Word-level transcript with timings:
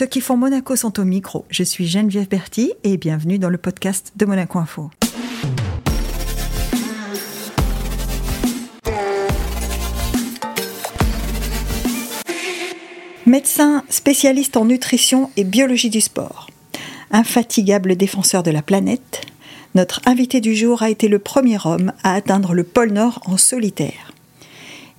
Ceux 0.00 0.06
qui 0.06 0.22
font 0.22 0.38
Monaco 0.38 0.76
sont 0.76 0.98
au 0.98 1.04
micro. 1.04 1.44
Je 1.50 1.62
suis 1.62 1.86
Geneviève 1.86 2.26
Berti 2.26 2.72
et 2.84 2.96
bienvenue 2.96 3.38
dans 3.38 3.50
le 3.50 3.58
podcast 3.58 4.12
de 4.16 4.24
Monaco 4.24 4.58
Info. 4.58 4.90
Médecin 13.26 13.84
spécialiste 13.90 14.56
en 14.56 14.64
nutrition 14.64 15.28
et 15.36 15.44
biologie 15.44 15.90
du 15.90 16.00
sport, 16.00 16.46
infatigable 17.10 17.94
défenseur 17.94 18.42
de 18.42 18.50
la 18.50 18.62
planète, 18.62 19.26
notre 19.74 20.00
invité 20.06 20.40
du 20.40 20.56
jour 20.56 20.82
a 20.82 20.88
été 20.88 21.08
le 21.08 21.18
premier 21.18 21.58
homme 21.66 21.92
à 22.02 22.14
atteindre 22.14 22.54
le 22.54 22.64
pôle 22.64 22.92
Nord 22.92 23.20
en 23.26 23.36
solitaire. 23.36 24.09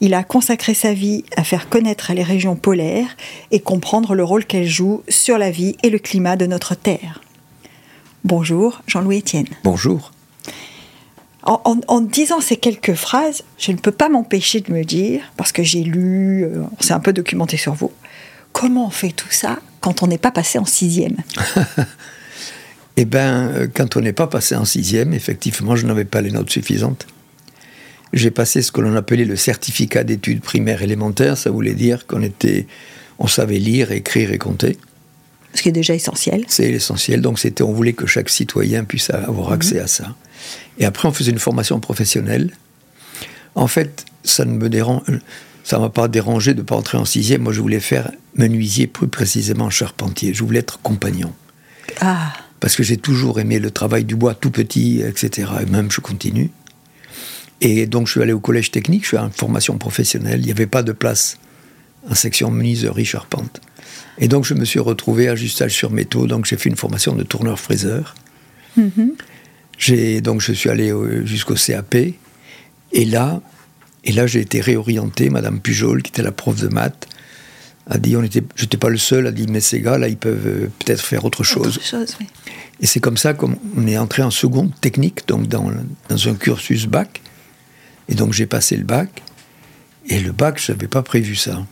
Il 0.04 0.16
a 0.16 0.24
consacré 0.24 0.74
sa 0.74 0.94
vie 0.94 1.24
à 1.38 1.44
faire 1.44 1.70
connaître 1.70 2.12
les 2.14 2.24
régions 2.24 2.56
polaires 2.56 3.16
et 3.52 3.60
comprendre 3.60 4.16
le 4.16 4.24
rôle 4.24 4.46
qu'elles 4.46 4.68
jouent 4.68 5.04
sur 5.08 5.38
la 5.38 5.52
vie 5.52 5.78
et 5.84 5.92
le 5.92 6.00
climat 6.00 6.36
de 6.36 6.48
notre 6.48 6.74
Terre. 6.74 7.22
Bonjour, 8.24 8.82
Jean-Louis 8.88 9.20
Etienne. 9.20 9.48
Bonjour. 9.64 10.12
En, 11.44 12.02
disant 12.02 12.42
ces 12.42 12.58
quelques 12.58 12.96
phrases, 12.96 13.44
je 13.60 13.72
ne 13.72 13.78
peux 13.78 13.92
pas 13.92 14.10
m'empêcher 14.10 14.62
de 14.62 14.72
me 14.74 14.84
dire, 14.84 15.22
parce 15.38 15.52
que 15.52 15.64
j'ai 15.64 15.84
lu, 15.84 16.44
euh, 16.44 16.64
on 16.80 16.84
s'est 16.84 16.94
un 16.94 17.00
peu 17.00 17.14
documenté 17.14 17.58
sur 17.58 17.74
vous, 17.74 17.92
comment 18.52 18.88
on 18.88 18.92
fait 18.92 19.12
tout 19.12 19.32
ça 19.32 19.60
quand 19.82 20.04
on 20.04 20.08
n'est 20.08 20.20
pas 20.20 20.32
passé 20.32 20.58
en 20.60 20.66
sixième? 20.66 21.18
Eh 22.98 23.06
bien, 23.06 23.48
euh, 23.48 23.68
quand 23.74 23.96
on 23.96 24.02
n'est 24.02 24.12
pas 24.12 24.28
passé 24.28 24.54
en 24.54 24.66
sixième, 24.66 25.14
effectivement, 25.14 25.78
je 25.78 25.88
n'avais 25.88 26.04
pas 26.04 26.20
les 26.20 26.30
notes 26.30 26.50
suffisantes. 26.50 27.08
J'ai 28.14 28.32
passé 28.32 28.62
ce 28.62 28.72
que 28.72 28.82
l'on 28.82 28.96
appelait 28.96 29.26
le 29.26 29.36
certificat 29.36 30.04
d'études 30.04 30.42
primaires 30.42 30.82
élémentaires. 30.82 31.38
Ça 31.38 31.50
voulait 31.50 31.74
dire 31.74 32.08
qu'on 32.08 32.22
était, 32.22 32.68
on 33.20 33.28
savait 33.28 33.60
lire, 33.60 33.92
écrire 33.92 34.32
et 34.32 34.38
compter. 34.38 34.78
Ce 35.54 35.62
qui 35.62 35.70
est 35.70 35.74
déjà 35.74 35.94
essentiel. 35.94 36.46
C'est 36.48 36.72
l'essentiel. 36.72 37.22
Donc, 37.22 37.40
c'était, 37.40 37.64
on 37.64 37.74
voulait 37.74 37.94
que 37.94 38.06
chaque 38.06 38.30
citoyen 38.30 38.84
puisse 38.84 39.10
avoir 39.10 39.48
mhm. 39.48 39.54
accès 39.54 39.80
à 39.80 39.88
ça. 39.88 40.16
Et 40.78 40.86
après, 40.86 41.08
on 41.08 41.12
faisait 41.12 41.32
une 41.32 41.40
formation 41.40 41.80
professionnelle. 41.80 42.52
En 43.56 43.68
fait, 43.68 44.06
ça 44.24 44.46
ne 44.46 44.52
me 44.52 44.70
dérange, 44.70 45.04
ça 45.64 45.80
m'a 45.80 45.90
pas 45.90 46.08
dérangé 46.08 46.54
de 46.54 46.60
ne 46.60 46.66
pas 46.66 46.76
entrer 46.76 46.98
en 46.98 47.06
sixième. 47.06 47.42
Moi, 47.42 47.54
je 47.54 47.62
voulais 47.62 47.80
faire 47.80 48.12
menuisier, 48.36 48.88
plus 48.88 49.08
précisément 49.08 49.70
charpentier. 49.70 50.34
Je 50.34 50.44
voulais 50.44 50.60
être 50.60 50.82
compagnon. 50.82 51.34
Ah 52.00 52.34
parce 52.62 52.76
que 52.76 52.84
j'ai 52.84 52.96
toujours 52.96 53.40
aimé 53.40 53.60
le 53.60 53.72
travail 53.72 54.06
du 54.06 54.16
bois 54.16 54.36
tout 54.36 54.52
petit, 54.52 55.02
etc. 55.02 55.50
Et 55.64 55.66
même 55.66 55.92
je 55.92 56.00
continue. 56.00 56.52
Et 57.62 57.86
donc 57.86 58.08
je 58.08 58.14
suis 58.14 58.22
allé 58.22 58.34
au 58.34 58.40
collège 58.40 58.72
technique, 58.72 59.04
je 59.04 59.10
suis 59.10 59.18
en 59.18 59.30
formation 59.30 59.78
professionnelle, 59.78 60.40
il 60.40 60.46
n'y 60.46 60.52
avait 60.52 60.68
pas 60.68 60.84
de 60.84 60.92
place 60.92 61.38
en 62.10 62.16
section 62.16 62.50
menuiserie 62.50 63.06
charpente. 63.06 63.62
Et 64.18 64.28
donc 64.28 64.46
je 64.46 64.54
me 64.54 64.66
suis 64.66 64.80
retrouvé 64.80 65.30
à 65.30 65.36
Justage 65.36 65.74
sur 65.74 65.92
métaux, 65.92 66.28
donc 66.28 66.46
j'ai 66.46 66.58
fait 66.58 66.70
une 66.70 66.76
formation 66.76 67.16
de 67.16 67.24
tourneur-fraiseur. 67.24 68.16
Mm-hmm. 68.78 70.22
donc 70.22 70.42
je 70.42 70.54
suis 70.54 70.70
allé 70.70 70.92
jusqu'au 71.24 71.56
CAP, 71.56 71.96
et 71.96 73.06
là, 73.06 73.42
et 74.04 74.12
là 74.12 74.26
j'ai 74.26 74.40
été 74.40 74.60
réorienté, 74.60 75.30
Madame 75.30 75.60
Pujol, 75.60 76.02
qui 76.02 76.10
était 76.10 76.24
la 76.24 76.32
prof 76.32 76.60
de 76.60 76.68
maths, 76.68 77.08
a 77.92 77.98
dit, 77.98 78.16
on 78.16 78.24
était, 78.24 78.44
j'étais 78.56 78.78
pas 78.78 78.90
le 78.90 78.98
seul, 78.98 79.28
a 79.28 79.32
dit, 79.32 79.48
mais 79.48 79.60
ces 79.60 79.82
gars, 79.82 79.98
là, 79.98 80.08
ils 80.08 80.18
peuvent 80.18 80.48
euh, 80.48 80.72
peut-être 80.80 81.04
faire 81.04 81.26
autre 81.26 81.44
chose. 81.44 81.80
Et 82.80 82.86
c'est 82.86 83.00
comme 83.00 83.18
ça 83.18 83.34
qu'on 83.34 83.58
est 83.88 83.98
entré 83.98 84.24
en 84.24 84.32
seconde 84.32 84.72
technique, 84.80 85.28
donc 85.28 85.48
dans, 85.48 85.70
dans 86.10 86.28
un 86.28 86.36
cursus 86.36 86.86
bac. 86.86 87.22
Et 88.12 88.16
donc 88.16 88.34
j'ai 88.34 88.46
passé 88.46 88.78
le 88.78 88.84
bac. 88.84 89.24
Et 90.08 90.20
le 90.20 90.32
bac, 90.32 90.62
je 90.64 90.72
n'avais 90.72 90.88
pas 90.88 91.02
prévu 91.02 91.36
ça. 91.36 91.66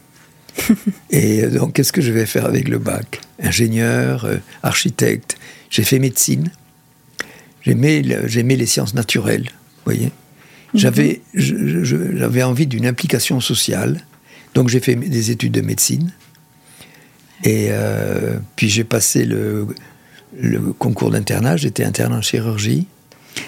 et 1.11 1.43
euh, 1.43 1.49
donc, 1.49 1.73
qu'est-ce 1.73 1.91
que 1.91 2.01
je 2.01 2.11
vais 2.11 2.25
faire 2.25 2.45
avec 2.45 2.67
le 2.67 2.79
bac? 2.79 3.21
Ingénieur, 3.41 4.25
euh, 4.25 4.37
architecte. 4.63 5.37
J'ai 5.69 5.83
fait 5.83 5.99
médecine. 5.99 6.49
J'aimais, 7.61 8.03
j'aimais 8.25 8.55
les 8.55 8.65
sciences 8.65 8.93
naturelles, 8.93 9.49
vous 9.49 9.83
voyez? 9.85 10.05
Mhm. 10.73 10.79
J'avais, 10.79 11.21
j'avais 11.33 12.43
envie 12.43 12.67
d'une 12.67 12.85
implication 12.85 13.41
sociale. 13.41 14.01
Donc 14.53 14.69
j'ai 14.69 14.79
fait 14.79 14.95
des 14.95 15.31
études 15.31 15.51
de 15.51 15.61
médecine. 15.61 16.11
Et 17.43 17.67
euh, 17.69 18.37
puis 18.55 18.69
j'ai 18.69 18.83
passé 18.83 19.25
le, 19.25 19.67
le 20.37 20.59
concours 20.73 21.11
d'internat, 21.11 21.57
j'étais 21.57 21.83
interne 21.83 22.13
en 22.13 22.21
chirurgie. 22.21 22.87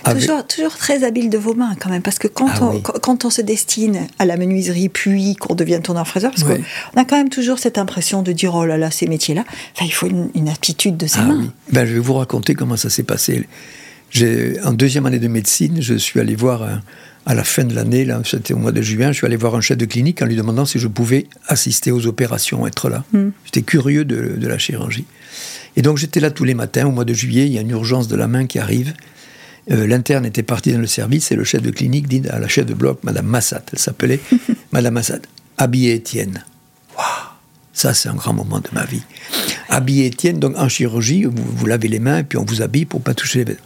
Toujours, 0.06 0.46
toujours, 0.46 0.76
très 0.76 1.04
habile 1.04 1.30
de 1.30 1.38
vos 1.38 1.54
mains 1.54 1.76
quand 1.80 1.90
même, 1.90 2.02
parce 2.02 2.20
que 2.20 2.28
quand, 2.28 2.50
ah 2.50 2.64
on, 2.64 2.80
quand 2.80 3.26
on 3.26 3.30
se 3.30 3.42
destine 3.42 4.08
à 4.20 4.26
la 4.26 4.38
menuiserie, 4.38 4.90
puis 4.90 5.36
qu'on 5.36 5.56
devient 5.56 5.80
tourneur-fraiseur, 5.84 6.32
parce 6.32 6.44
qu'on 6.44 7.00
a 7.00 7.06
quand 7.06 7.18
même 7.18 7.30
toujours 7.30 7.60
cette 7.60 7.78
impression 7.78 8.22
de 8.22 8.32
dire 8.32 8.56
oh 8.56 8.66
là 8.66 8.78
là, 8.78 8.92
ces 8.92 9.08
métiers-là, 9.08 9.44
enfin, 9.76 9.86
il 9.86 9.94
faut 9.94 10.08
une, 10.08 10.50
aptitude 10.50 10.98
de 10.98 11.08
ses 11.08 11.20
ah 11.20 11.26
mains. 11.26 11.54
Ben, 11.72 11.86
je 11.86 11.94
vais 11.94 12.00
vous 12.00 12.14
raconter 12.14 12.56
comment 12.56 12.78
ça 12.78 12.90
s'est 12.90 13.04
passé. 13.04 13.48
En 14.66 14.74
deuxième 14.74 15.06
année 15.06 15.20
de 15.20 15.28
médecine, 15.30 15.82
je 15.82 15.94
suis 15.94 16.20
allé 16.20 16.36
voir 16.36 16.64
un, 16.64 16.82
à 17.26 17.36
la 17.36 17.44
fin 17.44 17.64
de 17.64 17.76
l'année, 17.76 18.08
c'était 18.26 18.54
au 18.54 18.58
mois 18.58 18.72
de 18.72 18.82
juin, 18.82 19.12
je 19.12 19.18
suis 19.18 19.26
allé 19.26 19.36
voir 19.36 19.56
un 19.56 19.62
chef 19.62 19.78
de 19.78 19.86
clinique 19.86 20.22
en 20.22 20.26
lui 20.26 20.36
demandant 20.36 20.66
si 20.66 20.80
je 20.80 20.88
pouvais 20.88 21.28
assister 21.48 21.92
aux 21.92 22.08
opérations, 22.08 22.66
être 22.66 22.90
là. 22.90 23.04
Hmm. 23.14 23.30
J'étais 23.46 23.62
curieux 23.62 24.06
de, 24.06 24.48
la 24.48 24.58
chirurgie. 24.58 25.06
Et 25.76 25.82
donc 25.82 25.98
j'étais 25.98 26.20
là 26.20 26.32
tous 26.32 26.44
les 26.44 26.56
matins, 26.56 26.88
au 26.88 26.92
mois 26.92 27.06
de 27.06 27.14
juillet, 27.14 27.46
il 27.46 27.54
y 27.54 27.58
a 27.58 27.62
une 27.62 27.70
urgence 27.70 28.08
de 28.08 28.16
la 28.16 28.28
main 28.28 28.46
qui 28.46 28.60
arrive. 28.60 28.94
Euh, 29.72 29.88
l'interne 29.88 30.26
était 30.26 30.44
parti 30.44 30.74
dans 30.74 30.80
le 30.80 30.88
service 30.88 31.32
et 31.32 31.36
le 31.36 31.44
chef 31.44 31.62
de 31.62 31.72
clinique 31.72 32.08
dit 32.08 32.22
à 32.30 32.40
la 32.40 32.48
chef 32.48 32.66
de 32.66 32.74
bloc, 32.74 33.00
Madame 33.04 33.28
Massat, 33.28 33.64
elle 33.72 33.80
s'appelait 33.80 34.20
Madame 34.72 34.96
Massat, 34.96 35.20
habillez 35.58 35.94
Étienne. 35.94 36.44
Waouh 36.98 37.06
Ça, 37.74 37.94
c'est 37.94 38.10
un 38.10 38.16
grand 38.16 38.34
moment 38.34 38.60
de 38.60 38.70
ma 38.74 38.86
vie. 38.86 39.04
Habiller 39.70 40.08
Étienne, 40.08 40.40
donc 40.40 40.58
en 40.58 40.68
chirurgie, 40.68 41.24
vous, 41.24 41.34
vous 41.36 41.66
lavez 41.66 41.88
les 41.88 42.00
mains 42.00 42.20
et 42.20 42.24
puis 42.24 42.38
on 42.38 42.44
vous 42.44 42.62
habille 42.62 42.86
pour 42.86 43.02
pas 43.02 43.14
toucher 43.14 43.40
les 43.40 43.46
vêtements. 43.46 43.66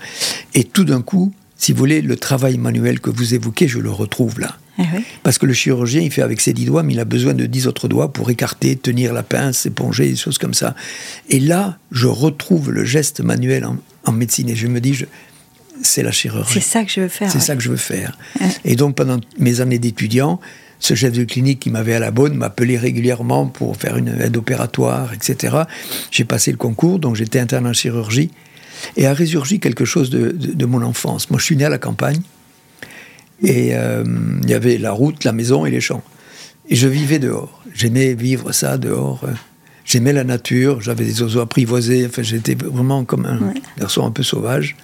Et 0.54 0.64
tout 0.64 0.84
d'un 0.84 1.02
coup, 1.02 1.34
si 1.58 1.72
vous 1.72 1.80
voulez, 1.80 2.02
le 2.02 2.16
travail 2.16 2.58
manuel 2.58 3.00
que 3.00 3.10
vous 3.10 3.34
évoquez, 3.34 3.68
je 3.68 3.80
le 3.80 3.90
retrouve 3.90 4.40
là. 4.40 4.58
Eh 4.78 4.84
Parce 5.24 5.38
que 5.38 5.46
le 5.46 5.54
chirurgien, 5.54 6.02
il 6.02 6.12
fait 6.12 6.22
avec 6.22 6.42
ses 6.42 6.54
dix 6.54 6.66
doigts, 6.66 6.84
mais 6.84 6.94
il 6.94 7.00
a 7.00 7.06
besoin 7.06 7.34
de 7.34 7.46
dix 7.46 7.66
autres 7.66 7.88
doigts 7.88 8.12
pour 8.12 8.30
écarter, 8.30 8.76
tenir 8.76 9.14
la 9.14 9.24
pince, 9.24 9.66
éponger, 9.66 10.10
des 10.10 10.16
choses 10.16 10.38
comme 10.38 10.54
ça. 10.54 10.76
Et 11.30 11.40
là, 11.40 11.78
je 11.92 12.08
retrouve 12.08 12.72
le 12.72 12.84
geste 12.84 13.22
manuel 13.22 13.66
en, 14.06 14.12
médecine 14.12 14.50
et 14.50 14.56
je 14.56 14.68
me 14.68 14.80
dis, 14.82 14.94
c'est 15.82 16.04
la 16.04 16.12
chirurgie. 16.12 16.54
C'est 16.54 16.60
ça 16.62 16.84
que 16.84 16.92
je 16.92 17.02
veux 17.02 17.08
faire. 17.08 17.32
C'est 17.32 17.40
ça 17.40 17.56
que 17.56 17.62
je 17.62 17.70
veux 17.70 17.78
faire. 17.78 18.18
Et 18.64 18.76
donc, 18.76 18.96
pendant 18.96 19.20
mes 19.40 19.62
années 19.62 19.80
d'étudiant, 19.80 20.40
ce 20.80 20.94
chef 20.94 21.14
de 21.14 21.24
clinique 21.24 21.60
qui 21.60 21.70
m'avait 21.70 21.94
à 21.94 22.00
la 22.00 22.12
bonne 22.12 22.36
m'appelait 22.36 22.78
régulièrement 22.78 23.48
pour 23.48 23.78
faire 23.78 23.98
une 23.98 24.10
aide 24.22 24.38
opératoire, 24.38 25.14
etc. 25.14 25.58
J'ai 26.12 26.26
passé 26.26 26.52
le 26.52 26.58
concours, 26.58 27.00
donc 27.00 27.16
j'étais 27.16 27.40
interne 27.40 27.68
en 27.68 27.74
chirurgie. 27.74 28.32
Et 28.98 29.08
a 29.08 29.14
résurgi 29.14 29.60
quelque 29.60 29.86
chose 29.86 30.10
de, 30.10 30.66
mon 30.66 30.82
enfance. 30.82 31.30
Moi, 31.30 31.40
je 31.40 31.46
suis 31.46 31.56
né 31.56 31.66
à 31.66 31.70
la 31.70 31.78
campagne, 31.78 32.20
et 33.42 33.70
euh, 33.74 34.04
il 34.44 34.50
y 34.50 34.54
avait 34.54 34.78
la 34.78 34.92
route, 34.92 35.24
la 35.24 35.32
maison 35.32 35.66
et 35.66 35.72
les 35.72 35.82
champs. 35.82 36.04
Et 36.70 36.76
je 36.76 36.88
vivais 36.88 37.20
dehors. 37.20 37.64
J'aimais 37.74 38.14
vivre 38.14 38.52
ça 38.52 38.78
dehors. 38.78 39.26
J'aimais 39.86 40.14
la 40.14 40.24
nature, 40.24 40.82
j'avais 40.82 41.06
des 41.06 41.22
oiseaux 41.22 41.42
apprivoisés, 41.42 42.06
enfin, 42.08 42.24
j'étais 42.24 42.56
vraiment 42.56 43.06
comme 43.06 43.26
un 43.26 43.54
garçon 43.78 44.06
un 44.06 44.12
peu 44.12 44.24
sauvage. 44.24 44.76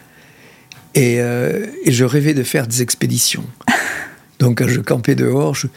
Et, 0.94 1.22
euh, 1.22 1.68
et, 1.84 1.92
je 1.92 2.04
rêvais 2.04 2.34
de 2.34 2.44
faire 2.44 2.68
des 2.68 2.82
expéditions. 2.82 3.46
Donc 4.40 4.58
quand 4.58 4.68
je 4.68 4.82
campais 4.82 5.16
dehors, 5.16 5.56
je, 5.56 5.68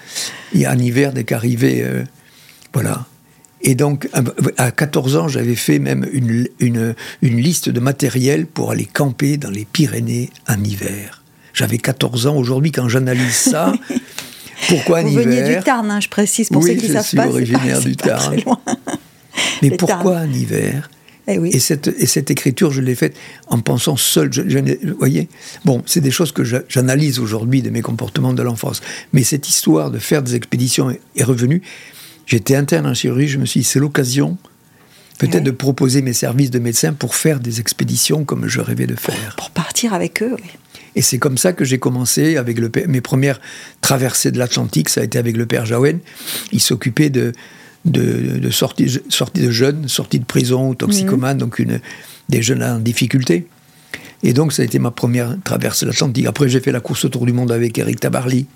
en 0.66 0.78
hiver, 0.78 1.12
dès 1.12 1.24
qu'arrivait, 1.24 1.82
euh, 1.82 2.04
voilà, 2.72 3.06
et 3.66 3.74
donc, 3.74 4.10
à 4.58 4.70
14 4.70 5.16
ans, 5.16 5.26
j'avais 5.26 5.54
fait 5.54 5.78
même 5.78 6.06
une, 6.12 6.46
une, 6.60 6.94
une, 7.22 7.40
liste 7.40 7.70
de 7.70 7.80
matériel 7.80 8.46
pour 8.46 8.70
aller 8.70 8.84
camper 8.84 9.38
dans 9.38 9.48
les 9.48 9.64
Pyrénées 9.64 10.28
en 10.46 10.62
hiver. 10.62 11.22
J'avais 11.54 11.78
14 11.78 12.26
ans. 12.26 12.36
Aujourd'hui, 12.36 12.72
quand 12.72 12.90
j'analyse 12.90 13.32
ça, 13.32 13.72
pourquoi 14.68 14.98
en 14.98 15.06
hiver 15.06 15.24
Vous 15.24 15.30
veniez 15.30 15.56
du 15.56 15.62
Tarn, 15.62 15.90
hein, 15.90 16.00
je 16.00 16.10
précise, 16.10 16.50
pour 16.50 16.62
ceux 16.62 16.74
qui 16.74 16.88
savent 16.88 16.96
pas. 16.96 17.00
je 17.00 17.06
suis 17.06 17.18
originaire 17.20 17.80
du 17.80 17.96
Tarn. 17.96 18.36
Mais 19.62 19.70
pourquoi 19.70 20.18
en 20.18 20.30
hiver? 20.30 20.90
Eh 21.26 21.38
oui. 21.38 21.50
et, 21.52 21.58
cette, 21.58 21.88
et 21.88 22.06
cette 22.06 22.30
écriture, 22.30 22.70
je 22.70 22.80
l'ai 22.80 22.94
faite 22.94 23.16
en 23.48 23.60
pensant 23.60 23.96
seul. 23.96 24.30
vous 24.30 24.96
voyez? 24.98 25.28
Bon, 25.64 25.82
c'est 25.86 26.00
des 26.00 26.10
choses 26.10 26.32
que 26.32 26.44
j'analyse 26.68 27.18
aujourd'hui 27.18 27.62
de 27.62 27.70
mes 27.70 27.82
comportements 27.82 28.32
de 28.32 28.42
l'enfance. 28.42 28.82
Mais 29.12 29.22
cette 29.22 29.48
histoire 29.48 29.90
de 29.90 29.98
faire 29.98 30.22
des 30.22 30.34
expéditions 30.34 30.94
est 31.16 31.24
revenue. 31.24 31.62
J'étais 32.26 32.56
interne 32.56 32.86
en 32.86 32.94
chirurgie, 32.94 33.28
je 33.28 33.38
me 33.38 33.46
suis 33.46 33.60
dit, 33.60 33.64
c'est 33.64 33.80
l'occasion 33.80 34.38
peut-être 35.18 35.44
de 35.44 35.50
proposer 35.50 36.02
mes 36.02 36.12
services 36.12 36.50
de 36.50 36.58
médecin 36.58 36.92
pour 36.92 37.14
faire 37.14 37.40
des 37.40 37.60
expéditions 37.60 38.24
comme 38.24 38.48
je 38.48 38.60
rêvais 38.60 38.86
de 38.86 38.96
faire. 38.96 39.36
Pour 39.36 39.50
partir 39.50 39.94
avec 39.94 40.22
eux, 40.22 40.34
oui. 40.36 40.50
Et 40.96 41.02
c'est 41.02 41.18
comme 41.18 41.38
ça 41.38 41.52
que 41.52 41.64
j'ai 41.64 41.78
commencé 41.78 42.36
avec 42.36 42.58
le 42.58 42.70
mes 42.86 43.00
premières 43.00 43.40
traversées 43.80 44.30
de 44.30 44.38
l'Atlantique, 44.38 44.88
ça 44.88 45.00
a 45.00 45.04
été 45.04 45.18
avec 45.18 45.36
le 45.36 45.46
père 45.46 45.66
Jaouen. 45.66 45.98
Il 46.52 46.60
s'occupait 46.60 47.10
de, 47.10 47.32
de, 47.84 48.38
de 48.38 48.50
sorties 48.50 48.86
de 48.86 49.50
jeunes, 49.50 49.88
sorties 49.88 50.20
de 50.20 50.24
prison 50.24 50.70
ou 50.70 50.74
toxicomanes, 50.74 51.36
mhm. 51.36 51.40
donc 51.40 51.58
une, 51.58 51.80
des 52.28 52.42
jeunes 52.42 52.62
en 52.62 52.78
difficulté. 52.78 53.46
Et 54.22 54.32
donc 54.32 54.52
ça 54.52 54.62
a 54.62 54.64
été 54.64 54.78
ma 54.78 54.90
première 54.90 55.36
traversée 55.44 55.84
de 55.84 55.90
l'Atlantique. 55.90 56.26
Après 56.26 56.48
j'ai 56.48 56.60
fait 56.60 56.72
la 56.72 56.80
course 56.80 57.04
autour 57.04 57.26
du 57.26 57.32
monde 57.32 57.52
avec 57.52 57.76
Eric 57.78 58.00
Tabarly. 58.00 58.46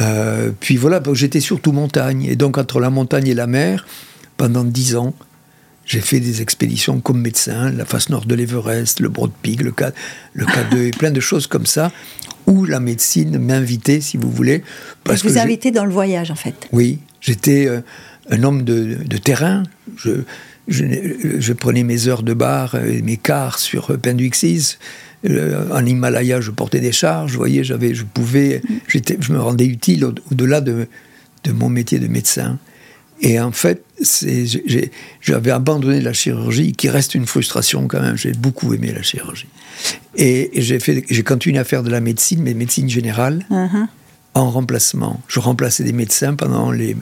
Euh, 0.00 0.50
puis 0.60 0.76
voilà, 0.76 1.02
j'étais 1.14 1.40
surtout 1.40 1.72
montagne. 1.72 2.24
Et 2.24 2.36
donc 2.36 2.58
entre 2.58 2.78
la 2.78 2.90
montagne 2.90 3.26
et 3.26 3.34
la 3.34 3.46
mer, 3.46 3.86
pendant 4.36 4.64
dix 4.64 4.96
ans, 4.96 5.14
J'ai 5.84 6.02
fait 6.02 6.20
des 6.20 6.42
expéditions 6.42 7.00
comme 7.00 7.18
médecin, 7.22 7.70
la 7.70 7.86
face 7.86 8.10
nord 8.10 8.26
de 8.26 8.34
l'Everest, 8.34 9.00
le 9.00 9.08
Broad 9.08 9.30
Peak, 9.40 9.62
le, 9.62 9.72
K, 9.72 9.84
le 10.34 10.44
K2 10.44 10.76
et 10.88 10.90
plein 10.90 11.10
de 11.10 11.18
choses 11.18 11.46
comme 11.46 11.64
ça, 11.64 11.90
où 12.46 12.66
la 12.66 12.78
médecine 12.78 13.38
m'invitait, 13.38 14.02
si 14.02 14.18
vous 14.18 14.30
voulez. 14.30 14.62
Parce 15.02 15.24
vous 15.24 15.38
invitez 15.38 15.70
dans 15.70 15.86
le 15.86 15.90
voyage, 15.90 16.30
en 16.30 16.34
fait. 16.34 16.68
Oui, 16.72 16.98
j'étais 17.22 17.66
euh, 17.66 17.80
un 18.30 18.42
homme 18.42 18.62
de, 18.62 19.16
terrain. 19.16 19.62
Je, 19.96 20.22
je, 20.68 21.52
prenais 21.52 21.82
mes 21.82 22.08
heures 22.08 22.22
de 22.22 22.34
bar 22.34 22.74
et 22.76 23.02
mes 23.02 23.16
quarts 23.16 23.58
sur 23.58 23.98
Penduxis. 23.98 24.76
Euh, 25.28 25.64
en 25.72 25.84
Himalaya, 25.84 26.40
je 26.40 26.50
portais 26.50 26.80
des 26.80 26.92
charges. 26.92 27.32
Vous 27.32 27.38
voyez, 27.38 27.64
j'avais, 27.64 27.94
je 27.94 28.04
pouvais, 28.04 28.62
je 28.88 29.32
me 29.32 29.40
rendais 29.40 29.66
utile 29.66 30.04
au-delà 30.04 30.60
de, 30.60 30.86
de 31.44 31.52
mon 31.52 31.68
métier 31.68 31.98
de 31.98 32.06
médecin. 32.06 32.58
Et 33.20 33.40
en 33.40 33.50
fait, 33.50 33.82
j'avais 35.20 35.50
abandonné 35.50 36.00
la 36.00 36.12
chirurgie, 36.12 36.72
qui 36.72 36.88
reste 36.88 37.14
une 37.14 37.26
frustration 37.26 37.88
quand 37.88 38.00
même. 38.00 38.16
J'ai 38.16 38.32
beaucoup 38.32 38.72
aimé 38.74 38.92
la 38.94 39.02
chirurgie. 39.02 39.48
Et, 40.14 40.50
j'ai 40.54 41.22
continué 41.24 41.58
à 41.58 41.64
faire 41.64 41.82
de 41.82 41.90
la 41.90 42.00
médecine, 42.00 42.42
mais 42.42 42.54
médecine 42.54 42.88
générale, 42.88 43.44
uh-huh. 43.50 43.86
en 44.34 44.50
remplacement. 44.50 45.20
Je 45.26 45.40
remplaçais 45.40 45.82
des 45.82 45.92
médecins 45.92 46.34
pendant 46.34 46.70
les. 46.70 46.96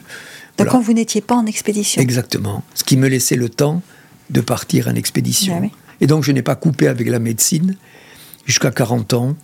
Donc 0.57 0.69
quand 0.69 0.81
vous 0.81 0.93
n'étiez 0.93 1.21
pas 1.21 1.35
en 1.35 1.45
expédition 1.45 2.01
Exactement. 2.01 2.63
Ce 2.73 2.83
qui 2.83 2.97
me 2.97 3.07
laissait 3.07 3.35
le 3.35 3.49
temps 3.49 3.81
de 4.29 4.41
partir 4.41 4.87
en 4.87 4.95
expédition. 4.95 5.61
Ah 5.63 5.77
et 6.01 6.07
donc 6.07 6.23
je 6.23 6.31
n'ai 6.31 6.41
pas 6.41 6.55
coupé 6.55 6.87
avec 6.87 7.07
la 7.07 7.19
médecine 7.19 7.75
jusqu'à 8.45 8.71
40 8.71 9.13
ans 9.13 9.35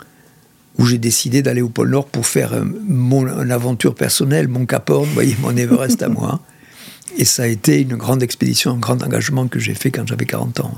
où 0.78 0.86
j'ai 0.86 0.98
décidé 0.98 1.42
d'aller 1.42 1.62
au 1.62 1.70
pôle 1.70 1.92
Nord 1.92 2.08
pour 2.08 2.26
faire 2.26 2.54
euh, 2.54 2.64
mon 2.88 3.28
aventure 3.28 3.94
personnelle, 3.94 4.48
mon 4.48 4.66
Cap 4.66 4.90
Horn, 4.90 5.06
vous 5.06 5.14
voyez, 5.14 5.36
mon 5.42 5.56
Everest 5.56 6.02
à 6.02 6.10
moi. 6.10 6.40
Et 7.18 7.26
ça 7.26 7.44
a 7.44 7.48
été 7.48 7.82
une 7.82 7.96
grande 7.96 8.24
expédition, 8.24 8.72
un 8.72 8.78
grand 8.78 9.04
engagement 9.04 9.48
que 9.48 9.60
j'ai 9.60 9.76
fait 9.76 9.92
quand 9.92 10.08
j'avais 10.08 10.26
40 10.26 10.62
ans. 10.62 10.74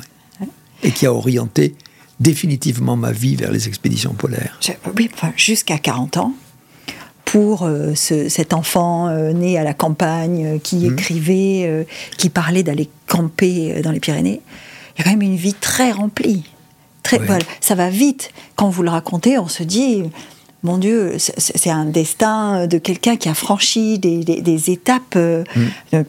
Et 0.83 0.91
qui 0.91 1.05
a 1.05 1.13
orienté 1.13 1.75
définitivement 2.19 2.97
ma 2.97 3.11
vie 3.11 3.35
vers 3.35 3.51
les 3.51 3.67
expéditions 3.67 4.13
polaires. 4.13 4.59
Oui, 4.97 5.09
enfin, 5.13 5.31
jusqu'à 5.37 5.77
40 5.77 6.17
ans. 6.17 6.33
Pour 7.25 7.63
euh, 7.63 7.93
cet 7.95 8.53
enfant 8.53 9.07
euh, 9.07 9.33
né 9.33 9.57
à 9.57 9.63
la 9.63 9.73
campagne, 9.73 10.59
qui 10.63 10.77
mmh. 10.77 10.93
écrivait, 10.93 11.87
qui 12.17 12.29
parlait 12.29 12.63
d'aller 12.63 12.89
camper 13.07 13.81
dans 13.81 13.91
les 13.91 13.99
Pyrénées, 13.99 14.41
il 14.95 14.99
y 14.99 15.01
a 15.01 15.03
quand 15.03 15.17
même 15.17 15.21
une 15.21 15.35
vie 15.35 15.53
très 15.53 15.91
remplie. 15.91 16.43
Très, 17.03 17.19
ça 17.61 17.75
va 17.75 17.89
vite. 17.89 18.31
Quand 18.55 18.69
vous 18.69 18.81
le 18.81 18.89
racontez, 18.89 19.37
on 19.37 19.47
se 19.47 19.61
dit, 19.61 20.03
mon 20.65 20.79
Dieu, 20.79 21.13
c'est 21.19 21.69
un 21.69 21.85
destin 21.85 22.65
de 22.65 22.79
quelqu'un 22.79 23.17
qui 23.17 23.29
a 23.29 23.35
franchi 23.35 23.99
des, 23.99 24.71
étapes 24.71 25.15
euh, 25.15 25.43
mm. 25.55 26.01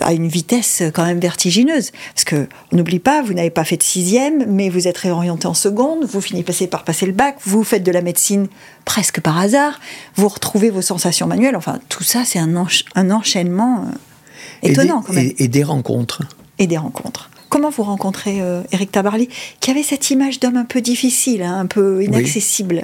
À 0.00 0.12
une 0.12 0.28
vitesse 0.28 0.82
quand 0.94 1.04
même 1.04 1.20
vertigineuse. 1.20 1.92
Parce 2.14 2.24
que, 2.24 2.48
n'oublie 2.72 2.98
pas, 2.98 3.22
vous 3.22 3.32
n'avez 3.32 3.50
pas 3.50 3.64
fait 3.64 3.76
de 3.76 3.82
sixième, 3.82 4.44
mais 4.48 4.68
vous 4.68 4.88
êtes 4.88 4.98
réorienté 4.98 5.46
en 5.46 5.54
seconde, 5.54 6.04
vous 6.04 6.20
finissez 6.20 6.66
par 6.66 6.84
passer 6.84 7.06
le 7.06 7.12
bac, 7.12 7.36
vous 7.44 7.64
faites 7.64 7.82
de 7.82 7.92
la 7.92 8.02
médecine 8.02 8.48
presque 8.84 9.20
par 9.20 9.38
hasard, 9.38 9.80
vous 10.16 10.28
retrouvez 10.28 10.70
vos 10.70 10.82
sensations 10.82 11.26
manuelles. 11.26 11.56
Enfin, 11.56 11.78
tout 11.88 12.04
ça, 12.04 12.24
c'est 12.24 12.38
un, 12.38 12.66
un, 12.94 13.10
enchaînement 13.10 13.84
euh, 13.84 14.68
étonnant 14.68 15.02
quand 15.06 15.12
même. 15.12 15.32
et 15.38 15.48
des 15.48 15.62
rencontres. 15.62 16.22
Et 16.58 16.66
des 16.66 16.78
rencontres. 16.78 17.30
Comment 17.48 17.70
vous 17.70 17.82
rencontrez 17.82 18.42
euh, 18.42 18.62
Eric 18.72 18.92
Tabarly, 18.92 19.28
qui 19.60 19.70
avait 19.70 19.82
cette 19.82 20.10
image 20.10 20.38
d'homme 20.38 20.56
un 20.56 20.64
peu 20.64 20.80
difficile, 20.80 21.42
hein, 21.42 21.58
un 21.60 21.66
peu 21.66 22.04
inaccessible? 22.04 22.82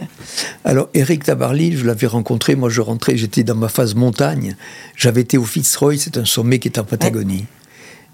Alors, 0.65 0.89
Eric 0.95 1.25
Tabarly, 1.25 1.77
je 1.77 1.85
l'avais 1.85 2.07
rencontré, 2.07 2.57
moi 2.57 2.71
je 2.71 2.81
rentrais, 2.81 3.17
j'étais 3.17 3.45
dans 3.45 3.55
ma 3.55 3.69
phase 3.69 3.95
montagne. 3.95 4.57
J'avais 4.97 5.21
été 5.21 5.37
au 5.37 5.45
Fitzroy, 5.45 5.99
c'est 5.99 6.17
un 6.17 6.25
sommet 6.25 6.59
qui 6.59 6.69
est 6.69 6.79
en 6.79 6.85
Patagonie. 6.85 7.45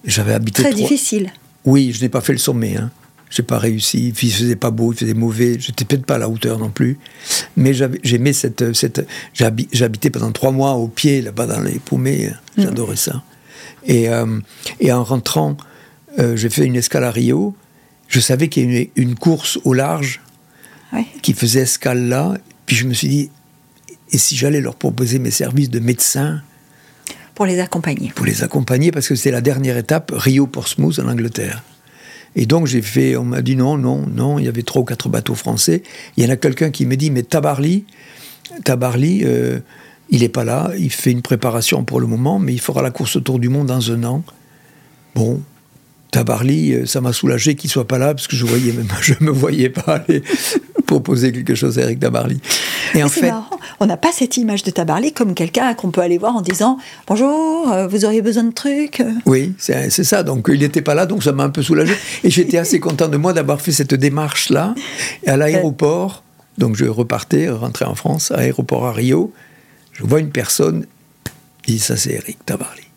J'avais 0.04 0.32
habité. 0.32 0.62
Très 0.62 0.74
difficile. 0.74 1.32
Oui, 1.64 1.92
je 1.92 2.00
n'ai 2.00 2.08
pas 2.08 2.20
fait 2.20 2.32
le 2.32 2.38
sommet. 2.38 2.76
Hein. 2.76 2.90
J'ai 3.28 3.44
pas 3.44 3.58
réussi. 3.58 4.08
Il 4.08 4.32
faisait 4.32 4.56
pas 4.56 4.70
beau, 4.70 4.92
il 4.92 4.98
faisait 4.98 5.14
mauvais. 5.14 5.56
J'étais 5.60 5.84
peut-être 5.84 6.04
pas 6.06 6.16
à 6.16 6.18
la 6.18 6.28
hauteur 6.28 6.58
non 6.58 6.70
plus. 6.70 6.98
Mais 7.56 7.72
j'aimais 8.02 8.32
cette. 8.32 8.72
cette 8.72 9.06
J'habitais 9.34 10.10
pendant 10.10 10.32
trois 10.32 10.50
mois 10.50 10.72
au 10.72 10.88
pied, 10.88 11.22
là-bas 11.22 11.46
dans 11.46 11.60
les 11.60 11.78
paumées. 11.78 12.32
J'adorais 12.58 12.96
ça. 12.96 13.22
Et, 13.86 14.08
euh, 14.08 14.40
et 14.80 14.92
en 14.92 15.04
rentrant 15.04 15.56
euh, 16.18 16.36
j'ai 16.36 16.50
fait 16.50 16.64
une 16.64 16.76
escale 16.76 17.04
à 17.04 17.10
Rio. 17.10 17.54
Je 18.08 18.20
savais 18.20 18.48
qu'il 18.48 18.64
y 18.64 18.74
avait 18.74 18.90
une, 18.96 19.14
course 19.14 19.58
au 19.64 19.72
large 19.72 20.20
qui 21.22 21.32
faisait 21.32 21.60
escale 21.60 22.08
là. 22.08 22.36
Puis 22.66 22.76
je 22.76 22.86
me 22.86 22.92
suis 22.92 23.08
dit, 23.08 23.30
et 24.10 24.18
si 24.18 24.36
j'allais 24.36 24.60
leur 24.60 24.74
proposer 24.74 25.18
mes 25.18 25.30
services 25.30 25.70
de 25.70 25.78
médecin? 25.78 26.42
Pour 27.34 27.46
les 27.46 27.60
accompagner. 27.60 28.12
Pour 28.14 28.26
les 28.26 28.42
accompagner, 28.42 28.90
parce 28.90 29.08
que 29.08 29.14
c'était 29.14 29.30
la 29.30 29.40
dernière 29.40 29.76
étape, 29.76 30.12
Rio-Portsmouth 30.14 30.98
en 30.98 31.08
Angleterre. 31.08 31.62
Et 32.36 32.46
donc 32.46 32.66
j'ai 32.66 32.82
fait, 32.82 33.16
on 33.16 33.24
m'a 33.24 33.42
dit 33.42 33.56
non, 33.56 33.78
non, 33.78 34.06
non, 34.06 34.38
il 34.38 34.44
y 34.44 34.48
avait 34.48 34.62
trois 34.62 34.82
ou 34.82 34.84
quatre 34.84 35.08
bateaux 35.08 35.34
français. 35.34 35.82
Il 36.16 36.24
y 36.24 36.26
en 36.26 36.30
a 36.30 36.36
quelqu'un 36.36 36.70
qui 36.70 36.86
me 36.86 36.96
dit, 36.96 37.10
mais 37.10 37.22
Tabarly, 37.22 37.84
Tabarly, 38.64 39.22
euh, 39.24 39.60
il 40.10 40.20
n'est 40.20 40.28
pas 40.28 40.44
là, 40.44 40.70
il 40.76 40.92
fait 40.92 41.12
une 41.12 41.22
préparation 41.22 41.84
pour 41.84 42.00
le 42.00 42.06
moment, 42.06 42.38
mais 42.38 42.52
il 42.52 42.60
fera 42.60 42.82
la 42.82 42.90
course 42.90 43.16
autour 43.16 43.38
du 43.38 43.48
monde 43.48 43.68
dans 43.68 43.90
un 43.90 44.04
an. 44.04 44.22
Bon, 45.14 45.40
Tabarly, 46.10 46.72
euh, 46.72 46.86
ça 46.86 47.00
m'a 47.00 47.12
soulagé 47.12 47.54
qu'il 47.54 47.70
soit 47.70 47.86
pas 47.86 47.98
là 47.98 48.14
parce 48.14 48.26
que 48.26 48.36
je 48.36 48.44
voyais 48.44 48.72
même, 48.72 48.88
je 49.00 49.14
me 49.20 49.30
voyais 49.30 49.70
pas 49.70 49.96
aller 50.06 50.22
proposer 50.86 51.32
quelque 51.32 51.54
chose 51.54 51.78
à 51.78 51.82
Eric 51.82 52.00
Tabarly. 52.00 52.40
Et 52.94 53.02
en 53.02 53.08
fait, 53.08 53.30
marrant. 53.30 53.58
on 53.78 53.86
n'a 53.86 53.96
pas 53.96 54.12
cette 54.12 54.36
image 54.36 54.62
de 54.62 54.70
Tabarly 54.70 55.12
comme 55.12 55.34
quelqu'un 55.34 55.72
qu'on 55.74 55.90
peut 55.90 56.00
aller 56.00 56.18
voir 56.18 56.36
en 56.36 56.40
disant 56.40 56.78
bonjour, 57.06 57.70
euh, 57.72 57.86
vous 57.86 58.04
auriez 58.04 58.22
besoin 58.22 58.44
de 58.44 58.52
trucs? 58.52 59.02
Oui, 59.26 59.54
c'est 59.58 59.90
ça. 59.90 60.22
Donc 60.22 60.48
il 60.52 60.60
n'était 60.60 60.82
pas 60.82 60.94
là, 60.94 61.06
donc 61.06 61.22
ça 61.22 61.32
m'a 61.32 61.44
un 61.44 61.50
peu 61.50 61.62
soulagé. 61.62 61.94
Et 62.24 62.30
j'étais 62.30 62.58
assez 62.58 62.80
content 62.80 63.08
de 63.08 63.16
moi 63.16 63.32
d'avoir 63.32 63.60
fait 63.60 63.72
cette 63.72 63.94
démarche 63.94 64.50
là. 64.50 64.74
À 65.26 65.36
l'aéroport, 65.36 66.22
donc 66.58 66.76
je 66.76 66.84
repartais, 66.84 67.48
rentrais 67.48 67.86
en 67.86 67.94
France, 67.94 68.30
à 68.30 68.38
l'aéroport 68.38 68.86
à 68.86 68.92
Rio, 68.92 69.32
je 69.92 70.04
vois 70.04 70.20
une 70.20 70.30
personne, 70.30 70.86
et 71.66 71.78
ça 71.78 71.96
c'est 71.96 72.12
Eric 72.12 72.44
Tabarly. 72.44 72.89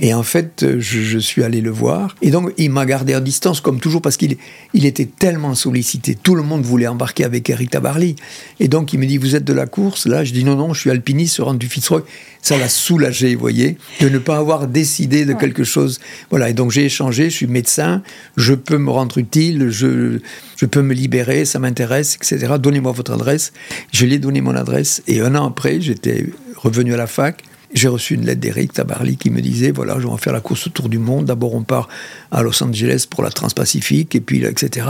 Et 0.00 0.14
en 0.14 0.22
fait, 0.22 0.62
euh, 0.62 0.76
je, 0.78 1.18
suis 1.18 1.42
allé 1.42 1.60
le 1.60 1.70
voir. 1.70 2.14
Et 2.22 2.30
donc, 2.30 2.52
il 2.58 2.70
m'a 2.70 2.86
gardé 2.86 3.14
à 3.14 3.20
distance, 3.20 3.60
comme 3.60 3.80
toujours, 3.80 4.02
parce 4.02 4.16
qu'il 4.16 4.36
il 4.72 4.86
était 4.86 5.06
tellement 5.06 5.54
sollicité. 5.54 6.14
Tout 6.14 6.34
le 6.34 6.42
monde 6.42 6.62
voulait 6.62 6.86
embarquer 6.86 7.24
avec 7.24 7.48
Eric 7.50 7.70
Tabarly. 7.70 8.16
Et 8.60 8.68
donc, 8.68 8.92
il 8.92 8.98
me 8.98 9.06
dit 9.06 9.18
Vous 9.18 9.34
êtes 9.34 9.44
de 9.44 9.52
la 9.52 9.66
course? 9.66 10.06
Là, 10.06 10.24
je 10.24 10.32
dis 10.32 10.44
Non, 10.44 10.56
non, 10.56 10.72
je 10.74 10.80
suis 10.80 10.90
alpiniste 10.90 11.34
sur 11.34 11.52
du 11.54 11.68
Fitzroy. 11.68 12.04
Ça 12.42 12.58
l'a 12.58 12.68
soulagé, 12.68 13.34
vous 13.34 13.40
voyez, 13.40 13.78
de 14.00 14.08
ne 14.08 14.18
pas 14.18 14.36
avoir 14.36 14.68
décidé 14.68 15.24
de 15.24 15.32
quelque 15.32 15.64
chose. 15.64 15.98
Voilà. 16.30 16.50
Et 16.50 16.52
donc, 16.52 16.70
j'ai 16.70 16.84
échangé. 16.84 17.30
Je 17.30 17.36
suis 17.36 17.46
médecin. 17.46 18.02
Je 18.36 18.54
peux 18.54 18.78
me 18.78 18.90
rendre 18.90 19.18
utile. 19.18 19.70
Je, 19.70 20.18
je 20.56 20.66
peux 20.66 20.82
me 20.82 20.94
libérer. 20.94 21.44
Ça 21.44 21.58
m'intéresse, 21.58 22.16
etc. 22.16 22.54
Donnez-moi 22.58 22.92
votre 22.92 23.12
adresse. 23.12 23.52
Je 23.92 24.04
lui 24.04 24.14
ai 24.14 24.18
donné 24.18 24.40
mon 24.40 24.54
adresse. 24.54 25.02
Et 25.06 25.20
un 25.20 25.34
an 25.34 25.46
après, 25.46 25.80
j'étais 25.80 26.26
revenu 26.56 26.94
à 26.94 26.96
la 26.96 27.06
fac. 27.06 27.42
J'ai 27.74 27.88
reçu 27.88 28.14
une 28.14 28.24
lettre 28.24 28.40
d'Eric 28.40 28.72
Tabarly 28.72 29.16
qui 29.16 29.30
me 29.30 29.40
disait 29.40 29.72
voilà, 29.72 29.98
je 29.98 30.06
vais 30.06 30.16
faire 30.16 30.32
la 30.32 30.40
course 30.40 30.68
autour 30.68 30.88
du 30.88 30.98
monde. 30.98 31.26
D'abord, 31.26 31.54
on 31.54 31.64
part 31.64 31.88
à 32.30 32.40
Los 32.42 32.62
Angeles 32.62 33.06
pour 33.10 33.24
la 33.24 33.30
Transpacifique, 33.30 34.14
et 34.14 34.20
puis, 34.20 34.44
etc. 34.44 34.86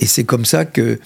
Et 0.00 0.06
c'est 0.06 0.24
comme 0.24 0.44
ça 0.44 0.64
que 0.64 0.98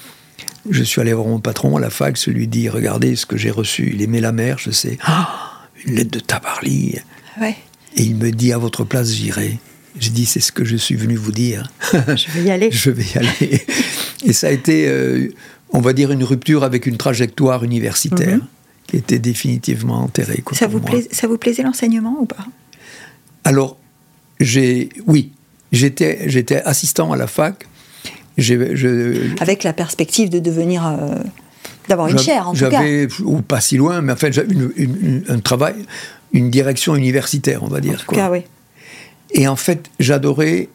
je 0.70 0.82
suis 0.82 1.00
allé 1.02 1.12
voir 1.12 1.26
mon 1.26 1.38
patron 1.38 1.76
à 1.76 1.80
la 1.80 1.90
fac, 1.90 2.18
je 2.18 2.30
lui 2.30 2.48
dis 2.48 2.68
regardez 2.68 3.14
ce 3.14 3.26
que 3.26 3.36
j'ai 3.36 3.50
reçu. 3.50 3.92
Il 3.94 4.00
aimait 4.00 4.20
la 4.20 4.32
mer, 4.32 4.58
je 4.58 4.70
sais. 4.70 4.96
Ah, 5.02 5.68
une 5.84 5.96
lettre 5.96 6.10
de 6.12 6.20
Tabarly. 6.20 6.98
Ouais. 7.40 7.56
Et 7.96 8.04
il 8.04 8.16
me 8.16 8.30
dit 8.30 8.52
à 8.52 8.58
votre 8.58 8.84
place, 8.84 9.12
j'irai. 9.12 9.58
J'ai 10.00 10.10
dit 10.10 10.24
c'est 10.24 10.40
ce 10.40 10.50
que 10.50 10.64
je 10.64 10.76
suis 10.76 10.94
venu 10.94 11.16
vous 11.16 11.32
dire. 11.32 11.70
Je 11.92 12.30
vais 12.30 12.44
y 12.44 12.50
aller. 12.50 12.70
je 12.72 12.90
vais 12.90 13.04
y 13.04 13.18
aller. 13.18 13.66
Et 14.24 14.32
ça 14.32 14.46
a 14.46 14.50
été, 14.50 14.88
euh, 14.88 15.28
on 15.70 15.80
va 15.80 15.92
dire, 15.92 16.10
une 16.10 16.24
rupture 16.24 16.64
avec 16.64 16.86
une 16.86 16.96
trajectoire 16.96 17.64
universitaire. 17.64 18.38
Mhm 18.38 18.46
qui 18.92 18.98
était 18.98 19.18
définitivement 19.18 20.04
enterré. 20.04 20.44
ça, 20.52 20.66
vous 20.66 20.82
ça 21.10 21.26
vous 21.26 21.38
plaisait 21.38 21.62
l'enseignement 21.62 22.14
ou 22.20 22.26
pas? 22.26 22.46
Alors, 23.42 23.78
j'ai, 24.38 24.90
oui, 25.06 25.32
j'étais, 25.72 26.28
j'étais 26.28 26.56
assistant 26.56 27.10
à 27.10 27.16
la 27.16 27.26
fac. 27.26 27.66
Avec 29.40 29.64
la 29.64 29.72
perspective 29.72 30.28
de 30.28 30.40
devenir. 30.40 30.86
Euh, 30.86 31.14
d'avoir 31.88 32.08
une 32.08 32.18
chaire, 32.18 32.50
en 32.50 32.52
tout 32.52 32.60
cas. 32.60 32.70
J'avais, 32.70 33.08
ou 33.24 33.40
pas 33.40 33.62
si 33.62 33.78
loin, 33.78 34.02
mais 34.02 34.12
en 34.12 34.16
fait, 34.16 34.34
j'avais 34.34 34.54
un 35.26 35.38
travail, 35.38 35.86
une 36.34 36.50
direction 36.50 36.94
universitaire, 36.94 37.62
on 37.62 37.68
va 37.68 37.80
dire. 37.80 37.94
En 37.94 38.10
tout 38.10 38.14
cas, 38.14 38.30
oui. 38.30 38.42
Et 39.32 39.48
en 39.48 39.56
fait, 39.56 39.88
j'adorais 40.00 40.68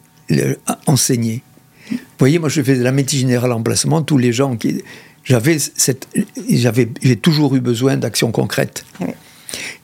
enseigner. 0.87 1.43
Vous 1.91 1.97
voyez, 2.17 2.39
moi, 2.39 2.49
je 2.49 2.63
faisais 2.63 2.79
de 2.79 2.83
la 2.83 2.91
médecine 2.91 3.19
générale 3.19 3.51
en 3.51 3.61
placement. 3.61 4.01
Tous 4.01 4.17
les 4.17 4.33
gens 4.33 4.57
qui 4.57 4.83
j'avais 5.27 5.59
cette, 5.59 6.07
j'avais, 6.49 6.89
j'ai 7.01 7.17
toujours 7.17 7.55
eu 7.55 7.59
besoin 7.59 7.97
d'actions 7.97 8.31
concrètes. 8.31 8.85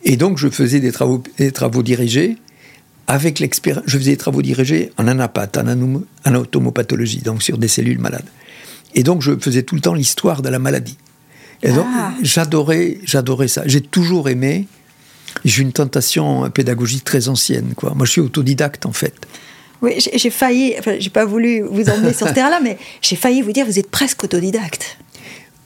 Et 0.03 0.17
donc, 0.17 0.37
je 0.37 0.49
faisais 0.49 0.79
des 0.79 0.91
travaux, 0.91 1.21
des 1.37 1.51
travaux 1.51 1.83
dirigés 1.83 2.37
avec 3.07 3.39
l'expérience. 3.39 3.83
Je 3.85 3.97
faisais 3.97 4.11
des 4.11 4.17
travaux 4.17 4.41
dirigés 4.41 4.91
en 4.97 5.07
anapath, 5.07 5.57
en 5.57 6.03
anatomopathologie, 6.23 7.19
donc 7.19 7.43
sur 7.43 7.57
des 7.57 7.67
cellules 7.67 7.99
malades. 7.99 8.25
Et 8.95 9.03
donc, 9.03 9.21
je 9.21 9.37
faisais 9.37 9.63
tout 9.63 9.75
le 9.75 9.81
temps 9.81 9.93
l'histoire 9.93 10.41
de 10.41 10.49
la 10.49 10.59
maladie. 10.59 10.97
Et 11.61 11.71
donc, 11.71 11.87
ah. 11.89 12.13
j'adorais, 12.21 12.99
j'adorais 13.03 13.47
ça. 13.47 13.63
J'ai 13.65 13.81
toujours 13.81 14.29
aimé. 14.29 14.67
J'ai 15.45 15.63
une 15.63 15.71
tentation 15.71 16.49
pédagogique 16.51 17.03
très 17.03 17.27
ancienne, 17.27 17.73
quoi. 17.75 17.93
Moi, 17.95 18.05
je 18.05 18.11
suis 18.11 18.21
autodidacte, 18.21 18.85
en 18.85 18.93
fait. 18.93 19.13
Oui, 19.81 19.95
j'ai 19.97 20.29
failli, 20.29 20.75
enfin, 20.77 20.95
j'ai 20.99 21.09
pas 21.09 21.25
voulu 21.25 21.61
vous 21.61 21.89
emmener 21.89 22.13
sur 22.13 22.27
ce 22.27 22.33
terrain-là, 22.35 22.59
mais 22.63 22.77
j'ai 23.01 23.15
failli 23.15 23.41
vous 23.41 23.51
dire, 23.51 23.65
vous 23.65 23.79
êtes 23.79 23.89
presque 23.89 24.23
autodidacte. 24.23 24.97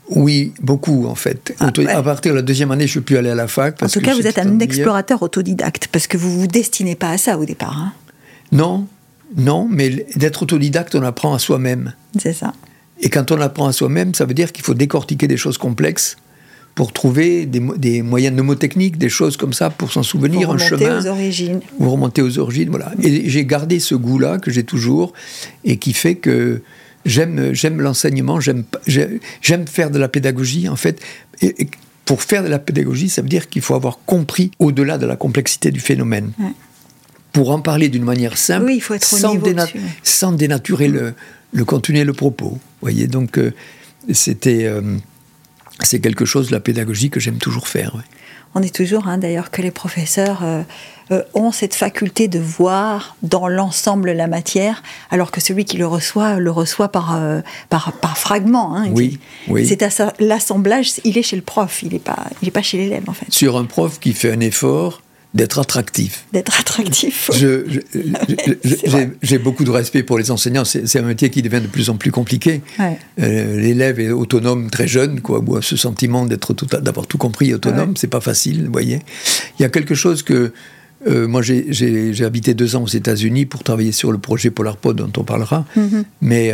Oui, 0.09 0.53
beaucoup 0.61 1.05
en 1.05 1.15
fait. 1.15 1.53
Ah, 1.59 1.71
à 1.89 2.03
partir 2.03 2.31
de 2.31 2.37
la 2.37 2.41
deuxième 2.41 2.71
année, 2.71 2.87
je 2.87 2.91
ne 2.91 2.91
suis 2.91 3.01
plus 3.01 3.17
allé 3.17 3.29
à 3.29 3.35
la 3.35 3.47
fac. 3.47 3.81
en 3.83 3.87
tout 3.87 3.99
cas, 3.99 4.13
vous 4.15 4.25
êtes 4.25 4.39
un 4.39 4.59
explorateur 4.59 5.21
autodidacte, 5.21 5.87
parce 5.91 6.07
que 6.07 6.17
vous 6.17 6.29
ne 6.29 6.39
vous 6.41 6.47
destinez 6.47 6.95
pas 6.95 7.09
à 7.09 7.17
ça 7.17 7.37
au 7.37 7.45
départ. 7.45 7.77
Hein. 7.77 7.93
Non, 8.51 8.87
non, 9.35 9.67
mais 9.69 10.05
d'être 10.15 10.43
autodidacte, 10.43 10.95
on 10.95 11.03
apprend 11.03 11.33
à 11.33 11.39
soi-même. 11.39 11.93
C'est 12.17 12.33
ça. 12.33 12.53
Et 13.01 13.09
quand 13.09 13.31
on 13.31 13.41
apprend 13.41 13.67
à 13.67 13.73
soi-même, 13.73 14.13
ça 14.13 14.25
veut 14.25 14.33
dire 14.33 14.51
qu'il 14.51 14.63
faut 14.63 14.73
décortiquer 14.73 15.27
des 15.27 15.37
choses 15.37 15.57
complexes 15.57 16.17
pour 16.73 16.93
trouver 16.93 17.45
des, 17.45 17.59
des 17.77 18.01
moyens 18.03 18.33
mnémotechniques, 18.33 18.97
des 18.97 19.09
choses 19.09 19.35
comme 19.35 19.51
ça, 19.51 19.69
pour 19.71 19.91
s'en 19.91 20.03
souvenir, 20.03 20.51
un 20.51 20.57
chemin. 20.57 20.99
aux 20.99 21.07
origines. 21.07 21.59
Ou 21.79 21.89
remonter 21.89 22.21
aux 22.21 22.37
origines, 22.37 22.69
voilà. 22.69 22.91
Et 23.01 23.29
j'ai 23.29 23.45
gardé 23.45 23.79
ce 23.79 23.95
goût-là 23.95 24.37
que 24.37 24.51
j'ai 24.51 24.63
toujours 24.63 25.13
et 25.65 25.77
qui 25.77 25.93
fait 25.93 26.15
que 26.15 26.61
j'aime 27.07 27.53
j'aime 27.53 27.81
l'enseignement, 27.81 28.39
j'aime 28.39 28.63
j'aime 28.85 29.67
faire 29.67 29.89
de 29.89 29.97
la 29.97 30.07
pédagogie 30.07 30.69
en 30.69 30.75
fait. 30.75 31.01
Et, 31.41 31.69
pour 32.05 32.23
faire 32.23 32.41
de 32.41 32.47
la 32.47 32.57
pédagogie, 32.57 33.09
ça 33.09 33.21
veut 33.21 33.27
dire 33.27 33.49
qu'il 33.49 33.61
faut 33.61 33.75
avoir 33.75 33.99
compris 34.05 34.51
au-delà 34.59 34.97
de 34.97 35.05
la 35.05 35.17
complexité 35.17 35.71
du 35.71 35.81
phénomène. 35.81 36.31
Pour 37.33 37.51
en 37.51 37.59
parler 37.59 37.89
d'une 37.89 38.05
manière 38.05 38.37
simple, 38.37 38.67
oui, 38.67 38.75
il 38.77 38.79
faut 38.79 38.93
être 38.93 39.03
sans, 39.03 39.35
sans, 40.03 40.31
dénaturer 40.31 40.87
le, 40.87 41.13
le 41.51 41.65
contenu 41.65 41.99
et 41.99 42.05
le 42.05 42.13
propos. 42.13 42.59
voyez, 42.81 43.07
donc 43.07 43.37
euh, 43.37 43.53
c'était 44.13 44.63
euh, 44.63 44.97
c'est 45.83 45.99
quelque 45.99 46.25
chose 46.25 46.47
de 46.47 46.53
la 46.53 46.59
pédagogie 46.59 47.09
que 47.09 47.19
j'aime 47.19 47.39
toujours 47.39 47.67
faire. 47.67 48.01
On 48.55 48.59
dit 48.59 48.71
toujours, 48.71 49.07
hein, 49.07 49.17
d'ailleurs, 49.17 49.51
que 49.51 49.61
les 49.61 49.71
professeurs 49.71 50.43
euh, 50.43 50.63
ont 51.33 51.51
cette 51.51 51.75
faculté 51.75 52.27
de 52.27 52.39
voir 52.39 53.15
dans 53.23 53.47
l'ensemble 53.47 54.11
la 54.11 54.27
matière, 54.27 54.83
alors 55.09 55.31
que 55.31 55.41
celui 55.41 55.65
qui 55.65 55.77
le 55.77 55.87
reçoit 55.87 56.39
le 56.39 56.51
reçoit 56.51 56.89
par, 56.89 57.19
par, 57.69 57.93
par 57.93 58.17
fragments. 58.17 58.75
Hein, 58.75 58.87
oui, 58.91 59.19
oui. 59.47 59.67
C'est 59.67 59.83
l'assemblage, 60.19 60.93
il 61.03 61.17
est 61.17 61.23
chez 61.23 61.35
le 61.35 61.41
prof, 61.41 61.81
il 61.83 61.93
n'est 61.93 61.99
pas, 61.99 62.25
il 62.41 62.47
est 62.47 62.51
pas 62.51 62.61
chez 62.61 62.77
l'élève, 62.77 63.03
en 63.07 63.13
fait. 63.13 63.25
Sur 63.29 63.57
un 63.57 63.65
prof 63.65 63.99
qui 63.99 64.13
fait 64.13 64.31
un 64.31 64.39
effort 64.39 65.01
d'être 65.33 65.59
attractif. 65.59 66.25
D'être 66.33 66.59
attractif. 66.59 67.29
J'ai 69.21 69.37
beaucoup 69.37 69.63
de 69.63 69.69
respect 69.69 70.03
pour 70.03 70.17
les 70.17 70.31
enseignants. 70.31 70.65
C'est 70.65 70.97
un 70.97 71.03
métier 71.03 71.29
qui 71.29 71.41
devient 71.41 71.61
de 71.61 71.67
plus 71.67 71.89
en 71.89 71.95
plus 71.95 72.11
compliqué. 72.11 72.61
Euh, 72.79 73.59
l'élève 73.59 73.99
est 73.99 74.09
autonome 74.09 74.69
très 74.69 74.87
jeune, 74.87 75.21
quoi. 75.21 75.41
ce 75.61 75.75
sentiment 75.75 76.25
d'être 76.25 76.53
d'avoir 76.79 77.07
tout 77.07 77.17
compris 77.17 77.53
autonome, 77.53 77.95
c'est 77.95 78.07
pas 78.07 78.21
facile, 78.21 78.65
vous 78.65 78.71
voyez. 78.71 78.99
Il 79.59 79.61
y 79.61 79.65
a 79.65 79.69
quelque 79.69 79.95
chose 79.95 80.23
que 80.23 80.53
euh, 81.07 81.27
moi, 81.27 81.41
j'ai 81.41 82.23
habité 82.23 82.53
deux 82.53 82.75
ans 82.75 82.83
aux 82.83 82.87
États-Unis 82.87 83.45
pour 83.45 83.63
travailler 83.63 83.91
sur 83.91 84.11
le 84.11 84.17
projet 84.17 84.51
PolarPod 84.51 84.97
dont 84.97 85.11
on 85.17 85.23
parlera, 85.23 85.65
mm-hmm. 85.77 86.03
mais 86.21 86.53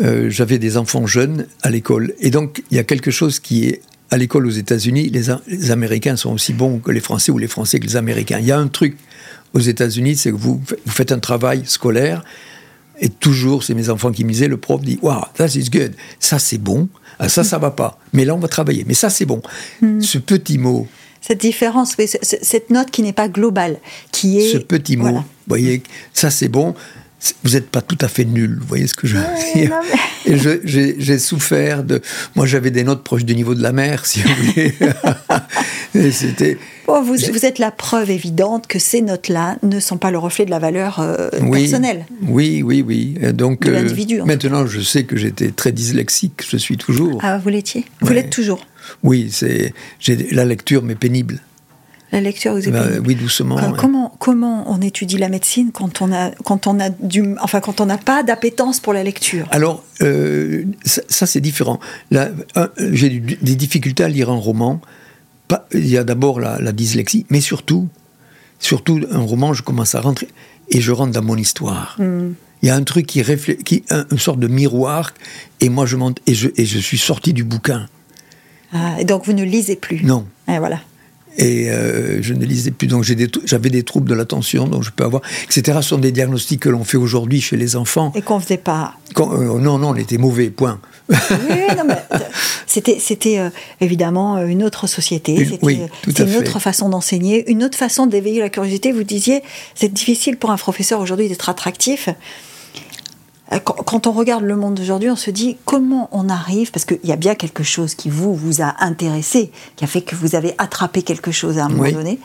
euh, 0.00 0.30
j'avais 0.30 0.58
des 0.58 0.76
enfants 0.76 1.06
jeunes 1.06 1.46
à 1.62 1.70
l'école. 1.70 2.14
Et 2.20 2.30
donc, 2.30 2.62
il 2.70 2.76
y 2.76 2.80
a 2.80 2.84
quelque 2.84 3.10
chose 3.10 3.38
qui 3.38 3.66
est 3.66 3.82
à 4.10 4.16
l'école 4.16 4.46
aux 4.46 4.50
États-Unis, 4.50 5.08
les, 5.10 5.70
Américains 5.70 6.16
sont 6.16 6.32
aussi 6.32 6.52
bons 6.52 6.80
que 6.80 6.90
les 6.90 7.00
Français 7.00 7.30
ou 7.30 7.38
les 7.38 7.46
Français 7.46 7.78
que 7.78 7.86
les 7.86 7.96
Américains. 7.96 8.38
Il 8.40 8.46
y 8.46 8.50
a 8.50 8.58
un 8.58 8.66
truc 8.66 8.96
aux 9.52 9.60
États-Unis, 9.60 10.16
c'est 10.16 10.32
que 10.32 10.36
vous, 10.36 10.60
vous, 10.84 10.92
faites 10.92 11.12
un 11.12 11.20
travail 11.20 11.62
scolaire 11.64 12.24
et 13.00 13.08
toujours, 13.08 13.62
c'est 13.62 13.74
mes 13.74 13.88
enfants 13.88 14.10
qui 14.10 14.24
misaient, 14.24 14.48
le 14.48 14.56
prof 14.56 14.80
dit 14.82 14.98
Wow, 15.00 15.22
that 15.36 15.48
is 15.48 15.70
good. 15.70 15.94
Ça, 16.18 16.38
c'est 16.38 16.58
bon. 16.58 16.88
Ah, 17.18 17.28
ça, 17.28 17.44
ça 17.44 17.58
va 17.58 17.70
pas. 17.70 17.98
Mais 18.12 18.24
là, 18.24 18.34
on 18.34 18.38
va 18.38 18.48
travailler. 18.48 18.84
Mais 18.86 18.94
ça, 18.94 19.10
c'est 19.10 19.26
bon. 19.26 19.42
Hmm. 19.80 20.00
Ce 20.00 20.18
petit 20.18 20.58
mot. 20.58 20.88
Cette 21.20 21.40
différence, 21.40 21.96
cette 22.22 22.70
note 22.70 22.90
qui 22.90 23.02
n'est 23.02 23.12
pas 23.12 23.28
globale, 23.28 23.78
qui 24.10 24.40
est. 24.40 24.52
Ce 24.52 24.58
petit 24.58 24.96
mot. 24.96 25.12
Vous 25.12 25.24
voyez, 25.46 25.82
ça, 26.12 26.30
c'est 26.30 26.48
bon 26.48 26.74
vous 27.44 27.50
n'êtes 27.50 27.68
pas 27.68 27.82
tout 27.82 27.98
à 28.00 28.08
fait 28.08 28.24
nul, 28.24 28.58
vous 28.60 28.66
voyez 28.66 28.86
ce 28.86 28.94
que 28.94 29.06
je 29.06 29.16
veux 29.16 29.22
dire 29.54 29.72
Et 30.26 30.36
j'ai 30.96 31.18
souffert 31.18 31.84
de... 31.84 32.00
Moi, 32.34 32.46
j'avais 32.46 32.70
des 32.70 32.82
notes 32.82 33.04
proches 33.04 33.24
du 33.24 33.34
niveau 33.34 33.54
de 33.54 33.62
la 33.62 33.72
mer, 33.72 34.06
si 34.06 34.22
vous 34.22 34.30
voulez. 34.34 34.74
C'était... 36.12 36.56
vous, 36.86 37.02
vous, 37.04 37.44
êtes 37.44 37.58
la 37.58 37.70
preuve 37.70 38.10
évidente 38.10 38.66
que 38.66 38.78
ces 38.78 39.02
notes-là 39.02 39.56
ne 39.62 39.80
sont 39.80 39.98
pas 39.98 40.10
le 40.10 40.18
reflet 40.18 40.46
de 40.46 40.50
la 40.50 40.58
valeur 40.58 41.00
euh, 41.00 41.28
personnelle. 41.30 42.06
Oui, 42.22 42.62
oui, 42.62 42.82
oui. 42.86 43.18
Donc, 43.34 43.66
de 43.66 43.72
euh, 43.72 44.24
maintenant, 44.24 44.66
je 44.66 44.80
sais 44.80 45.04
que 45.04 45.16
j'étais 45.16 45.50
très 45.50 45.72
dyslexique, 45.72 46.42
je 46.48 46.56
suis 46.56 46.78
toujours. 46.78 47.20
Ah, 47.22 47.38
vous 47.38 47.48
l'étiez 47.50 47.84
Vous 48.00 48.12
l'êtes 48.12 48.30
toujours 48.30 48.64
Oui, 49.02 49.30
la 50.32 50.44
lecture 50.44 50.82
m'est 50.82 50.94
pénible. 50.94 51.40
La 52.12 52.20
lecture, 52.20 52.54
vous 52.54 52.70
bah, 52.70 52.86
Oui, 53.04 53.14
doucement. 53.14 53.56
comment, 53.78 54.12
comment 54.18 54.64
on 54.70 54.80
étudie 54.80 55.16
la 55.16 55.28
médecine 55.28 55.70
quand 55.72 56.02
on 56.02 56.12
a, 56.12 56.32
quand 56.44 56.66
on 56.66 56.80
a 56.80 56.90
du, 56.90 57.36
enfin, 57.40 57.60
quand 57.60 57.80
on 57.80 57.86
n'a 57.86 57.98
pas 57.98 58.24
d'appétence 58.24 58.80
pour 58.80 58.92
la 58.92 59.04
lecture? 59.04 59.46
Alors, 59.52 59.84
euh, 60.02 60.64
ça, 60.84 61.26
c'est 61.26 61.40
différent. 61.40 61.78
J'ai 62.78 63.20
des 63.20 63.54
difficultés 63.54 64.02
à 64.02 64.08
lire 64.08 64.28
un 64.30 64.38
roman. 64.38 64.80
Pas, 65.46 65.68
il 65.72 65.88
y 65.88 65.96
a 65.96 66.04
d'abord 66.04 66.40
la, 66.40 66.72
dyslexie, 66.72 67.26
mais 67.30 67.40
surtout, 67.40 67.88
surtout 68.58 69.00
un 69.12 69.20
roman, 69.20 69.52
je 69.52 69.62
commence 69.62 69.94
à 69.94 70.00
rentrer 70.00 70.28
et 70.68 70.80
je 70.80 70.90
rentre 70.90 71.12
dans 71.12 71.22
mon 71.22 71.36
histoire. 71.36 71.96
Hmm. 71.98 72.32
Il 72.62 72.66
y 72.66 72.70
a 72.70 72.74
un 72.74 72.82
truc 72.82 73.06
qui 73.06 73.22
qui 73.64 73.84
une 74.10 74.18
sorte 74.18 74.38
de 74.38 74.46
miroir, 74.46 75.14
et 75.60 75.70
moi 75.70 75.86
je 75.86 75.96
monte 75.96 76.20
et 76.26 76.34
je, 76.34 76.50
et 76.56 76.66
je 76.66 76.78
suis 76.78 76.98
sorti 76.98 77.32
du 77.32 77.42
bouquin. 77.42 77.88
Ah, 78.72 79.02
donc 79.04 79.26
vous 79.26 79.32
ne 79.32 79.42
lisez 79.42 79.76
plus 79.76 80.02
Non. 80.04 80.26
Et 80.48 80.58
voilà 80.58 80.80
et 81.38 81.70
euh, 81.70 82.22
je 82.22 82.34
ne 82.34 82.44
lisais 82.44 82.70
plus. 82.70 82.86
Donc 82.86 83.04
j'avais 83.04 83.70
des 83.70 83.82
troubles 83.82 84.08
de 84.08 84.14
l'attention, 84.14 84.66
donc 84.66 84.82
je 84.82 84.90
peux 84.90 85.04
avoir, 85.04 85.22
etc. 85.44 85.78
Ce 85.82 85.90
sont 85.90 85.98
des 85.98 86.12
diagnostics 86.12 86.60
que 86.60 86.68
l'on 86.68 86.84
fait 86.84 86.96
aujourd'hui 86.96 87.40
chez 87.40 87.56
les 87.56 87.76
enfants. 87.76 88.12
Et 88.14 88.22
qu'on 88.22 88.36
ne 88.36 88.42
faisait 88.42 88.56
pas. 88.56 88.94
Euh, 89.18 89.58
non, 89.58 89.78
non, 89.78 89.90
on 89.90 89.94
était 89.94 90.18
mauvais, 90.18 90.50
point. 90.50 90.80
oui, 91.08 91.16
non, 91.76 91.84
mais 91.86 91.98
euh, 92.12 92.18
c'était, 92.66 92.98
c'était 93.00 93.40
évidemment 93.80 94.44
une 94.44 94.62
autre 94.62 94.86
société, 94.86 95.58
c'était 96.04 96.24
une 96.24 96.36
autre 96.36 96.60
façon 96.60 96.88
d'enseigner, 96.88 97.50
une 97.50 97.64
autre 97.64 97.76
façon 97.76 98.06
d'éveiller 98.06 98.40
la 98.40 98.48
curiosité. 98.48 98.92
Vous 98.92 99.04
disiez, 99.04 99.42
c'est 99.74 99.92
difficile 99.92 100.36
pour 100.36 100.50
un 100.50 100.56
professeur 100.56 101.00
aujourd'hui 101.00 101.28
d'être 101.28 101.48
attractif. 101.48 102.08
Euh, 103.52 103.58
quand 103.58 104.06
on 104.06 104.12
regarde 104.12 104.44
le 104.44 104.56
monde 104.56 104.74
d'aujourd'hui, 104.74 105.10
on 105.10 105.16
se 105.16 105.30
dit 105.30 105.56
comment 105.64 106.08
on 106.12 106.28
arrive, 106.28 106.70
parce 106.70 106.84
qu'il 106.84 107.00
y 107.04 107.12
a 107.12 107.16
bien 107.16 107.34
quelque 107.34 107.62
chose 107.62 107.94
qui 107.94 108.08
vous, 108.10 108.34
vous 108.34 108.62
a 108.62 108.76
intéressé, 108.80 109.50
qui 109.76 109.84
a 109.84 109.86
fait 109.86 110.02
que 110.02 110.14
vous 110.14 110.34
avez 110.34 110.54
attrapé 110.58 111.02
quelque 111.02 111.32
chose 111.32 111.58
à 111.58 111.64
un 111.64 111.68
moment 111.68 111.90
donné. 111.90 112.18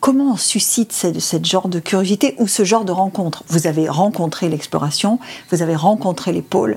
Comment 0.00 0.32
on 0.32 0.36
suscite 0.36 0.92
ce, 0.92 1.12
genre 1.44 1.68
de 1.68 1.78
curiosité 1.78 2.34
ou 2.38 2.48
ce 2.48 2.64
genre 2.64 2.84
de 2.84 2.90
rencontre? 2.90 3.44
Vous 3.48 3.68
avez 3.68 3.88
rencontré 3.88 4.48
l'exploration, 4.48 5.20
vous 5.50 5.62
avez 5.62 5.76
rencontré 5.76 6.32
les 6.32 6.42
pôles. 6.42 6.76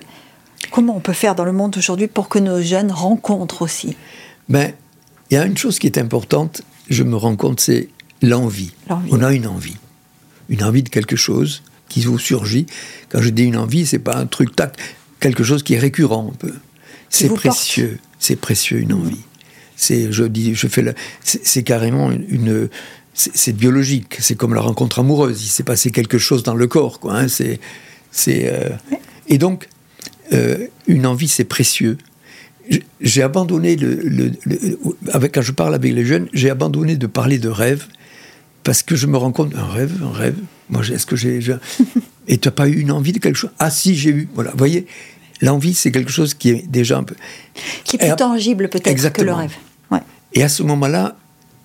Comment 0.72 0.96
on 0.96 1.00
peut 1.00 1.14
faire 1.14 1.36
dans 1.36 1.44
le 1.44 1.52
monde 1.52 1.72
d'aujourd'hui 1.72 2.08
pour 2.08 2.30
que 2.30 2.40
nos 2.40 2.62
jeunes 2.62 2.92
rencontrent 2.92 3.64
aussi? 3.64 3.98
Ben, 4.48 4.74
il 5.32 5.34
y 5.34 5.38
a 5.38 5.46
une 5.46 5.58
chose 5.58 5.80
qui 5.80 5.88
est 5.88 5.98
importante, 5.98 6.62
je 6.90 7.04
me 7.04 7.16
rends 7.16 7.36
compte, 7.36 7.60
c'est 7.60 7.90
l'envie. 8.22 8.74
On 8.90 9.24
a 9.24 9.34
une 9.34 9.48
envie. 9.48 9.78
Une 10.50 10.64
envie 10.64 10.84
de 10.84 10.90
quelque 10.90 11.16
chose 11.16 11.64
qui 11.96 12.02
vous 12.02 12.20
surgit. 12.20 12.66
Quand 13.08 13.22
je 13.22 13.30
dis 13.30 13.44
une 13.44 13.56
envie, 13.56 13.86
c'est 13.86 14.00
pas 14.00 14.18
un 14.18 14.26
truc 14.26 14.54
tac, 14.54 14.78
quelque 15.22 15.46
chose 15.46 15.64
qui 15.64 15.76
est 15.76 15.80
récurrent 15.80 16.30
un 16.34 16.36
peu. 16.36 16.54
C'est 17.10 17.30
précieux, 17.30 18.00
c'est 18.20 18.36
précieux 18.36 18.80
une 18.80 18.92
envie. 18.92 19.24
C'est, 19.78 20.12
je 20.12 20.26
dis, 20.26 20.56
je 20.56 20.68
fais, 20.68 20.84
c'est 21.24 21.64
carrément 21.64 22.12
une, 22.12 22.68
c'est 23.14 23.56
biologique. 23.56 24.18
C'est 24.20 24.36
comme 24.36 24.54
la 24.54 24.60
rencontre 24.60 25.00
amoureuse. 25.00 25.42
Il 25.42 25.48
s'est 25.48 25.64
passé 25.64 25.90
quelque 25.92 26.18
chose 26.18 26.44
dans 26.44 26.56
le 26.56 26.68
corps, 26.68 27.00
quoi. 27.00 27.16
Hein. 27.16 27.28
c'est, 27.30 27.62
c'est, 28.12 28.50
euh, 28.52 28.70
et 29.30 29.38
donc 29.38 29.70
euh, 30.34 30.68
une 30.88 31.06
envie, 31.06 31.30
c'est 31.30 31.46
précieux. 31.46 31.98
J'ai 33.00 33.22
abandonné 33.22 33.78
le, 33.78 34.32
avec 35.14 35.36
quand 35.36 35.42
je 35.42 35.54
parle 35.54 35.76
avec 35.76 35.94
les 35.94 36.04
jeunes, 36.04 36.28
j'ai 36.34 36.50
abandonné 36.50 36.98
de 36.98 37.08
parler 37.08 37.38
de 37.38 37.48
rêve 37.48 37.86
parce 38.66 38.82
que 38.82 38.96
je 38.96 39.06
me 39.06 39.16
rends 39.16 39.32
compte 39.32 39.56
un 39.56 39.68
rêve, 39.68 40.02
un 40.04 40.12
rêve. 40.12 40.38
Moi, 40.70 40.82
est-ce 40.82 41.06
que 41.06 41.16
j'ai. 41.16 41.40
Et 42.28 42.40
tu 42.40 42.48
n'as 42.48 42.52
pas 42.52 42.68
eu 42.68 42.80
une 42.80 42.92
envie 42.92 43.14
de 43.14 43.20
quelque 43.20 43.38
chose? 43.38 43.52
Ah, 43.60 43.70
si, 43.70 43.96
j'ai 43.96 44.10
eu. 44.10 44.30
Voilà, 44.34 44.52
vous 44.52 44.58
voyez, 44.58 44.88
l'envie, 45.42 45.76
c'est 45.76 45.92
quelque 45.92 46.12
chose 46.12 46.34
qui 46.34 46.50
est 46.50 46.68
déjà 46.68 46.98
un 46.98 47.04
peu. 47.04 47.16
Qui 47.84 47.96
est 47.96 48.00
plus 48.00 48.16
tangible 48.16 48.68
peut-être 48.68 49.14
que 49.14 49.22
le 49.22 49.34
rêve. 49.34 49.54
Ouais. 49.92 50.00
Et 50.34 50.44
à 50.44 50.50
ce 50.50 50.64
moment-là, 50.64 51.16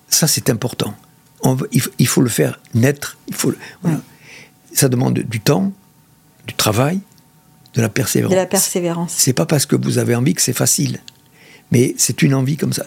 ça, 0.07 0.27
c'est 0.27 0.51
important. 0.51 0.95
On 1.41 1.57
il, 1.97 2.07
faut 2.07 2.21
le 2.21 2.29
faire 2.29 2.59
naître. 2.75 3.17
Il 3.27 3.33
faut, 3.33 3.51
voilà. 3.81 3.99
Ça 4.71 4.87
demande 4.87 5.15
du 5.15 5.39
temps, 5.39 5.73
du 6.45 6.53
travail, 6.53 6.99
de 7.73 7.81
la 7.81 7.89
persévérance. 7.89 8.31
De 8.31 8.37
la 8.37 8.45
persévérance. 8.45 9.13
C'est 9.17 9.33
pas 9.33 9.47
parce 9.47 9.65
que 9.65 9.75
vous 9.75 9.97
avez 9.97 10.13
envie 10.13 10.35
que 10.35 10.41
c'est 10.41 10.53
facile. 10.53 10.99
Mais 11.71 11.95
c'est 11.97 12.21
une 12.21 12.35
envie 12.35 12.57
comme 12.57 12.73
ça. 12.73 12.85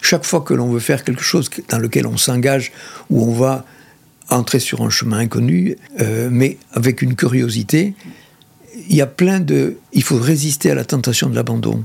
Chaque 0.00 0.24
fois 0.24 0.40
que 0.40 0.54
l'on 0.54 0.70
veut 0.70 0.80
faire 0.80 1.04
quelque 1.04 1.22
chose 1.22 1.50
dans 1.68 1.78
lequel 1.78 2.06
on 2.06 2.16
s'engage, 2.16 2.72
où 3.10 3.22
on 3.22 3.32
va 3.32 3.64
entrer 4.28 4.58
sur 4.58 4.82
un 4.82 4.90
chemin 4.90 5.18
inconnu, 5.18 5.76
euh, 6.00 6.28
mais 6.30 6.58
avec 6.72 7.02
une 7.02 7.14
curiosité. 7.14 7.94
Il 8.88 8.94
y 8.94 9.00
a 9.00 9.06
plein 9.06 9.40
de. 9.40 9.76
Il 9.92 10.02
faut 10.02 10.18
résister 10.18 10.70
à 10.70 10.74
la 10.74 10.84
tentation 10.84 11.28
de 11.28 11.34
l'abandon. 11.34 11.84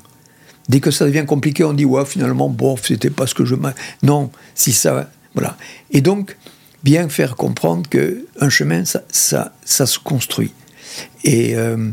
Dès 0.69 0.79
que 0.79 0.91
ça 0.91 1.05
devient 1.05 1.25
compliqué, 1.27 1.63
on 1.63 1.73
dit 1.73 1.85
ouais, 1.85 2.05
finalement, 2.05 2.49
bof, 2.49 2.87
c'était 2.87 3.09
pas 3.09 3.27
ce 3.27 3.35
que 3.35 3.45
je. 3.45 3.55
Non, 4.03 4.31
si 4.55 4.73
ça. 4.73 5.09
Voilà. 5.33 5.57
Et 5.91 6.01
donc, 6.01 6.37
bien 6.83 7.09
faire 7.09 7.35
comprendre 7.35 7.89
que 7.89 8.25
un 8.39 8.49
chemin, 8.49 8.85
ça, 8.85 9.03
ça, 9.09 9.53
ça 9.63 9.85
se 9.85 9.99
construit. 9.99 10.53
Et, 11.23 11.55
euh, 11.55 11.89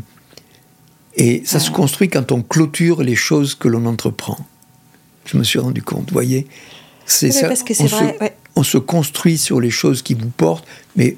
et 1.15 1.43
ça 1.45 1.59
se 1.59 1.71
construit 1.71 2.09
quand 2.09 2.31
on 2.31 2.41
clôture 2.41 3.03
les 3.03 3.15
choses 3.15 3.55
que 3.55 3.67
l'on 3.67 3.85
entreprend. 3.85 4.37
Je 5.31 5.37
me 5.37 5.43
suis 5.43 5.59
rendu 5.59 5.83
compte, 5.83 6.09
vous 6.09 6.13
voyez 6.13 6.47
C'est 7.05 7.31
ça. 7.31 7.47
Parce 7.47 7.63
que 7.63 7.73
on, 7.81 7.85
vrai, 7.85 8.17
se, 8.19 8.25
on 8.55 8.63
se 8.63 8.77
construit 8.77 9.37
sur 9.37 9.59
les 9.59 9.69
choses 9.69 10.01
qui 10.01 10.13
vous 10.15 10.29
portent, 10.29 10.65
mais 10.95 11.17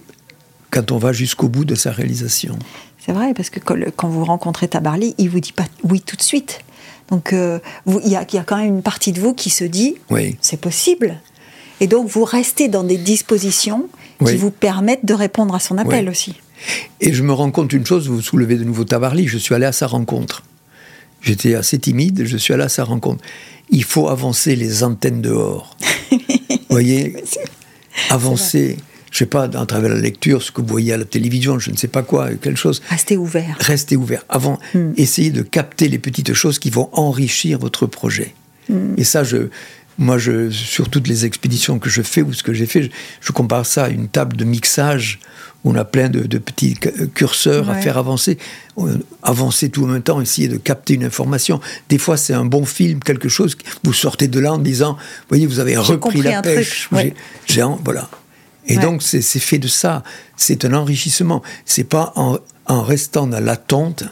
quand 0.70 0.92
on 0.92 0.98
va 0.98 1.14
jusqu'au 1.14 1.48
bout 1.48 1.66
de 1.66 1.76
sa 1.76 1.92
réalisation. 1.92 2.58
C'est 3.00 3.14
vrai, 3.14 3.34
parce 3.34 3.50
que 3.50 3.60
quand 3.60 4.10
vous 4.10 4.26
rencontrez 4.26 4.68
Tabarly, 4.68 5.16
il 5.18 5.30
vous 5.30 5.40
dit 5.40 5.54
pas 5.54 5.66
oui 5.84 6.02
tout 6.02 6.16
de 6.16 6.22
suite. 6.22 6.62
Donc, 7.10 7.34
euh, 7.34 7.60
il 7.88 8.10
y, 8.10 8.16
a 8.16 8.26
quand 8.26 8.58
même 8.58 8.76
une 8.76 8.82
partie 8.82 9.12
de 9.12 9.20
vous 9.20 9.34
qui 9.34 9.50
se 9.50 9.66
dit 9.66 9.96
oui. 10.10 10.38
c'est 10.42 10.60
possible. 10.60 11.20
Et 11.82 11.88
donc, 11.88 12.08
vous 12.08 12.24
restez 12.24 12.68
dans 12.68 12.84
des 12.84 12.98
dispositions 12.98 13.88
qui 14.26 14.36
vous 14.36 14.52
permettent 14.52 15.06
de 15.06 15.14
répondre 15.14 15.56
à 15.56 15.60
son 15.60 15.78
appel 15.78 16.10
aussi. 16.10 16.36
Et 17.00 17.12
je 17.12 17.24
me 17.24 17.34
rends 17.34 17.50
compte 17.50 17.70
d'une 17.70 17.86
chose, 17.86 18.08
vous 18.08 18.22
soulevez 18.22 18.56
de 18.56 18.64
nouveau 18.64 18.84
Tabarly, 18.84 19.28
je 19.28 19.38
suis 19.38 19.56
allé 19.56 19.66
à 19.66 19.72
sa 19.72 19.88
rencontre. 19.88 20.44
J'étais 21.22 21.56
assez 21.56 21.78
timide, 21.80 22.24
je 22.26 22.38
suis 22.38 22.54
allé 22.54 22.64
à 22.64 22.70
sa 22.70 22.84
rencontre. 22.84 23.24
Il 23.70 23.84
faut 23.84 24.10
avancer 24.10 24.56
les 24.56 24.84
antennes 24.84 25.22
dehors. 25.22 25.78
vous 26.12 26.58
voyez 26.70 27.16
Avancer 28.10 28.78
je 29.12 29.18
sais 29.18 29.26
pas, 29.26 29.44
à 29.44 29.66
travers 29.66 29.94
la 29.94 30.00
lecture, 30.00 30.42
ce 30.42 30.52
que 30.52 30.62
vous 30.62 30.68
voyez 30.68 30.94
à 30.94 30.98
la 30.98 31.04
télévision, 31.04 31.60
je 31.60 31.70
ne 31.70 31.76
sais 31.76 31.90
pas 31.90 32.02
quoi, 32.02 32.30
quelque 32.30 32.56
chose. 32.58 32.82
Restez 32.90 33.18
ouvert. 33.18 33.58
Restez 33.60 33.98
ouvert. 33.98 34.24
Avant, 34.30 34.58
hmm. 34.74 34.94
essayez 34.96 35.32
de 35.32 35.42
capter 35.42 35.90
les 35.90 36.00
petites 36.00 36.34
choses 36.34 36.60
qui 36.60 36.70
vont 36.70 36.90
enrichir 36.94 37.60
votre 37.60 37.86
projet. 37.86 38.34
Hmm. 38.70 38.94
Et 38.96 39.04
ça, 39.04 39.26
je, 39.26 39.50
moi, 40.02 40.18
je, 40.18 40.50
sur 40.50 40.90
toutes 40.90 41.08
les 41.08 41.26
expéditions 41.26 41.78
que 41.78 41.90
je 41.90 42.02
fais 42.02 42.24
ou 42.24 42.34
ce 42.34 42.42
que 42.42 42.54
j'ai 42.54 42.66
fait, 42.66 42.90
je, 43.22 43.32
compare 43.32 43.66
ça 43.66 43.86
à 43.86 43.90
une 43.90 44.08
table 44.08 44.36
de 44.36 44.44
mixage 44.44 45.20
où 45.64 45.72
on 45.72 45.76
a 45.76 45.86
plein 45.86 46.10
de, 46.10 46.38
petits 46.40 46.74
curseurs 47.14 47.70
à 47.70 47.76
faire 47.76 48.00
avancer. 48.00 48.40
Avancer 49.22 49.70
tout 49.70 49.84
en 49.84 49.88
même 49.88 50.02
temps, 50.02 50.20
essayer 50.20 50.48
de 50.48 50.58
capter 50.58 50.96
une 50.96 51.04
information. 51.04 51.60
Des 51.88 52.00
fois, 52.00 52.18
c'est 52.18 52.34
un 52.34 52.46
bon 52.46 52.66
film, 52.66 53.00
quelque 53.00 53.30
chose, 53.30 53.56
vous 53.84 53.94
sortez 53.94 54.28
de 54.28 54.40
là 54.40 54.54
en 54.54 54.58
disant, 54.58 54.94
vous 54.94 55.28
voyez, 55.30 55.46
vous 55.46 55.60
avez 55.60 55.78
repris 55.78 56.24
la 56.24 56.42
pêche. 56.42 56.90
J'ai, 57.46 57.64
voilà. 57.84 58.10
Et 58.66 58.78
donc, 58.78 59.04
c'est 59.04 59.22
fait 59.22 59.60
de 59.60 59.68
ça. 59.68 60.04
C'est 60.36 60.66
un 60.66 60.74
enrichissement. 60.74 61.44
C'est 61.66 61.84
pas 61.84 62.12
en, 62.16 62.40
restant 62.82 63.28
dans 63.28 63.40
l'attente 63.40 64.06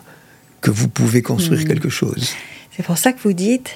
que 0.62 0.70
vous 0.70 0.88
pouvez 0.88 1.24
construire 1.24 1.62
hmm. 1.62 1.68
quelque 1.68 1.90
chose. 1.90 2.36
C'est 2.76 2.84
pour 2.84 2.98
ça 2.98 3.12
que 3.12 3.20
vous 3.24 3.34
dites 3.34 3.72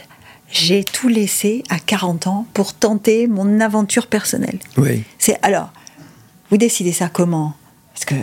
j'ai 0.54 0.84
tout 0.84 1.08
laissé 1.08 1.64
à 1.70 1.80
40 1.80 2.28
ans 2.28 2.48
pour 2.54 2.74
tenter 2.74 3.28
mon 3.28 3.60
aventure 3.60 4.08
personnelle. 4.08 4.60
Oui. 4.78 5.04
C'est 5.18 5.38
alors, 5.42 5.72
vous 6.50 6.58
décidez 6.58 6.92
ça 6.92 7.10
comment? 7.10 7.56
Parce 7.94 8.06
que 8.06 8.16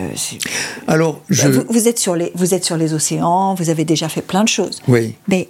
alors, 0.87 1.21
je... 1.29 1.47
vous, 1.47 1.63
vous, 1.69 1.87
êtes 1.87 1.99
sur 1.99 2.15
les 2.15 2.31
vous 2.35 2.53
êtes 2.53 2.65
sur 2.65 2.77
les 2.77 2.93
océans, 2.93 3.53
vous 3.53 3.69
avez 3.69 3.85
déjà 3.85 4.09
fait 4.09 4.21
plein 4.21 4.43
de 4.43 4.49
choses. 4.49 4.81
Oui. 4.87 5.15
Mais 5.27 5.49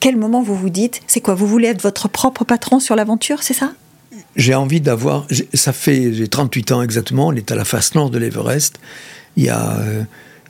quel 0.00 0.16
moment 0.16 0.42
vous 0.42 0.56
vous 0.56 0.70
dites 0.70 1.02
c'est 1.06 1.20
quoi 1.20 1.34
Vous 1.34 1.46
voulez 1.46 1.68
être 1.68 1.82
votre 1.82 2.08
propre 2.08 2.44
patron 2.44 2.80
sur 2.80 2.96
l'aventure, 2.96 3.42
c'est 3.42 3.54
ça? 3.54 3.72
J'ai 4.36 4.54
envie 4.54 4.80
d'avoir. 4.80 5.26
Ça 5.54 5.72
fait. 5.72 6.12
J'ai 6.12 6.28
38 6.28 6.72
ans 6.72 6.82
exactement, 6.82 7.28
on 7.28 7.32
est 7.32 7.50
à 7.50 7.54
la 7.54 7.64
face 7.64 7.94
nord 7.94 8.10
de 8.10 8.18
l'Everest. 8.18 8.78
Il 9.36 9.44
y 9.44 9.48
a. 9.48 9.78
Euh, 9.78 10.02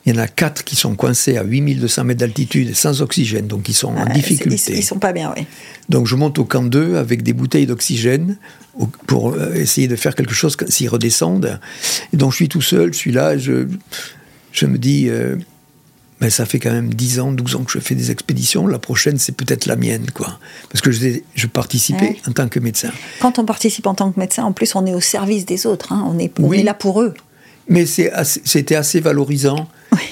il 0.07 0.15
y 0.15 0.19
en 0.19 0.23
a 0.23 0.29
quatre 0.29 0.63
qui 0.63 0.77
sont 0.77 0.95
coincés 0.95 1.37
à 1.37 1.43
8200 1.43 2.05
mètres 2.05 2.21
d'altitude 2.21 2.77
sans 2.77 3.03
oxygène, 3.03 3.49
donc 3.49 3.69
ils 3.69 3.75
sont 3.75 3.89
en 3.89 4.07
difficulté. 4.07 4.77
Ils, 4.77 4.85
sont 4.85 5.01
pas 5.01 5.13
bien, 5.13 5.35
oui. 5.37 5.47
Donc 5.89 6.07
je 6.07 6.15
monte 6.15 6.39
au 6.39 6.45
camp 6.45 6.63
2 6.63 6.95
avec 6.95 7.25
des 7.25 7.33
bouteilles 7.33 7.67
d'oxygène 7.67 8.37
pour 9.09 9.33
euh, 9.33 9.55
essayer 9.55 9.89
de 9.89 9.97
faire 9.97 10.15
quelque 10.15 10.35
chose 10.35 10.57
s'ils 10.69 10.89
redescendent. 10.89 11.59
Et 12.13 12.17
donc 12.17 12.31
je 12.31 12.37
suis 12.37 12.49
tout 12.49 12.63
seul, 12.63 12.93
je 12.93 12.99
suis 12.99 13.11
là, 13.11 13.37
je, 13.37 13.67
je 14.53 14.67
me 14.67 14.79
dis, 14.79 15.09
euh, 15.09 15.35
mais 16.21 16.31
ça 16.31 16.47
fait 16.47 16.61
quand 16.61 16.73
même 16.73 16.95
10 16.95 17.19
ans, 17.19 17.33
12 17.33 17.57
ans 17.57 17.65
que 17.65 17.73
je 17.73 17.81
fais 17.81 17.97
des 17.97 18.13
expéditions. 18.13 18.69
La 18.69 18.79
prochaine, 18.79 19.19
c'est 19.19 19.37
peut-être 19.37 19.67
la 19.67 19.75
mienne, 19.75 20.07
quoi. 20.15 20.39
Parce 20.71 20.83
que 20.83 20.93
je, 20.93 21.19
je 21.35 21.47
participais 21.49 22.17
en 22.29 22.33
tant 22.33 22.49
que 22.49 22.61
médecin. 22.61 22.91
Quand 23.21 23.41
on 23.41 23.45
participe 23.45 23.89
en 23.89 23.95
tant 23.95 24.13
que 24.13 24.21
médecin, 24.21 24.45
en 24.45 24.53
plus, 24.53 24.77
on 24.77 24.87
est 24.87 24.95
au 24.95 25.01
service 25.01 25.47
des 25.47 25.67
autres. 25.67 25.93
Hein. 25.93 26.05
On, 26.09 26.19
est, 26.21 26.33
on 26.39 26.53
est 26.53 26.63
là 26.63 26.75
pour 26.75 27.03
eux. 27.03 27.15
Mais 27.69 27.87
c'était 27.87 28.77
assez 28.77 29.01
valorisant 29.01 29.69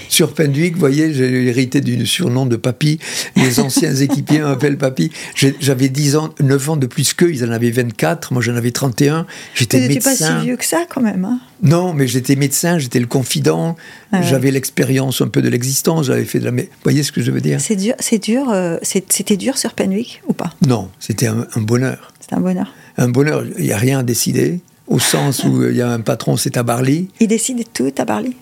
sur 0.08 0.32
Penduic, 0.32 0.74
vous 0.74 0.80
voyez, 0.80 1.12
j'ai 1.12 1.48
hérité 1.48 1.80
du 1.80 2.06
surnom 2.06 2.46
de 2.46 2.56
Papy. 2.56 2.98
Les 3.36 3.58
anciens 3.60 3.94
équipiers 4.00 4.40
m'appellent 4.40 4.78
Papy. 4.78 5.10
J'avais 5.34 5.88
10 5.88 6.16
ans, 6.16 6.34
9 6.40 6.70
ans 6.70 6.76
de 6.76 6.86
plus 6.86 7.14
qu'eux, 7.14 7.32
ils 7.32 7.44
en 7.44 7.50
avaient 7.50 7.70
24, 7.70 8.32
moi 8.32 8.40
j'en 8.40 8.54
avais 8.54 8.70
31. 8.70 9.26
J'étais 9.54 9.88
médecin. 9.88 10.10
pas 10.10 10.40
si 10.40 10.46
vieux 10.46 10.56
que 10.56 10.64
ça 10.64 10.84
quand 10.88 11.00
même. 11.00 11.24
Hein. 11.24 11.40
non, 11.62 11.94
mais 11.94 12.06
j'étais 12.06 12.36
médecin, 12.36 12.78
j'étais 12.78 13.00
le 13.00 13.06
confident, 13.06 13.76
ah 14.12 14.22
j'avais 14.22 14.50
l'expérience 14.50 15.20
un 15.20 15.28
peu 15.28 15.42
de 15.42 15.48
l'existence, 15.48 16.06
j'avais 16.06 16.24
fait 16.24 16.38
de 16.38 16.44
la... 16.44 16.50
Vous 16.52 16.62
voyez 16.84 17.02
ce 17.02 17.10
que 17.10 17.20
je 17.20 17.30
veux 17.30 17.40
dire? 17.40 17.60
C'est 17.60 17.76
dur, 17.76 17.94
c'est 17.98 18.22
dur, 18.22 18.50
euh, 18.50 18.76
c'était 18.82 19.36
dur 19.36 19.58
sur 19.58 19.72
Penduic 19.72 20.22
ou 20.28 20.32
pas? 20.32 20.52
Non, 20.66 20.90
c'était 21.00 21.26
un, 21.26 21.46
bonheur. 21.56 22.12
C'était 22.20 22.36
un 22.36 22.40
bonheur. 22.40 22.72
Un 22.96 23.08
bonheur, 23.08 23.44
il 23.58 23.64
n'y 23.64 23.72
a 23.72 23.78
rien 23.78 23.98
à 23.98 24.02
décider 24.02 24.60
au 24.86 24.98
sens 24.98 25.44
où 25.44 25.64
il 25.68 25.76
y 25.76 25.82
a 25.82 25.88
un 25.88 26.00
patron, 26.00 26.36
c'est 26.36 26.50
Tabarly. 26.50 27.08
Il 27.18 27.26
décide 27.28 27.58
de 27.58 27.64
tout, 27.64 27.90
Tabarly 27.90 28.36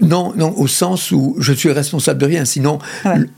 non, 0.00 0.32
non, 0.36 0.54
au 0.56 0.66
sens 0.66 1.10
où 1.10 1.36
je 1.38 1.52
suis 1.52 1.70
responsable 1.70 2.18
de 2.20 2.26
rien. 2.26 2.44
Sinon, 2.44 2.78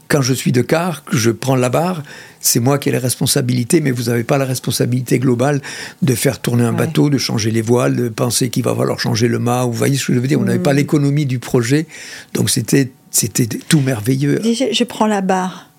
quand 0.08 0.22
je 0.22 0.32
suis 0.32 0.52
de 0.52 0.62
que 0.62 1.16
je 1.16 1.30
prends 1.30 1.56
la 1.56 1.68
barre, 1.68 2.02
c'est 2.40 2.60
moi 2.60 2.78
qui 2.78 2.88
ai 2.88 2.92
la 2.92 3.00
responsabilité, 3.00 3.80
mais 3.80 3.90
vous 3.90 4.04
n'avez 4.04 4.24
pas 4.24 4.38
la 4.38 4.44
responsabilité 4.44 5.18
globale 5.18 5.60
de 6.02 6.14
faire 6.14 6.40
tourner 6.40 6.64
un 6.64 6.72
bateau, 6.72 7.10
de 7.10 7.18
changer 7.18 7.50
les 7.50 7.62
voiles, 7.62 7.96
de 7.96 8.08
penser 8.08 8.48
qu'il 8.48 8.64
va 8.64 8.74
falloir 8.74 8.98
changer 8.98 9.28
le 9.28 9.38
mât. 9.38 9.64
Vous 9.64 9.72
voyez 9.72 9.96
ce 9.96 10.06
que 10.06 10.14
je 10.14 10.18
veux 10.18 10.28
dire? 10.28 10.40
On 10.40 10.44
n'avait 10.44 10.58
pas 10.58 10.72
mm. 10.72 10.76
l'économie 10.76 11.26
du 11.26 11.38
projet, 11.38 11.86
donc 12.34 12.50
c'était 12.50 12.90
c'était 13.10 13.46
tout 13.46 13.80
merveilleux. 13.80 14.40
Je 14.42 14.84
prends 14.84 15.06
la 15.06 15.20
barre. 15.20 15.71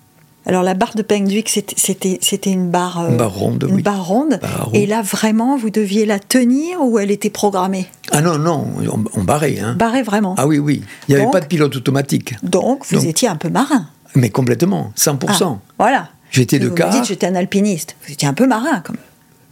Alors 0.46 0.62
la 0.62 0.74
barre 0.74 0.94
de 0.94 1.02
Pengduik, 1.02 1.48
c'était 1.48 2.50
une 2.50 2.70
barre, 2.70 3.00
euh, 3.00 3.10
une 3.10 3.16
barre 3.16 3.34
ronde, 3.34 3.66
une 3.68 3.80
barre 3.80 4.04
ronde. 4.04 4.40
Et 4.74 4.86
là 4.86 5.00
vraiment, 5.02 5.56
vous 5.56 5.70
deviez 5.70 6.04
la 6.04 6.18
tenir 6.18 6.82
ou 6.82 6.98
elle 6.98 7.10
était 7.10 7.30
programmée? 7.30 7.86
Ah 8.12 8.20
non 8.20 8.38
non, 8.38 8.66
on, 9.14 9.22
barrait. 9.22 9.58
Hein. 9.58 9.74
Barrait 9.78 10.02
vraiment. 10.02 10.34
Ah 10.36 10.46
oui 10.46 10.58
oui, 10.58 10.82
il 11.08 11.14
n'y 11.14 11.20
avait 11.20 11.30
pas 11.30 11.40
de 11.40 11.46
pilote 11.46 11.74
automatique. 11.76 12.34
Donc 12.42 12.84
vous 12.90 13.06
étiez 13.06 13.28
un 13.28 13.36
peu 13.36 13.48
marin. 13.48 13.88
Mais 14.14 14.30
complètement, 14.30 14.92
100%. 14.96 15.18
Ah, 15.28 15.58
voilà. 15.78 16.08
J'étais 16.30 16.58
de. 16.58 16.68
Vous 16.68 16.74
dites 16.74 17.04
j'étais 17.04 17.26
un 17.26 17.34
alpiniste. 17.34 17.96
Vous 18.06 18.12
étiez 18.12 18.28
un 18.28 18.34
peu 18.34 18.46
marin 18.46 18.82
quand 18.84 18.92
même. 18.92 19.02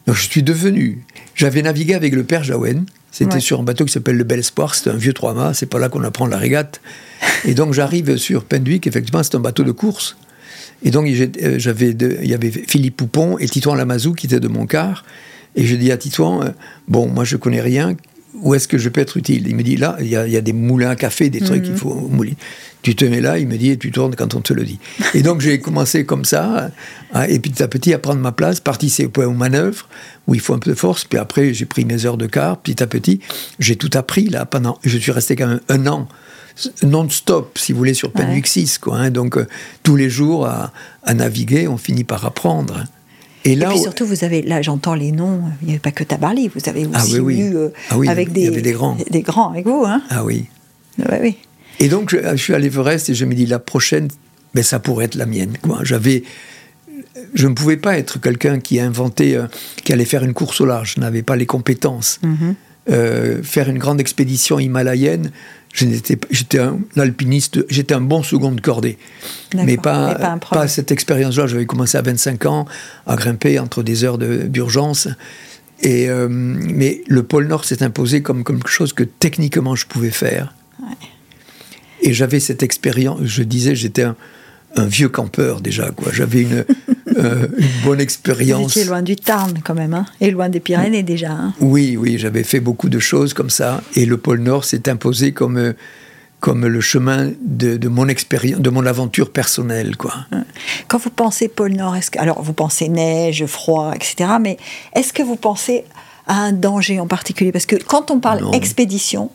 Donc 0.07 0.17
je 0.17 0.29
suis 0.29 0.43
devenu. 0.43 1.05
J'avais 1.35 1.63
navigué 1.63 1.95
avec 1.95 2.15
le 2.15 2.25
père 2.25 2.45
Jaouen. 2.45 2.85
C'était 3.13 3.41
sur 3.41 3.61
un 3.61 3.63
bateau 3.63 3.85
qui 3.85 3.93
s'appelle 3.93 4.17
le 4.17 4.25
Bel 4.25 4.39
Espoir. 4.39 4.75
C'était 4.75 4.91
un 4.91 4.97
vieux 4.97 5.13
trois-mâts. 5.13 5.53
C'est 5.55 5.67
pas 5.67 5.79
là 5.79 5.89
qu'on 5.89 6.03
apprend 6.03 6.27
la 6.27 6.39
régate. 6.39 6.81
Et 7.45 7.55
donc 7.55 7.75
j'arrive 7.75 8.17
sur 8.17 8.45
Penduic. 8.45 8.87
Effectivement, 8.87 9.23
c'est 9.23 9.35
un 9.35 9.41
bateau 9.41 9.65
de 9.65 9.73
course. 9.73 10.17
Et 10.85 10.91
donc, 10.91 11.07
euh, 11.07 11.59
j'avais, 11.59 11.91
il 11.91 12.29
y 12.29 12.35
avait 12.35 12.51
Philippe 12.51 12.97
Poupon 12.97 13.39
et 13.39 13.49
Titouan 13.49 13.75
Lamazou 13.75 14.15
qui 14.15 14.27
étaient 14.27 14.41
de 14.41 14.49
mon 14.49 14.67
quart. 14.67 15.05
Et 15.55 15.65
je 15.65 15.77
dis 15.77 15.93
à 15.93 15.97
Titouan, 15.97 16.43
euh, 16.43 16.49
bon, 16.89 17.09
moi 17.09 17.25
je 17.25 17.37
connais 17.37 17.61
rien, 17.61 17.95
où 18.35 18.55
est-ce 18.55 18.67
que 18.67 18.79
je 18.79 18.89
peux 18.89 19.01
être 19.01 19.19
utile? 19.19 19.47
Il 19.47 19.55
me 19.55 19.63
dit, 19.63 19.77
là, 19.77 19.97
il 20.01 20.09
y, 20.09 20.17
a, 20.17 20.41
des 20.41 20.53
moulins 20.55 20.91
à 20.91 20.97
café, 20.97 21.29
des 21.29 21.41
trucs 21.41 21.63
qu'il 21.63 21.73
mhm. 21.73 21.79
faut 21.79 21.95
mouler. 21.95 22.35
Tu 22.81 22.97
te 22.97 23.05
mets 23.05 23.21
là, 23.21 23.39
il 23.39 23.47
me 23.47 23.57
dit, 23.57 23.71
et 23.71 23.77
tu 23.77 23.93
tournes 23.93 24.17
quand 24.17 24.35
on 24.35 24.41
te 24.41 24.53
le 24.53 24.65
dit. 24.65 24.79
et 25.15 25.23
donc 25.23 25.41
j'ai 25.41 25.61
commencé 25.61 26.05
comme 26.05 26.25
ça, 26.25 26.71
et 27.29 27.39
petit 27.39 27.63
à 27.63 27.69
petit 27.69 27.93
à 27.93 27.99
prendre 27.99 28.21
ma 28.21 28.33
place, 28.33 28.59
participer 28.59 29.25
aux 29.25 29.33
manœuvres, 29.33 29.87
où 30.27 30.35
il 30.35 30.41
faut 30.41 30.55
un 30.55 30.59
peu 30.59 30.71
de 30.71 30.77
force, 30.77 31.05
puis 31.05 31.19
après 31.19 31.55
j'ai 31.55 31.67
pris 31.67 31.85
mes 31.85 32.07
heures 32.07 32.17
de 32.17 32.27
quart, 32.27 32.57
petit 32.57 32.83
à 32.83 32.87
petit. 32.87 33.21
J'ai 33.61 33.77
tout 33.77 33.91
appris 33.95 34.29
là 34.29 34.47
pendant, 34.47 34.79
je 34.83 34.99
suis 34.99 35.13
resté 35.13 35.37
quand 35.37 35.47
même 35.47 35.61
un 35.69 35.87
an 35.87 36.09
non-stop, 36.83 37.59
si 37.59 37.73
vous 37.73 37.79
voulez, 37.79 37.95
sur 37.95 38.13
6. 38.45 38.79
Quoi, 38.79 38.97
hein. 38.97 39.11
donc, 39.11 39.37
euh, 39.37 39.47
tous 39.83 39.97
les 39.97 40.11
jours 40.11 40.47
à, 40.47 40.73
naviguer, 41.15 41.69
on 41.69 41.77
finit 41.77 42.05
par 42.05 42.25
apprendre. 42.25 42.85
Et, 43.45 43.57
là, 43.57 43.67
Et 43.67 43.71
puis 43.71 43.81
surtout, 43.81 44.07
vous 44.07 44.23
avez, 44.23 44.43
là 44.43 44.63
j'entends 44.63 44.95
les 44.95 45.11
noms, 45.11 45.43
il 45.63 45.67
n'y 45.67 45.73
avait 45.73 45.81
pas 45.81 45.91
que 45.91 46.05
Tabarly, 46.05 46.49
vous 46.49 46.69
avez 46.69 46.87
ah 46.93 47.03
aussi 47.03 47.17
eu 47.17 47.57
euh, 47.57 47.71
ah 47.91 47.97
avec 48.07 48.33
des, 48.33 48.51
des 48.51 48.73
grands. 48.73 48.97
Des 49.11 49.23
grands 49.23 49.51
avec 49.51 49.67
vous. 49.67 49.85
Hein 49.85 50.01
ah 50.11 50.25
oui. 50.25 50.47
oui. 50.99 51.37
Et 51.81 51.89
donc, 51.89 52.11
je, 52.11 52.37
suis 52.37 52.55
à 52.55 52.59
l'Everest 52.61 53.09
et 53.09 53.15
je 53.15 53.25
me 53.25 53.35
dis, 53.35 53.47
la 53.47 53.59
prochaine, 53.59 54.09
ben, 54.55 54.63
ça 54.63 54.79
pourrait 54.79 55.07
être 55.07 55.17
la 55.17 55.27
mienne. 55.27 55.57
Quoi. 55.61 55.81
J'avais, 55.83 56.23
je 57.35 57.49
ne 57.49 57.55
pouvais 57.55 57.77
pas 57.77 57.99
être 57.99 58.21
quelqu'un 58.21 58.61
qui 58.61 58.79
a 58.79 58.85
inventé, 58.85 59.35
euh, 59.35 59.47
qui 59.83 59.93
allait 59.93 60.05
faire 60.05 60.23
une 60.23 60.35
course 60.35 60.61
au 60.61 60.67
large. 60.67 60.95
Je 60.97 61.01
n'avais 61.01 61.23
pas 61.23 61.35
les 61.35 61.47
compétences. 61.47 62.21
Mm-hmm. 62.23 63.43
faire 63.43 63.69
une 63.69 63.79
grande 63.79 64.01
expédition 64.01 64.61
himalayenne, 64.61 65.33
J'étais 65.73 66.59
un 66.59 66.81
alpiniste, 66.97 67.65
j'étais 67.69 67.95
un 67.95 68.01
bon 68.01 68.23
second 68.23 68.53
de 68.53 68.61
cordée. 68.61 68.99
Mais 69.55 69.77
pas, 69.77 70.39
pas, 70.51 70.69
cette 70.69 70.91
expérience-là. 70.91 71.47
J'avais 71.47 71.67
commencé 71.67 71.97
à 71.97 72.03
25 72.03 72.47
ans 72.47 72.67
à 73.07 73.17
grimper 73.17 73.59
entre 73.59 73.83
des 73.83 74.05
heures 74.05 74.19
d'urgence. 74.19 75.09
Et, 75.81 76.09
euh, 76.09 76.29
mais 76.31 77.03
le 77.09 77.23
pôle 77.23 77.49
Nord 77.49 77.65
s'est 77.65 77.83
imposé 77.83 78.23
comme, 78.23 78.45
comme 78.45 78.59
quelque 78.59 78.71
chose 78.71 78.93
que 78.93 79.03
techniquement 79.03 79.75
je 79.75 79.87
pouvais 79.87 80.11
faire. 80.11 80.55
Et 82.03 82.13
j'avais 82.13 82.41
cette 82.41 82.63
expérience, 82.63 83.21
je 83.23 83.43
disais, 83.43 83.75
j'étais 83.75 84.03
un, 84.03 84.17
vieux 84.77 85.09
campeur 85.09 85.61
déjà. 85.61 85.91
J'avais 86.13 86.43
une, 86.43 86.65
euh, 87.17 87.47
une 87.57 87.85
bonne 87.85 88.01
expérience. 88.01 88.73
Vous 88.73 88.79
étiez 88.79 88.85
loin 88.85 89.03
du 89.03 89.17
Tarn 89.17 89.55
quand 89.65 89.75
même, 89.75 89.95
hein 89.95 90.07
et 90.21 90.31
loin 90.31 90.49
des 90.49 90.61
Pyrénées 90.61 91.03
déjà. 91.03 91.33
Hein 91.33 91.55
oui, 91.61 91.97
oui, 91.97 92.19
j'avais 92.19 92.45
fait 92.45 92.61
beaucoup 92.61 92.89
de 92.89 92.99
choses 92.99 93.35
comme 93.35 93.51
ça, 93.51 93.83
et 93.95 94.07
le 94.07 94.17
pôle 94.17 94.41
Nord 94.41 94.65
s'est 94.65 94.89
imposé 94.89 95.33
comme 95.33 95.57
euh, 95.57 95.73
comme 96.41 96.67
le 96.67 96.81
chemin 96.81 97.31
de, 97.41 97.87
mon 97.87 98.09
expérience, 98.09 98.59
de 98.59 98.69
mon 98.69 98.85
aventure 98.85 99.31
personnelle, 99.31 99.97
quoi. 99.97 100.27
Quand 100.89 100.99
vous 100.99 101.11
pensez 101.11 101.47
pôle 101.47 101.71
Nord, 101.75 101.95
est-ce 101.95 102.11
que, 102.11 102.19
alors 102.19 102.43
vous 102.43 102.53
pensez 102.53 102.89
neige, 102.89 103.47
froid, 103.47 103.93
etc. 103.95 104.29
Mais 104.41 104.57
est-ce 104.97 105.13
que 105.13 105.23
vous 105.23 105.37
pensez 105.37 105.85
à 106.27 106.35
un 106.35 106.53
danger 106.53 106.99
en 106.99 107.07
particulier? 107.07 107.53
Parce 107.53 107.65
que 107.65 107.77
quand 107.77 108.11
on 108.11 108.19
parle 108.19 108.53
expédition, 108.53 109.31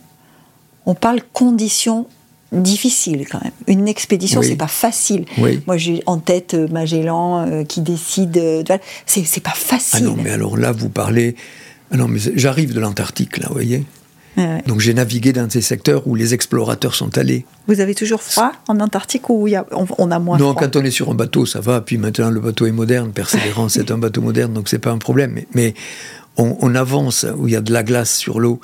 on 0.84 0.94
parle 0.94 1.20
conditions 1.32 2.06
difficiles 2.52 3.26
quand 3.30 3.42
même. 3.42 3.52
Une 3.66 3.88
expédition, 3.88 4.42
c'est 4.42 4.56
pas 4.56 4.68
facile. 4.68 5.24
Moi, 5.66 5.76
j'ai 5.76 6.02
en 6.06 6.18
tête 6.18 6.54
euh, 6.54 6.68
Magellan 6.68 7.46
euh, 7.46 7.64
qui 7.64 7.80
décide. 7.80 8.36
Euh, 8.38 8.62
c'est 9.06 9.42
pas 9.42 9.50
facile. 9.50 10.00
Ah 10.02 10.06
non, 10.06 10.16
mais 10.22 10.30
alors 10.30 10.56
là, 10.56 10.72
vous 10.72 10.88
parlez. 10.88 11.36
Ah 11.90 11.96
non, 11.96 12.08
mais 12.08 12.18
j'arrive 12.34 12.74
de 12.74 12.80
l'Antarctique, 12.80 13.38
là, 13.38 13.46
vous 13.48 13.54
voyez 13.54 13.84
donc 14.66 14.80
j'ai 14.80 14.94
navigué 14.94 15.32
dans 15.32 15.48
ces 15.50 15.60
secteurs 15.60 16.06
où 16.06 16.14
les 16.14 16.34
explorateurs 16.34 16.94
sont 16.94 17.18
allés. 17.18 17.44
Vous 17.66 17.80
avez 17.80 17.94
toujours 17.94 18.22
froid 18.22 18.52
en 18.68 18.78
Antarctique 18.80 19.28
ou 19.30 19.48
on, 19.72 20.10
a 20.10 20.18
moins 20.18 20.38
non, 20.38 20.52
froid? 20.52 20.62
quand 20.62 20.76
on 20.76 20.84
est 20.84 20.90
sur 20.90 21.10
un 21.10 21.14
bateau, 21.14 21.44
ça 21.46 21.60
va. 21.60 21.80
Puis 21.80 21.98
maintenant, 21.98 22.30
le 22.30 22.40
bateau 22.40 22.66
est 22.66 22.72
moderne. 22.72 23.10
Persévérance 23.12 23.76
est 23.76 23.90
un 23.90 23.98
bateau 23.98 24.20
moderne, 24.20 24.52
donc 24.52 24.68
c'est 24.68 24.78
pas 24.78 24.90
un 24.90 24.98
problème. 24.98 25.40
Mais, 25.54 25.74
on, 26.36 26.74
avance 26.76 27.26
où 27.36 27.48
il 27.48 27.54
y 27.54 27.56
a 27.56 27.60
de 27.60 27.72
la 27.72 27.82
glace 27.82 28.14
sur 28.14 28.38
l'eau. 28.38 28.60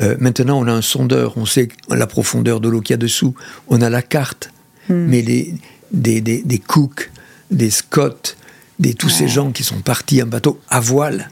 Euh, 0.00 0.16
maintenant, 0.20 0.60
on 0.60 0.66
a 0.66 0.72
un 0.72 0.82
sondeur, 0.82 1.36
on 1.36 1.46
sait 1.46 1.68
la 1.88 2.06
profondeur 2.06 2.60
de 2.60 2.68
l'eau 2.68 2.80
qu'il 2.80 2.92
y 2.92 2.94
a 2.94 2.98
dessous. 2.98 3.34
On 3.68 3.80
a 3.80 3.90
la 3.90 4.02
carte. 4.02 4.50
Hmm. 4.88 5.06
Mais 5.06 5.22
les, 5.22 5.54
des, 5.92 6.20
des, 6.20 6.42
des 6.42 6.58
Cook, 6.58 7.10
des 7.50 7.70
Scott, 7.70 8.36
des, 8.78 8.94
tous 8.94 9.08
ces 9.08 9.28
gens 9.28 9.50
qui 9.52 9.64
sont 9.64 9.80
partis 9.80 10.22
en 10.22 10.26
bateau 10.26 10.60
à 10.68 10.80
voile, 10.80 11.30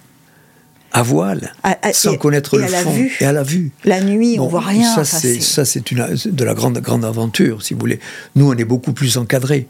à 0.92 1.02
voile, 1.02 1.52
sans 1.92 2.16
connaître 2.16 2.58
le 2.58 2.66
fond, 2.66 2.94
et 3.20 3.24
à 3.24 3.32
la 3.32 3.42
vue. 3.42 3.72
La 3.84 4.00
nuit, 4.00 4.36
on 4.38 4.44
on 4.44 4.48
voit 4.48 4.60
rien. 4.60 4.94
Ça, 4.94 5.04
c'est 5.04 5.40
ça, 5.40 5.64
c'est 5.64 5.92
de 5.92 6.44
la 6.44 6.54
grande 6.54 6.78
grande 6.78 7.04
aventure, 7.04 7.62
si 7.62 7.74
vous 7.74 7.80
voulez. 7.80 8.00
Nous, 8.36 8.48
on 8.48 8.56
est 8.56 8.64
beaucoup 8.64 8.92
plus 8.92 9.16
encadrés. 9.18 9.68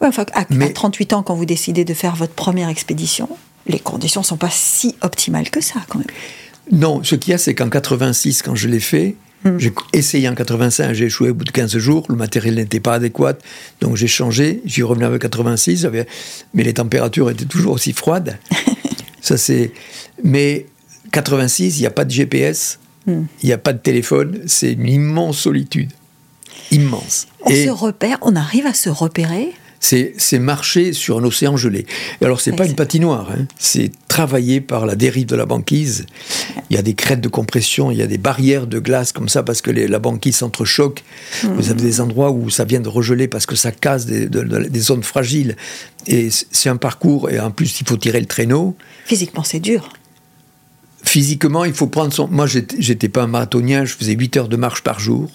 Ouais, 0.00 0.08
enfin, 0.08 0.26
à, 0.34 0.44
Mais, 0.50 0.72
38 0.72 1.14
ans, 1.14 1.22
quand 1.22 1.34
vous 1.34 1.46
décidez 1.46 1.84
de 1.84 1.94
faire 1.94 2.16
votre 2.16 2.34
première 2.34 2.68
expédition, 2.68 3.28
les 3.66 3.78
conditions 3.78 4.22
sont 4.22 4.36
pas 4.36 4.50
si 4.50 4.94
optimales 5.00 5.50
que 5.50 5.62
ça, 5.62 5.80
quand 5.88 5.98
même. 5.98 6.08
Non, 6.72 7.02
ce 7.02 7.14
qu'il 7.14 7.32
y 7.32 7.34
a, 7.34 7.38
c'est 7.38 7.54
qu'en 7.54 7.68
86, 7.68 8.42
quand 8.42 8.54
je 8.54 8.68
l'ai 8.68 8.80
fait, 8.80 9.16
hmm. 9.44 9.58
J'ai 9.58 9.72
essayé 9.92 10.28
en 10.28 10.34
85, 10.34 10.92
j'ai 10.94 11.06
échoué 11.06 11.30
au 11.30 11.34
bout 11.34 11.44
de 11.44 11.50
15 11.50 11.76
jours, 11.78 12.06
le 12.08 12.16
matériel 12.16 12.54
n'était 12.54 12.80
pas 12.80 12.94
adéquat, 12.94 13.34
donc 13.80 13.96
j'ai 13.96 14.06
changé, 14.06 14.62
j'y 14.64 14.82
revenu 14.82 15.04
avec 15.04 15.22
86, 15.22 15.86
mais 16.54 16.62
les 16.62 16.74
températures 16.74 17.30
étaient 17.30 17.44
toujours 17.44 17.74
aussi 17.74 17.92
froides. 17.92 18.38
Ça, 19.20 19.36
c'est. 19.36 19.72
Mais 20.22 20.66
86, 21.12 21.78
il 21.78 21.80
n'y 21.80 21.86
a 21.86 21.90
pas 21.90 22.04
de 22.04 22.10
GPS, 22.10 22.78
hmm. 23.06 23.22
il 23.42 23.46
n'y 23.46 23.52
a 23.52 23.58
pas 23.58 23.72
de 23.72 23.78
téléphone, 23.78 24.40
c'est 24.46 24.72
une 24.72 24.88
immense 24.88 25.38
solitude. 25.38 25.90
Immense. 26.70 27.26
On 27.44 27.50
se 27.50 27.70
repère, 27.70 28.18
on 28.22 28.36
arrive 28.36 28.66
à 28.66 28.74
se 28.74 28.88
repérer? 28.88 29.52
C'est 29.80 30.38
marcher 30.38 30.92
sur 30.92 31.18
un 31.18 31.24
océan 31.24 31.56
gelé. 31.56 31.86
Et 32.20 32.24
alors, 32.24 32.40
c'est 32.40 32.52
pas 32.52 32.66
une 32.66 32.74
patinoire, 32.74 33.30
hein. 33.30 33.46
c'est 33.58 33.90
travailler 34.08 34.60
par 34.60 34.86
la 34.86 34.94
dérive 34.94 35.26
de 35.26 35.36
la 35.36 35.46
banquise. 35.46 36.06
Il 36.70 36.76
y 36.76 36.78
a 36.78 36.82
des 36.82 36.94
crêtes 36.94 37.20
de 37.20 37.28
compression, 37.28 37.90
il 37.90 37.98
y 37.98 38.02
a 38.02 38.06
des 38.06 38.18
barrières 38.18 38.66
de 38.66 38.78
glace 38.78 39.12
comme 39.12 39.28
ça 39.28 39.42
parce 39.42 39.60
que 39.60 39.70
la 39.70 39.98
banquise 39.98 40.36
s'entrechoque. 40.36 41.04
Vous 41.42 41.70
avez 41.70 41.82
des 41.82 42.00
endroits 42.00 42.30
où 42.30 42.48
ça 42.50 42.64
vient 42.64 42.80
de 42.80 42.88
regeler 42.88 43.28
parce 43.28 43.46
que 43.46 43.56
ça 43.56 43.72
casse 43.72 44.06
des, 44.06 44.26
des 44.28 44.80
zones 44.80 45.02
fragiles. 45.02 45.56
Et 46.06 46.28
c'est 46.30 46.68
un 46.68 46.76
parcours, 46.76 47.30
et 47.30 47.40
en 47.40 47.50
plus, 47.50 47.80
il 47.80 47.86
faut 47.86 47.96
tirer 47.96 48.20
le 48.20 48.26
traîneau. 48.26 48.76
Physiquement, 49.06 49.44
c'est 49.44 49.60
dur 49.60 49.90
physiquement, 51.04 51.64
il 51.64 51.74
faut 51.74 51.86
prendre 51.86 52.12
son. 52.12 52.26
Moi, 52.28 52.46
j'étais 52.46 53.08
pas 53.08 53.22
un 53.22 53.26
marathonien, 53.28 53.84
je 53.84 53.94
faisais 53.94 54.14
8 54.14 54.36
heures 54.36 54.48
de 54.48 54.56
marche 54.56 54.82
par 54.82 54.98
jour. 54.98 55.30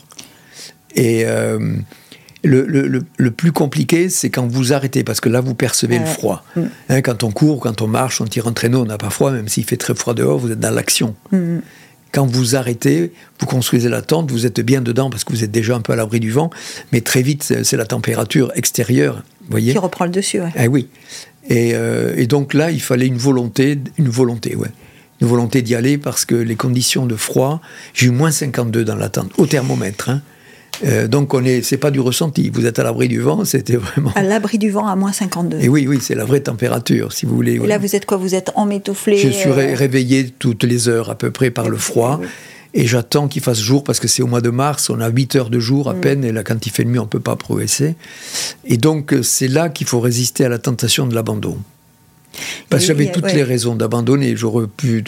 Et 0.96 1.24
euh, 1.26 1.78
le, 2.44 3.02
plus 3.32 3.52
compliqué, 3.52 4.10
c'est 4.10 4.30
quand 4.30 4.48
vous 4.48 4.74
arrêtez, 4.74 5.04
parce 5.04 5.20
que 5.20 5.30
là, 5.30 5.42
vous 5.42 5.56
percevez 5.56 6.00
le 6.00 6.06
froid. 6.06 6.44
Mm. 6.56 6.62
Hein, 6.90 7.02
quand 7.02 7.24
on 7.24 7.32
court, 7.32 7.60
quand 7.60 7.82
on 7.82 7.88
marche, 7.88 8.22
on 8.22 8.26
tire 8.26 8.48
un 8.48 8.54
traîneau, 8.54 8.82
on 8.82 8.86
n'a 8.86 8.98
pas 8.98 9.10
froid, 9.10 9.32
même 9.32 9.48
s'il 9.48 9.66
fait 9.66 9.78
très 9.78 9.96
froid 9.96 10.14
dehors, 10.14 10.40
vous 10.40 10.52
êtes 10.52 10.60
dans 10.60 10.72
l'action. 10.72 11.16
Mm. 11.32 11.60
Quand 12.12 12.26
vous 12.26 12.56
arrêtez, 12.56 13.14
vous 13.40 13.46
construisez 13.46 13.90
la 13.90 14.02
tente, 14.02 14.32
vous 14.32 14.46
êtes 14.46 14.62
bien 14.62 14.82
dedans 14.82 15.12
parce 15.12 15.24
que 15.24 15.32
vous 15.32 15.44
êtes 15.44 15.52
déjà 15.52 15.76
un 15.76 15.82
peu 15.82 15.94
à 15.94 15.96
l'abri 15.96 16.20
du 16.20 16.32
vent, 16.32 16.50
mais 16.92 17.02
très 17.02 17.22
vite, 17.22 17.44
c'est 17.44 17.78
la 17.78 17.86
température 17.86 18.52
extérieure, 18.56 19.24
voyez 19.48 19.74
Qui 19.74 19.78
reprend 19.78 20.06
le 20.06 20.12
dessus, 20.12 20.40
Ah 20.56 20.66
oui. 20.68 20.88
Et, 21.50 21.76
euh, 21.76 22.16
et, 22.18 22.26
donc 22.26 22.54
là, 22.54 22.72
il 22.72 22.82
fallait 22.82 23.08
une 23.08 23.18
volonté, 23.18 23.78
une 23.98 24.10
volonté, 24.10 24.56
ouais 24.56 24.70
une 25.22 25.28
volonté 25.28 25.62
d'y 25.62 25.76
aller 25.76 25.98
parce 25.98 26.26
que 26.26 26.36
les 26.36 26.56
conditions 26.56 27.06
de 27.06 27.16
froid, 27.16 27.62
j'ai 27.94 28.08
eu 28.08 28.12
moins 28.12 28.32
52 28.32 28.86
dans 28.86 28.96
la 28.96 29.10
tente, 29.10 29.32
au 29.38 29.46
thermomètre. 29.46 30.10
Hein. 30.10 30.22
Euh, 30.86 31.08
donc 31.08 31.34
on 31.34 31.44
est, 31.44 31.62
c'est 31.62 31.78
pas 31.78 31.92
du 31.92 32.00
ressenti. 32.00 32.50
Vous 32.50 32.66
êtes 32.66 32.80
à 32.80 32.84
l'abri 32.84 33.08
du 33.08 33.20
vent, 33.20 33.46
c'était 33.46 33.76
vraiment. 33.76 34.12
À 34.16 34.24
l'abri 34.24 34.58
du 34.58 34.70
vent 34.70 34.88
à 34.88 34.96
moins 34.96 35.12
52. 35.12 35.60
Et 35.60 35.70
oui, 35.70 35.88
oui, 35.88 36.00
c'est 36.02 36.16
la 36.16 36.26
vraie 36.26 36.42
température, 36.42 37.12
si 37.12 37.26
vous 37.26 37.36
voulez. 37.36 37.56
Et 37.56 37.68
là, 37.68 37.78
vous 37.78 37.96
êtes 37.96 38.06
quoi? 38.06 38.18
Vous 38.18 38.36
êtes 38.36 38.52
emmitouflé 38.56 39.18
Je 39.18 39.30
suis 39.30 39.50
euh, 39.50 39.76
réveillé 39.76 40.30
toutes 40.30 40.64
les 40.64 40.88
heures 40.88 41.10
à 41.10 41.16
peu 41.16 41.32
près 41.32 41.52
par 41.52 41.70
le 41.70 41.78
froid. 41.78 42.20
Et 42.76 42.86
j'attends 42.86 43.28
qu'il 43.28 43.42
fasse 43.42 43.60
jour 43.60 43.84
parce 43.84 44.00
que 44.00 44.08
c'est 44.08 44.22
au 44.22 44.28
mois 44.28 44.42
de 44.42 44.52
mars, 44.52 44.92
on 44.92 45.00
a 45.02 45.10
8 45.10 45.36
heures 45.38 45.50
de 45.50 45.60
jour 45.60 45.90
à 45.90 45.96
mm. 45.96 46.02
peine, 46.02 46.24
et 46.24 46.32
là, 46.32 46.44
quand 46.44 46.68
il 46.68 46.72
fait 46.72 46.86
nuit, 46.86 47.00
on 47.00 47.06
ne 47.06 47.08
peut 47.08 47.20
pas 47.20 47.36
progresser. 47.36 47.96
Et 48.66 48.78
donc, 48.78 49.16
c'est 49.24 49.48
là 49.48 49.70
qu'il 49.70 49.88
faut 49.88 50.00
résister 50.00 50.46
à 50.46 50.50
la 50.50 50.60
tentation 50.60 51.08
de 51.08 51.16
l'abandon. 51.16 51.58
Parce 52.70 52.84
que 52.84 52.88
j'avais 52.90 53.12
toutes 53.12 53.34
les 53.34 53.44
raisons 53.44 53.76
d'abandonner. 53.76 54.36
J'aurais 54.36 54.68
pu. 54.68 55.04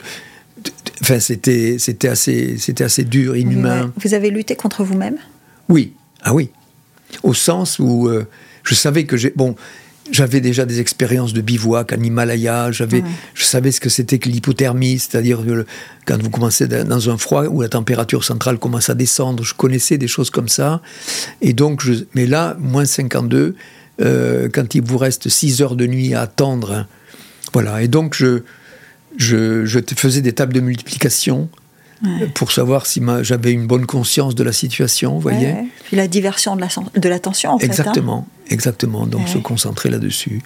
Enfin, 1.01 1.19
c'était, 1.19 1.77
assez, 2.07 2.57
c'était 2.57 2.83
assez 2.83 3.03
dur, 3.03 3.35
inhumain. 3.35 3.91
Vous 3.97 4.13
avez 4.13 4.29
lutté 4.29 4.55
contre 4.55 4.83
vous-même? 4.83 5.17
Oui, 5.71 5.93
ah 6.21 6.33
oui. 6.33 6.49
Au 7.23 7.33
sens 7.33 7.79
où 7.79 8.07
euh, 8.07 8.27
je 8.63 8.75
savais 8.75 9.05
que 9.05 9.17
j'ai. 9.17 9.33
Bon, 9.35 9.55
j'avais 10.11 10.41
déjà 10.41 10.65
des 10.65 10.81
expériences 10.81 11.33
de 11.33 11.41
bivouac 11.41 11.93
en 11.93 12.01
Himalaya, 12.01 12.71
j'avais, 12.71 13.03
je 13.33 13.43
savais 13.43 13.71
ce 13.71 13.79
que 13.79 13.87
c'était 13.87 14.19
que 14.19 14.27
l'hypothermie, 14.27 14.99
c'est-à-dire 14.99 15.39
quand 16.05 16.21
vous 16.21 16.29
commencez 16.29 16.67
dans 16.67 17.09
un 17.09 17.17
froid 17.17 17.45
où 17.45 17.61
la 17.61 17.69
température 17.69 18.23
centrale 18.25 18.57
commence 18.59 18.89
à 18.89 18.93
descendre, 18.93 19.43
je 19.43 19.53
connaissais 19.53 19.97
des 19.97 20.09
choses 20.09 20.29
comme 20.29 20.49
ça. 20.49 20.81
Et 21.41 21.53
donc, 21.53 21.81
je, 21.81 21.93
mais 22.13 22.25
là, 22.25 22.57
moins 22.59 22.83
52, 22.83 23.55
euh, 24.01 24.49
quand 24.51 24.75
il 24.75 24.81
vous 24.81 24.97
reste 24.97 25.29
6 25.29 25.61
heures 25.61 25.75
de 25.75 25.87
nuit 25.87 26.13
à 26.13 26.21
attendre, 26.21 26.71
hein, 26.73 26.87
voilà. 27.53 27.81
Et 27.81 27.87
donc, 27.87 28.15
je, 28.15 28.41
je, 29.15 29.65
je 29.65 29.79
faisais 29.95 30.21
des 30.21 30.33
tables 30.33 30.53
de 30.53 30.59
multiplication 30.59 31.49
pour 32.33 32.51
savoir 32.51 32.85
si 32.85 33.01
j'avais 33.21 33.51
une 33.51 33.67
bonne 33.67 33.85
conscience 33.85 34.35
de 34.35 34.43
la 34.43 34.53
situation, 34.53 35.13
vous 35.13 35.19
voyez. 35.19 35.53
Puis 35.85 35.95
la 35.97 36.07
diversion 36.07 36.55
de 36.55 36.61
l'attention, 37.09 37.49
la, 37.49 37.55
en 37.55 37.59
fait. 37.59 37.65
Exactement, 37.65 38.27
hein. 38.27 38.43
exactement. 38.49 39.05
Donc 39.05 39.27
se 39.27 39.37
concentrer 39.37 39.89
là-dessus. 39.89 40.41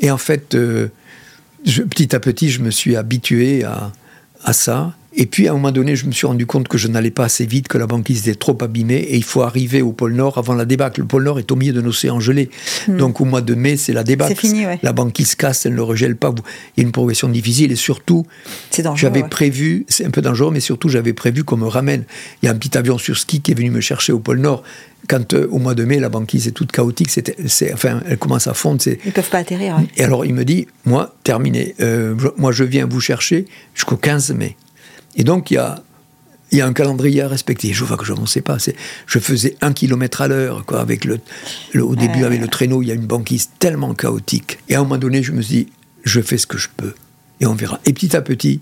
Et 0.00 0.10
en 0.10 0.18
fait, 0.18 0.54
euh, 0.54 0.88
petit 1.64 2.14
à 2.14 2.20
petit, 2.20 2.50
je 2.50 2.60
me 2.60 2.70
suis 2.70 2.96
habitué 2.96 3.64
à, 3.64 3.92
à 4.44 4.52
ça. 4.52 4.94
Et 5.20 5.26
puis 5.26 5.48
à 5.48 5.50
un 5.50 5.54
moment 5.54 5.72
donné, 5.72 5.96
je 5.96 6.06
me 6.06 6.12
suis 6.12 6.28
rendu 6.28 6.46
compte 6.46 6.68
que 6.68 6.78
je 6.78 6.86
n'allais 6.86 7.10
pas 7.10 7.24
assez 7.24 7.44
vite, 7.44 7.66
que 7.66 7.76
la 7.76 7.88
banquise 7.88 8.28
était 8.28 8.38
trop 8.38 8.56
abîmée, 8.60 8.98
et 8.98 9.16
il 9.16 9.24
faut 9.24 9.42
arriver 9.42 9.82
au 9.82 9.90
pôle 9.90 10.14
Nord 10.14 10.38
avant 10.38 10.54
la 10.54 10.64
débâcle. 10.64 11.00
Le 11.00 11.06
pôle 11.08 11.24
Nord 11.24 11.40
est 11.40 11.50
au 11.50 11.56
milieu 11.56 11.72
d'un 11.72 11.84
océan 11.86 12.20
gelé. 12.20 12.50
Hmm. 12.86 12.98
Donc 12.98 13.20
au 13.20 13.24
mois 13.24 13.40
de 13.40 13.54
mai, 13.54 13.76
c'est 13.76 13.92
la 13.92 14.04
débâcle. 14.04 14.36
Fini, 14.36 14.64
La 14.82 14.92
banquise 14.92 15.34
casse, 15.34 15.66
elle 15.66 15.74
ne 15.74 15.80
regèle 15.80 16.14
pas. 16.14 16.32
Il 16.76 16.80
y 16.80 16.84
a 16.84 16.86
une 16.86 16.92
progression 16.92 17.28
difficile, 17.28 17.72
et 17.72 17.76
surtout, 17.76 18.26
j'avais 18.94 19.24
prévu, 19.24 19.84
c'est 19.88 20.06
un 20.06 20.10
peu 20.10 20.22
dangereux, 20.22 20.52
mais 20.52 20.60
surtout 20.60 20.88
j'avais 20.88 21.12
prévu 21.12 21.42
qu'on 21.42 21.56
me 21.56 21.66
ramène. 21.66 22.04
Il 22.42 22.46
y 22.46 22.48
a 22.48 22.52
un 22.52 22.56
petit 22.56 22.78
avion 22.78 22.96
sur 22.96 23.18
ski 23.18 23.40
qui 23.40 23.50
est 23.50 23.54
venu 23.54 23.70
me 23.70 23.80
chercher 23.80 24.12
au 24.12 24.20
pôle 24.20 24.38
Nord 24.38 24.62
quand 25.08 25.32
euh, 25.34 25.48
au 25.50 25.58
mois 25.58 25.74
de 25.74 25.84
mai 25.84 25.98
la 25.98 26.08
banquise 26.08 26.46
est 26.46 26.52
toute 26.52 26.70
chaotique, 26.70 27.10
c'est, 27.10 27.72
enfin, 27.72 28.02
elle 28.06 28.18
commence 28.18 28.46
à 28.46 28.54
fondre. 28.54 28.82
Ils 28.86 29.12
peuvent 29.12 29.28
pas 29.28 29.38
atterrir. 29.38 29.78
Et 29.96 30.04
alors 30.04 30.26
il 30.26 30.34
me 30.34 30.44
dit, 30.44 30.66
moi, 30.84 31.14
terminé, 31.24 31.74
euh, 31.80 32.14
moi 32.36 32.52
je 32.52 32.64
viens 32.64 32.86
vous 32.86 33.00
chercher 33.00 33.46
jusqu'au 33.74 33.96
15 33.96 34.32
mai. 34.32 34.56
Et 35.18 35.24
donc, 35.24 35.50
il 35.50 35.54
y 35.54 35.58
a, 35.58 35.82
il 36.50 36.58
y 36.58 36.60
a 36.62 36.66
un 36.66 36.72
calendrier 36.72 37.22
à 37.22 37.28
respecter. 37.28 37.72
Je 37.74 37.84
vois 37.84 37.98
que 37.98 38.04
je 38.04 38.14
n'en 38.14 38.24
sais 38.24 38.40
pas. 38.40 38.56
Je 39.06 39.18
faisais 39.18 39.56
un 39.60 39.72
kilomètre 39.72 40.22
à 40.22 40.28
l'heure, 40.28 40.64
quoi, 40.64 40.80
avec 40.80 41.04
le, 41.04 41.20
au 41.74 41.94
début, 41.94 42.24
avec 42.24 42.40
le 42.40 42.48
traîneau, 42.48 42.82
il 42.82 42.88
y 42.88 42.90
a 42.90 42.94
une 42.94 43.06
banquise 43.06 43.50
tellement 43.58 43.92
chaotique. 43.92 44.60
Et 44.68 44.74
à 44.74 44.80
un 44.80 44.84
moment 44.84 44.96
donné, 44.96 45.22
je 45.22 45.32
me 45.32 45.42
suis 45.42 45.64
dit, 45.64 45.72
je 46.04 46.20
fais 46.20 46.38
ce 46.38 46.46
que 46.46 46.56
je 46.56 46.68
peux. 46.74 46.94
Et 47.40 47.46
on 47.46 47.54
verra. 47.54 47.80
Et 47.84 47.92
petit 47.92 48.16
à 48.16 48.22
petit, 48.22 48.60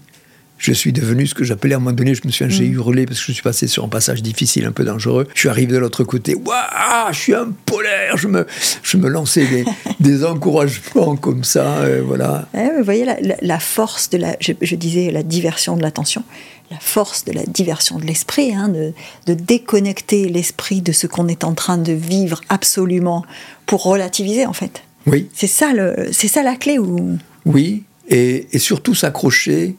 je 0.59 0.73
suis 0.73 0.93
devenu 0.93 1.27
ce 1.27 1.35
que 1.35 1.45
j'appelais 1.45 1.75
à 1.75 1.77
un 1.77 1.81
moment 1.81 1.95
donné, 1.95 2.15
je 2.15 2.23
me 2.25 2.33
suis 2.33 2.49
j'ai 2.49 2.69
mm. 2.69 2.73
hurlé 2.73 3.07
parce 3.07 3.21
que 3.21 3.27
je 3.27 3.33
suis 3.33 3.43
passé 3.43 3.67
sur 3.67 3.85
un 3.85 3.89
passage 3.89 4.23
difficile, 4.23 4.65
un 4.65 4.73
peu 4.73 4.85
dangereux. 4.85 5.27
Je 5.35 5.41
suis 5.41 5.49
arrivé 5.49 5.75
de 5.75 5.79
l'autre 5.79 6.05
côté, 6.05 6.35
waouh, 6.35 7.13
je 7.13 7.19
suis 7.19 7.35
un 7.35 7.53
polaire, 7.67 8.17
je 8.17 8.29
me, 8.29 8.47
je 8.83 8.97
me 8.97 9.09
lançais 9.09 9.47
des, 9.47 9.65
des 10.01 10.25
encouragements 10.25 11.17
comme 11.17 11.45
ça, 11.45 11.79
euh, 11.79 12.03
voilà. 12.05 12.49
Eh 12.55 12.77
vous 12.77 12.85
voyez 12.85 13.07
la, 13.43 13.59
force 13.59 14.11
de 14.11 14.19
la, 14.19 14.37
je, 14.41 14.75
disais 14.75 15.11
la 15.11 15.23
diversion 15.23 15.77
de 15.77 15.83
l'attention, 15.83 16.25
la 16.71 16.79
force 16.81 17.25
de 17.25 17.33
la 17.33 17.45
diversion 17.45 17.99
de 17.99 18.05
l'esprit, 18.05 18.55
hein, 18.55 18.69
de, 18.69 18.93
de 19.27 19.35
déconnecter 19.35 20.29
l'esprit 20.29 20.81
de 20.81 20.93
ce 20.93 21.07
qu'on 21.07 21.29
est 21.29 21.45
en 21.45 21.55
train 21.55 21.79
de 21.79 21.93
vivre 21.93 22.41
absolument 22.49 23.25
pour 23.67 23.83
relativiser 23.83 24.47
en 24.47 24.53
fait. 24.53 24.83
Oui. 25.07 25.29
C'est 25.35 25.47
ça, 25.47 25.73
le, 25.73 26.09
c'est 26.13 26.29
ça 26.29 26.43
la 26.43 26.57
clé 26.57 26.79
ou 26.79 27.19
Oui, 27.45 27.85
et, 28.09 28.49
et 28.53 28.59
surtout 28.59 28.95
s'accrocher, 28.95 29.77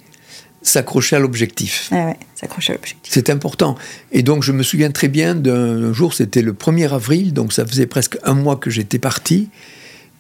s'accrocher 0.68 1.16
à 1.16 1.20
l'objectif. 1.20 1.90
Ah 1.92 2.08
ouais, 2.08 2.18
s'accrocher 2.36 2.74
à 2.74 2.76
l'objectif. 2.76 3.12
C'est 3.14 3.30
important. 3.30 3.76
Et 4.12 4.24
donc, 4.24 4.44
je 4.44 4.52
me 4.52 4.64
souviens 4.64 4.92
très 4.92 5.08
bien 5.08 5.36
d'un 5.36 5.94
jour, 5.94 6.14
c'était 6.14 6.42
le 6.42 6.54
1er 6.54 6.90
avril, 6.94 7.34
donc 7.34 7.54
ça 7.54 7.66
faisait 7.66 7.88
presque 7.88 8.18
un 8.24 8.34
mois 8.34 8.56
que 8.58 8.70
j'étais 8.70 9.00
parti. 9.00 9.50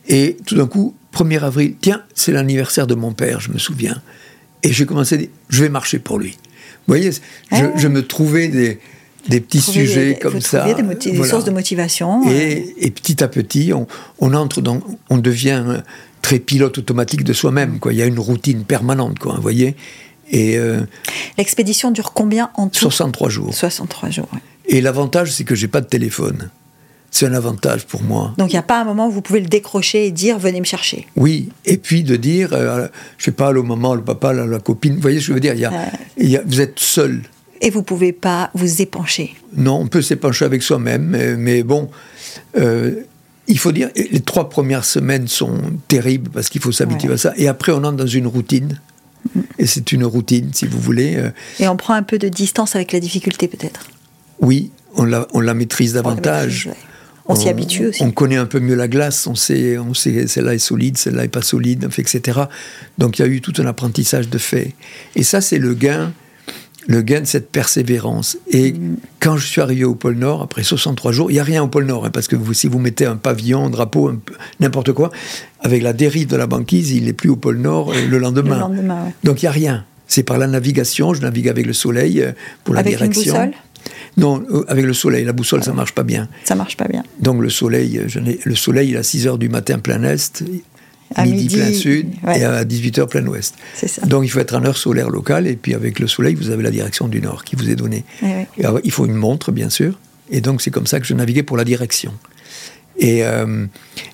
Et 0.08 0.38
tout 0.46 0.56
d'un 0.56 0.68
coup, 0.68 0.96
1er 1.14 1.42
avril, 1.44 1.76
tiens, 1.82 2.04
c'est 2.16 2.32
l'anniversaire 2.32 2.88
de 2.88 2.96
mon 2.96 3.12
père, 3.14 3.40
je 3.42 3.52
me 3.52 3.58
souviens. 3.58 4.02
Et 4.64 4.72
j'ai 4.72 4.86
commencé 4.86 5.16
à 5.16 5.18
dire, 5.18 5.30
je 5.50 5.64
vais 5.64 5.70
marcher 5.70 6.00
pour 6.00 6.18
lui. 6.18 6.32
Vous 6.32 6.94
voyez, 6.94 7.12
je, 7.12 7.18
Ah. 7.52 7.72
je 7.76 7.88
me 7.90 8.06
trouvais 8.08 8.48
des, 8.48 8.80
des 9.28 9.42
petits 9.42 9.60
Trouver 9.60 9.86
sujets 9.86 10.14
des- 10.14 10.20
comme 10.20 10.40
ça. 10.40 10.74
des, 10.74 10.82
moti- 10.82 11.12
des 11.12 11.18
Voilà. 11.18 11.30
sources 11.32 11.44
de 11.46 11.52
motivation. 11.52 12.22
Et, 12.32 12.74
et 12.80 12.92
petit 12.92 13.22
à 13.24 13.28
petit, 13.28 13.74
on, 13.74 13.86
on 14.20 14.34
entre 14.34 14.62
dans, 14.62 14.80
on 15.10 15.18
devient 15.18 15.64
euh, 15.68 15.78
très 16.22 16.40
pilote 16.40 16.78
automatique 16.78 17.24
de 17.26 17.34
soi-même. 17.34 17.80
Quoi. 17.80 17.92
Il 17.92 18.00
y 18.00 18.02
a 18.02 18.06
une 18.06 18.20
routine 18.20 18.64
permanente, 18.64 19.20
quoi, 19.20 19.36
vous 19.36 19.42
voyez. 19.42 19.76
Et 20.30 20.58
euh, 20.58 20.82
L'expédition 21.38 21.92
dure 21.92 22.14
combien 22.14 22.50
en 22.56 22.68
tout? 22.68 22.80
63 22.80 23.30
jours. 23.30 23.54
63 23.54 24.10
jours. 24.10 24.28
ouais. 24.34 24.40
Et 24.68 24.82
l'avantage, 24.82 25.32
c'est 25.32 25.44
que 25.46 25.56
j'ai 25.56 25.68
pas 25.70 25.82
de 25.82 25.86
téléphone. 25.88 26.50
C'est 27.10 27.26
un 27.26 27.34
avantage 27.34 27.86
pour 27.86 28.04
moi. 28.04 28.34
Donc 28.38 28.50
il 28.50 28.56
n'y 28.56 28.60
a 28.60 28.64
pas 28.64 28.82
un 28.82 28.84
moment 28.84 29.08
où 29.08 29.12
vous 29.12 29.22
pouvez 29.22 29.40
le 29.40 29.48
décrocher 29.48 30.06
et 30.08 30.12
dire 30.12 30.38
venez 30.38 30.60
me 30.60 30.66
chercher? 30.66 31.08
Oui, 31.16 31.50
et 31.66 31.78
puis 31.78 32.04
de 32.04 32.18
dire, 32.18 32.50
euh, 32.52 32.88
je 33.18 33.24
sais 33.26 33.32
pas, 33.32 33.52
le 33.54 33.64
maman, 33.64 33.96
le 33.96 34.02
papa, 34.04 34.34
la, 34.34 34.46
la 34.46 34.60
copine, 34.60 34.96
vous 34.96 35.02
voyez 35.02 35.20
ce 35.20 35.24
que 35.24 35.28
je 35.30 35.34
veux 35.34 35.40
dire 35.40 35.54
y 35.56 35.64
a, 35.64 35.72
y 36.18 36.36
a- 36.36 36.42
Vous 36.46 36.60
êtes 36.60 36.80
seul. 36.80 37.22
Et 37.62 37.70
vous 37.70 37.82
pouvez 37.82 38.12
pas 38.12 38.52
vous 38.54 38.82
épancher? 38.82 39.36
Non, 39.56 39.80
on 39.80 39.88
peut 39.88 40.02
s'épancher 40.02 40.44
avec 40.46 40.62
soi-même, 40.62 41.04
mais, 41.08 41.36
mais 41.38 41.64
bon, 41.64 41.90
euh, 42.58 43.04
il 43.48 43.58
faut 43.58 43.72
dire, 43.72 43.90
les 43.96 44.20
trois 44.20 44.50
premières 44.50 44.84
semaines 44.86 45.30
sont 45.30 45.58
terribles 45.88 46.30
parce 46.30 46.50
qu'il 46.50 46.62
faut 46.62 46.74
s'habituer 46.74 47.08
Ouais. 47.08 47.14
à 47.16 47.18
ça. 47.18 47.34
Et 47.38 47.48
après, 47.48 47.72
on 47.72 47.78
entre 47.86 47.94
dans 47.96 48.06
une 48.06 48.28
routine. 48.28 48.82
Et 49.60 49.66
c'est 49.66 49.92
une 49.92 50.04
routine, 50.06 50.52
si 50.54 50.66
vous 50.68 50.80
voulez. 50.80 51.16
euh, 51.18 51.30
Et 51.60 51.68
on 51.68 51.78
prend 51.78 51.94
un 51.96 52.04
peu 52.04 52.18
de 52.20 52.30
distance 52.30 52.76
avec 52.76 52.92
la 52.92 53.00
difficulté 53.00 53.48
peut-être. 53.48 53.88
oui, 54.40 54.72
on 54.96 55.04
la, 55.06 55.28
on 55.34 55.40
la 55.40 55.54
maîtrise 55.54 55.92
On 55.92 55.96
la 55.98 56.02
davantage. 56.04 56.68
maîtrise, 56.68 56.72
ouais. 56.82 56.88
On 57.30 57.36
s'y 57.36 57.50
habitue 57.50 57.88
aussi. 57.88 58.02
On 58.04 58.12
connaît 58.12 58.38
un 58.38 58.46
peu 58.46 58.60
mieux 58.62 58.76
la 58.76 58.88
glace, 58.88 59.28
on 59.28 59.36
sait, 59.36 59.78
on 59.78 59.94
sait 59.94 60.28
celle-là 60.28 60.54
est 60.56 60.60
solide, 60.60 60.98
celle-là 60.98 61.26
est 61.26 61.28
pas 61.28 61.42
solide, 61.42 61.84
etc. 61.98 62.40
Donc 62.98 63.20
il 63.20 63.22
y 63.22 63.26
a 63.26 63.28
eu 63.28 63.42
tout 63.42 63.54
un 63.58 63.66
apprentissage 63.66 64.30
de 64.30 64.38
fait. 64.38 64.74
Et 65.16 65.24
ça, 65.24 65.42
c'est 65.42 65.58
le 65.58 65.74
gain, 65.74 66.14
le 66.88 67.02
gain 67.02 67.20
de 67.22 67.26
cette 67.26 67.52
persévérance. 67.52 68.38
Et 68.50 68.72
Mm. 68.72 68.96
quand 69.20 69.38
je 69.38 69.46
suis 69.46 69.62
arrivé 69.62 69.84
au 69.84 69.94
pôle 69.96 70.16
Nord, 70.16 70.42
après 70.42 70.64
63 70.64 71.12
jours, 71.12 71.30
il 71.30 71.34
n'y 71.36 71.40
a 71.40 71.44
rien 71.44 71.62
au 71.64 71.68
pôle 71.68 71.86
Nord, 71.86 72.06
hein, 72.06 72.10
parce 72.12 72.28
que 72.28 72.36
vous, 72.36 72.54
si 72.54 72.68
vous 72.68 72.80
mettez 72.80 73.06
un 73.06 73.18
pavillon, 73.18 73.66
un 73.66 73.70
drapeau, 73.70 74.12
n'importe 74.60 74.94
quoi, 74.94 75.12
avec 75.60 75.84
la 75.84 75.94
dérive 75.94 76.28
de 76.28 76.36
la 76.38 76.48
banquise, 76.48 76.92
il 76.92 77.06
n'est 77.06 77.14
plus 77.14 77.30
au 77.30 77.36
pôle 77.36 77.58
Nord 77.58 77.92
euh, 77.92 78.08
le 78.08 78.18
lendemain. 78.18 78.56
Le 78.56 78.76
lendemain, 78.76 79.04
ouais. 79.06 79.14
Donc 79.24 79.42
il 79.42 79.46
n'y 79.46 79.50
a 79.50 79.52
rien. 79.52 79.86
C'est 80.08 80.24
par 80.24 80.38
la 80.38 80.48
navigation, 80.48 81.14
je 81.14 81.22
navigue 81.22 81.50
avec 81.50 81.66
le 81.66 81.74
soleil 81.74 82.22
euh, 82.22 82.32
pour 82.64 82.74
la 82.74 82.80
Avec 82.80 82.94
une 82.94 83.00
direction. 83.10 83.34
boussole? 83.34 83.52
Non, 84.16 84.42
euh, 84.50 84.64
avec 84.70 84.86
le 84.86 84.94
soleil. 84.94 85.26
La 85.26 85.34
boussole, 85.34 85.64
ça 85.64 85.74
marche 85.74 85.94
pas 85.94 86.04
bien. 86.04 86.28
Ça 86.46 86.56
marche 86.56 86.78
pas 86.78 86.88
bien. 86.88 87.04
Donc 87.20 87.42
le 87.42 87.50
soleil, 87.50 88.02
je 88.08 88.20
le 88.20 88.56
soleil, 88.56 88.90
il 88.90 88.96
est 88.96 89.00
à 89.00 89.04
6 89.04 89.28
heures 89.28 89.38
du 89.38 89.50
matin 89.50 89.80
plein 89.80 90.02
est, 90.04 90.44
À 91.16 91.24
midi, 91.24 91.44
midi, 91.44 91.56
plein 91.56 91.74
sud, 91.74 92.08
ouais. 92.24 92.40
et 92.40 92.44
à 92.44 92.66
18 92.66 93.00
heures 93.00 93.08
plein 93.08 93.26
ouest. 93.26 93.56
Ça. 93.76 94.06
Donc 94.06 94.26
il 94.26 94.30
faut 94.30 94.40
être 94.40 94.56
en 94.56 94.64
heure 94.66 94.78
solaire 94.78 95.10
locale, 95.10 95.48
et 95.48 95.56
puis 95.56 95.74
avec 95.74 96.00
le 96.00 96.08
soleil, 96.08 96.36
vous 96.36 96.50
avez 96.50 96.64
la 96.64 96.72
direction 96.72 97.08
du 97.08 97.22
nord 97.22 97.44
qui 97.44 97.56
vous 97.56 97.70
est 97.70 97.76
donnée. 97.76 98.04
Ouais, 98.22 98.28
ouais. 98.30 98.48
Et 98.58 98.66
alors, 98.66 98.80
il 98.84 98.92
faut 98.92 99.06
une 99.06 99.16
montre, 99.16 99.52
bien 99.52 99.70
sûr, 99.70 100.00
et 100.30 100.42
donc 100.42 100.62
c'est 100.62 100.72
comme 100.72 100.88
ça 100.88 101.00
que 101.00 101.06
je 101.06 101.14
naviguais 101.14 101.44
pour 101.44 101.58
la 101.58 101.64
direction. 101.64 102.14
Et, 102.98 103.24
euh, 103.24 103.66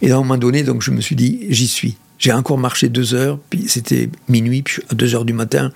et 0.01 0.11
à 0.11 0.15
un 0.15 0.19
moment 0.19 0.37
donné, 0.37 0.63
donc 0.63 0.81
je 0.81 0.91
me 0.91 1.01
suis 1.01 1.15
dit, 1.15 1.47
j'y 1.49 1.67
suis. 1.67 1.97
J'ai 2.19 2.31
encore 2.31 2.57
marché 2.57 2.89
deux 2.89 3.15
heures, 3.15 3.39
puis 3.49 3.65
c'était 3.67 4.09
minuit, 4.29 4.61
puis 4.61 4.81
à 4.89 4.95
2 4.95 5.15
heures 5.15 5.25
du 5.25 5.33
matin, 5.33 5.71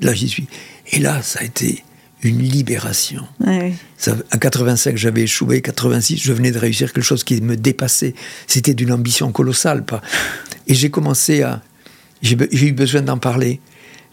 là 0.00 0.14
j'y 0.14 0.28
suis. 0.28 0.46
Et 0.92 0.98
là, 0.98 1.20
ça 1.22 1.40
a 1.40 1.44
été 1.44 1.82
une 2.24 2.38
libération. 2.38 3.22
Ouais, 3.40 3.58
ouais. 3.58 3.74
Ça, 3.96 4.16
à 4.30 4.38
85, 4.38 4.96
j'avais 4.96 5.22
échoué. 5.22 5.60
86, 5.60 6.18
je 6.18 6.32
venais 6.32 6.50
de 6.50 6.58
réussir 6.58 6.92
quelque 6.92 7.04
chose 7.04 7.24
qui 7.24 7.40
me 7.40 7.56
dépassait. 7.56 8.14
C'était 8.46 8.74
d'une 8.74 8.92
ambition 8.92 9.30
colossale. 9.30 9.84
Pas. 9.84 10.00
Et 10.66 10.74
j'ai 10.74 10.90
commencé 10.90 11.42
à. 11.42 11.62
J'ai 12.22 12.36
eu 12.50 12.72
besoin 12.72 13.02
d'en 13.02 13.18
parler. 13.18 13.60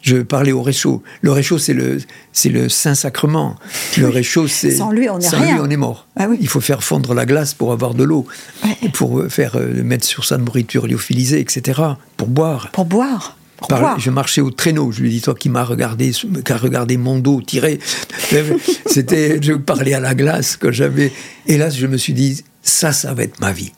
Je 0.02 0.18
parlais 0.18 0.52
au 0.52 0.64
réchaud. 0.64 1.04
Le 1.22 1.32
réchaud, 1.32 1.60
c'est 1.60 1.74
le, 1.74 2.00
c'est 2.34 2.50
le 2.50 2.70
Saint-Sacrement. 2.70 3.56
Le 3.98 4.10
réchaud, 4.10 4.48
c'est. 4.48 4.72
Sans 4.72 4.92
lui, 4.92 5.10
on 5.10 5.20
n'est 5.20 5.30
sans 5.30 5.40
rien. 5.40 5.54
lui, 5.54 5.62
on 5.62 5.70
est 5.70 5.78
mort. 5.78 6.08
Ah 6.18 6.26
oui. 6.28 6.38
Il 6.42 6.48
faut 6.48 6.60
faire 6.60 6.84
fondre 6.84 7.14
la 7.14 7.26
glace 7.26 7.54
pour 7.54 7.72
avoir 7.72 7.94
de 7.94 8.04
l'eau. 8.04 8.26
Ouais. 8.64 8.90
Pour 8.90 9.20
euh, 9.20 9.30
faire 9.30 9.56
euh, 9.56 9.84
mettre 9.84 10.06
sur 10.06 10.26
sa 10.26 10.38
nourriture 10.38 10.88
lyophilisée, 10.88 11.40
etc. 11.40 11.82
Pour 12.18 12.28
boire. 12.28 12.72
Pour 12.72 12.86
boire. 12.86 13.38
Par- 13.68 14.00
je 14.00 14.10
marchais 14.10 14.42
au 14.42 14.52
traîneau. 14.52 14.92
Je 14.92 15.02
lui 15.02 15.10
dis 15.10 15.22
toi 15.22 15.36
qui 15.36 15.50
m'as 15.50 15.64
regardé, 15.64 16.12
qui 16.12 16.52
a 16.52 16.58
regardé 16.58 16.98
mon 16.98 17.20
dos 17.20 17.42
tiré. 17.42 17.80
C'était, 18.86 19.40
je 19.42 19.54
parlais 19.54 19.94
à 19.94 20.00
la 20.00 20.16
glace 20.16 20.58
que 20.58 20.72
j'avais. 20.72 21.12
Et 21.48 21.58
là, 21.58 21.70
je 21.70 21.88
me 21.88 21.98
suis 21.98 22.14
dit, 22.14 22.44
ça, 22.62 22.92
ça 22.92 23.14
va 23.14 23.24
être 23.24 23.40
ma 23.40 23.52
vie. 23.52 23.72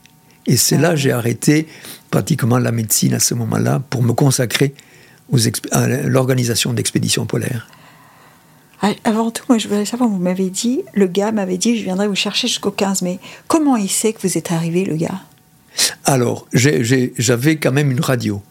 Et 0.45 0.57
c'est 0.57 0.77
là 0.77 0.95
j'ai 0.95 1.11
arrêté 1.11 1.67
pratiquement 2.11 2.57
la 2.57 2.71
médecine 2.71 3.13
à 3.13 3.19
ce 3.19 3.33
moment-là 3.33 3.81
pour 3.89 4.03
me 4.03 4.13
consacrer 4.13 4.73
aux 5.31 5.39
à 5.71 5.87
l'organisation 5.87 6.73
d'expéditions 6.73 7.25
polaires. 7.25 7.67
Ah, 8.81 8.91
Avant 9.05 9.31
tout, 9.31 9.45
moi, 9.47 9.57
je 9.57 9.69
voulais 9.69 9.85
savoir, 9.85 10.09
vous 10.09 10.17
m'avez 10.19 10.49
dit, 10.49 10.81
le 10.93 11.07
gars 11.07 11.31
m'avait 11.31 11.57
dit, 11.57 11.77
je 11.77 11.83
viendrai 11.83 12.07
vous 12.09 12.15
chercher 12.15 12.47
jusqu'au 12.49 12.71
15 12.71 13.01
mai. 13.01 13.19
Comment 13.47 13.77
il 13.77 13.89
sait 13.89 14.11
que 14.11 14.21
vous 14.27 14.37
êtes 14.37 14.51
arrivé, 14.51 14.83
le 14.83 14.97
gars? 14.97 15.21
Alors, 16.03 16.45
j'avais 16.51 17.55
quand 17.55 17.71
même 17.71 17.89
une 17.91 18.01
radio. 18.01 18.41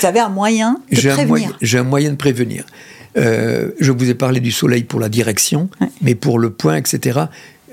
Vous 0.00 0.06
avez 0.06 0.20
un 0.20 0.28
moyen 0.28 0.80
de 0.90 0.96
J'ai 0.96 1.10
un, 1.10 1.14
prévenir. 1.14 1.28
moyen, 1.28 1.52
j'ai 1.60 1.78
un 1.78 1.84
moyen 1.84 2.10
de 2.10 2.16
prévenir. 2.16 2.64
Euh, 3.16 3.70
je 3.80 3.90
vous 3.92 4.10
ai 4.10 4.14
parlé 4.14 4.40
du 4.40 4.52
soleil 4.52 4.84
pour 4.84 5.00
la 5.00 5.08
direction, 5.08 5.68
Ouais. 5.80 5.88
mais 6.02 6.14
pour 6.14 6.38
le 6.38 6.50
point, 6.50 6.76
etc., 6.76 7.20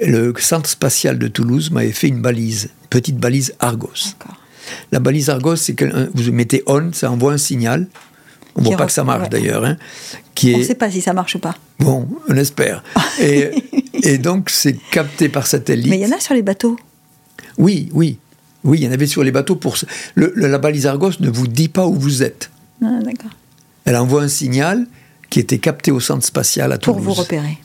le 0.01 0.33
centre 0.39 0.69
spatial 0.69 1.17
de 1.19 1.27
Toulouse 1.27 1.71
m'avait 1.71 1.91
fait 1.91 2.07
une 2.07 2.21
balise, 2.21 2.63
une 2.83 2.87
petite 2.89 3.17
balise 3.17 3.53
Argos. 3.59 3.89
D'accord. 4.19 4.37
La 4.91 4.99
balise 4.99 5.29
Argos, 5.29 5.57
c'est 5.57 5.73
que 5.73 5.85
euh, 5.85 6.07
vous 6.13 6.31
mettez 6.31 6.63
on, 6.67 6.91
ça 6.93 7.11
envoie 7.11 7.33
un 7.33 7.37
signal. 7.37 7.87
On 8.55 8.61
Qui 8.61 8.69
voit 8.69 8.77
pas 8.77 8.85
que 8.85 8.91
ça 8.93 9.03
marche 9.03 9.23
ouais. 9.23 9.29
d'ailleurs, 9.29 9.65
hein, 9.65 9.77
qui 10.33 10.53
On 10.53 10.57
ne 10.57 10.63
est 10.63 10.65
sait 10.65 10.75
pas 10.75 10.89
si 10.89 11.01
ça 11.01 11.11
marche 11.13 11.35
ou 11.35 11.39
pas. 11.39 11.55
bon, 11.79 12.07
on 12.29 12.35
espère. 12.37 12.83
Et, 13.19 13.51
et 14.03 14.17
donc 14.17 14.49
c'est 14.49 14.77
capté 14.91 15.27
par 15.29 15.45
satellite. 15.45 15.87
Mais 15.89 15.99
il 15.99 16.07
y 16.07 16.11
en 16.13 16.15
a 16.15 16.19
sur 16.21 16.33
les 16.33 16.41
bateaux. 16.41 16.77
Oui, 17.57 17.89
oui, 17.93 18.17
oui, 18.65 18.79
il 18.79 18.83
y 18.83 18.87
en 18.87 18.91
avait 18.91 19.07
sur 19.07 19.23
les 19.23 19.31
bateaux. 19.31 19.55
Pour 19.55 19.77
le- 20.15 20.33
le- 20.35 20.47
la 20.47 20.57
balise 20.57 20.85
Argos 20.87 21.11
ne 21.21 21.29
vous 21.29 21.47
dit 21.47 21.69
pas 21.69 21.85
où 21.87 21.93
vous 21.95 22.23
êtes. 22.23 22.51
Ah, 22.83 22.99
D'accord. 23.03 23.31
Elle 23.85 23.95
envoie 23.95 24.23
un 24.23 24.27
signal 24.27 24.85
qui 25.29 25.39
était 25.39 25.59
capté 25.59 25.91
au 25.91 25.99
centre 25.99 26.25
spatial 26.25 26.71
à 26.73 26.77
Pour 26.77 26.95
Toulouse. 26.97 27.05
vous 27.05 27.13
repérer. 27.21 27.57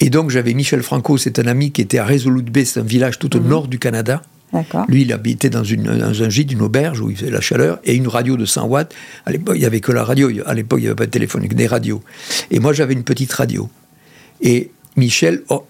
Et 0.00 0.08
donc 0.10 0.30
j'avais 0.30 0.54
Michel 0.54 0.82
Franco, 0.82 1.16
c'est 1.18 1.38
un 1.38 1.46
ami 1.46 1.70
qui 1.70 1.80
était 1.82 1.98
à 1.98 2.06
Resolute 2.06 2.50
Bay, 2.50 2.64
c'est 2.64 2.80
un 2.80 2.84
village 2.84 3.18
tout 3.18 3.36
au 3.36 3.40
nord 3.40 3.68
du 3.68 3.78
Canada. 3.78 4.22
D'accord. 4.52 4.84
Lui, 4.88 5.02
il 5.02 5.12
habitait 5.14 5.48
dans, 5.48 5.64
une, 5.64 5.84
dans 5.84 6.22
un 6.22 6.28
gîte, 6.28 6.52
une 6.52 6.60
auberge 6.60 7.00
où 7.00 7.08
il 7.08 7.16
faisait 7.16 7.30
la 7.30 7.40
chaleur, 7.40 7.78
et 7.84 7.94
une 7.94 8.06
radio 8.06 8.36
de 8.36 8.44
100 8.44 8.66
watts. 8.66 8.92
À 9.24 9.30
l'époque, 9.32 9.56
il 9.56 9.60
n'y 9.60 9.64
avait 9.64 9.80
que 9.80 9.92
la 9.92 10.04
radio. 10.04 10.28
À 10.44 10.52
l'époque, 10.52 10.80
il 10.80 10.82
n'y 10.82 10.88
avait 10.88 10.94
pas 10.96 11.06
de 11.06 11.10
téléphone, 11.10 11.48
que 11.48 11.54
des 11.54 11.66
radios. 11.66 12.02
Et 12.50 12.58
moi, 12.60 12.74
j'avais 12.74 12.92
une 12.92 13.02
petite 13.02 13.32
radio. 13.32 13.70
Et 14.42 14.70
Michel 14.96 15.42
a 15.50 15.60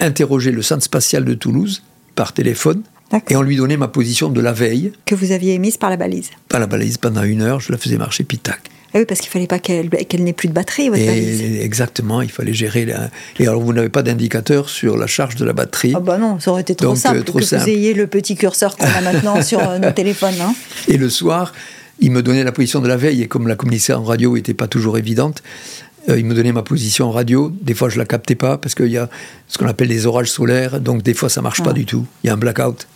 interrogé 0.00 0.52
le 0.52 0.62
centre 0.62 0.82
spatial 0.84 1.24
de 1.26 1.34
Toulouse 1.34 1.82
par 2.14 2.32
téléphone. 2.32 2.80
Et 3.28 3.36
on 3.36 3.42
lui 3.42 3.56
donnait 3.56 3.76
ma 3.76 3.88
position 3.88 4.28
de 4.28 4.40
la 4.40 4.52
veille, 4.52 4.92
Que 5.06 5.14
vous 5.14 5.32
aviez 5.32 5.54
émise 5.54 5.76
par 5.76 5.90
la 5.90 5.96
balise. 5.96 6.30
pas 6.48 6.58
la 6.58 6.66
balise, 6.66 6.98
pendant 6.98 7.22
une 7.22 7.42
heure, 7.42 7.60
je 7.60 7.72
la 7.72 7.78
faisais 7.78 7.96
marcher, 7.98 8.24
puis 8.24 8.38
tac. 8.38 8.60
Ah 8.96 8.98
oui, 9.00 9.06
parce 9.06 9.20
qu'il 9.20 9.28
fallait 9.30 9.48
pas 9.48 9.58
qu'elle 9.58 9.88
n'ait 10.20 10.32
plus 10.32 10.46
de 10.46 10.52
batterie, 10.52 10.88
votre. 10.88 11.00
Et 11.00 11.64
exactement, 11.64 12.22
il 12.22 12.30
fallait 12.30 12.52
gérer. 12.52 12.84
La... 12.84 13.10
Et 13.40 13.48
alors, 13.48 13.60
vous 13.60 13.72
n'avez 13.72 13.88
pas 13.88 14.04
d'indicateur 14.04 14.68
sur 14.68 14.96
la 14.96 15.08
charge 15.08 15.34
de 15.34 15.44
la 15.44 15.52
batterie. 15.52 15.94
Ah 15.96 16.00
bah 16.00 16.16
non, 16.16 16.38
ça 16.38 16.52
aurait 16.52 16.60
été 16.62 16.76
trop 16.76 16.88
Donc, 16.90 16.98
simple 16.98 17.18
euh, 17.18 17.22
trop 17.24 17.40
que 17.40 17.44
simple. 17.44 17.64
vous 17.64 17.68
ayez 17.70 17.92
le 17.92 18.06
petit 18.06 18.36
curseur 18.36 18.76
qu'on 18.76 18.86
a 18.86 19.00
maintenant 19.00 19.42
sur 19.42 19.58
euh, 19.58 19.78
nos 19.80 19.90
téléphones. 19.90 20.40
Hein. 20.40 20.54
Et 20.88 20.96
le 20.96 21.10
soir, 21.10 21.52
il 21.98 22.12
me 22.12 22.22
donnait 22.22 22.44
la 22.44 22.52
position 22.52 22.80
de 22.80 22.86
la 22.86 22.96
veille, 22.96 23.22
et 23.22 23.26
comme 23.26 23.48
la 23.48 23.56
communication 23.56 23.96
en 23.96 24.04
radio 24.04 24.36
n'était 24.36 24.54
pas 24.54 24.68
toujours 24.68 24.96
évidente, 24.96 25.42
euh, 26.08 26.16
il 26.16 26.24
me 26.24 26.34
donnait 26.34 26.52
ma 26.52 26.62
position 26.62 27.06
en 27.06 27.10
radio. 27.10 27.52
Des 27.62 27.74
fois, 27.74 27.88
je 27.88 27.98
la 27.98 28.04
captais 28.04 28.34
pas, 28.36 28.58
parce 28.58 28.76
qu'il 28.76 28.86
y 28.92 28.98
a 28.98 29.08
ce 29.48 29.58
qu'on 29.58 29.66
appelle 29.66 29.88
les 29.88 30.06
orages 30.06 30.30
solaires, 30.30 30.78
donc 30.80 31.02
des 31.02 31.14
fois, 31.14 31.28
ça 31.28 31.42
marche 31.42 31.58
Ah. 31.62 31.64
pas 31.64 31.72
du 31.72 31.84
tout. 31.84 32.06
Il 32.22 32.28
y 32.28 32.30
a 32.30 32.34
un 32.34 32.36
blackout. 32.36 32.86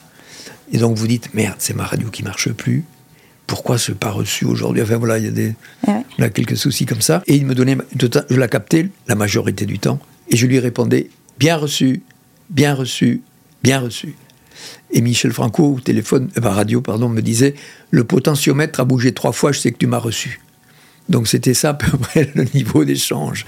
Et 0.73 0.79
donc, 0.79 0.97
vous 0.97 1.07
dites, 1.07 1.33
merde, 1.35 1.57
c'est 1.59 1.75
ma 1.75 1.85
radio 1.85 2.09
qui 2.11 2.23
marche 2.23 2.51
plus. 2.53 2.85
Pourquoi 3.47 3.79
ce 3.79 3.93
pas 3.93 4.11
reçu 4.11 4.45
aujourd'hui? 4.45 4.83
Enfin, 4.83 4.97
voilà, 4.99 5.19
il 5.19 5.25
y 5.25 5.29
a 5.29 5.31
des, 5.31 5.55
Ouais. 5.87 6.03
a 6.19 6.29
quelques 6.29 6.57
soucis 6.57 6.85
comme 6.85 7.01
ça. 7.01 7.23
Et 7.27 7.37
il 7.37 7.47
me 7.47 7.55
donnait, 7.55 7.79
je 8.29 8.37
la 8.37 8.49
captais 8.49 8.89
la 9.07 9.15
majorité 9.15 9.65
du 9.65 9.79
temps, 9.79 9.99
et 10.29 10.37
je 10.37 10.47
lui 10.47 10.59
répondais, 10.59 11.09
bien 11.39 11.57
reçu, 11.57 12.03
bien 12.51 12.75
reçu, 12.75 13.23
bien 13.63 13.81
reçu. 13.81 14.15
Et 14.91 15.01
Michel 15.01 15.33
Franco, 15.33 15.75
au 15.77 15.81
téléphone, 15.81 16.29
euh, 16.37 16.49
radio, 16.49 16.81
pardon, 16.83 17.09
me 17.09 17.23
disait 17.23 17.55
Le 17.91 18.05
potentiomètre 18.05 18.81
a 18.81 18.85
bougé 18.85 19.13
trois 19.13 19.33
fois, 19.33 19.53
je 19.53 19.61
sais 19.61 19.73
que 19.73 19.79
tu 19.79 19.87
m'as 19.87 19.99
reçu. 19.99 20.41
Donc 21.09 21.27
c'était 21.29 21.55
ça 21.55 21.71
à 21.71 21.75
peu 21.75 21.97
près 21.99 22.31
le 22.35 22.45
niveau 22.55 22.85
d'échange. 22.85 23.47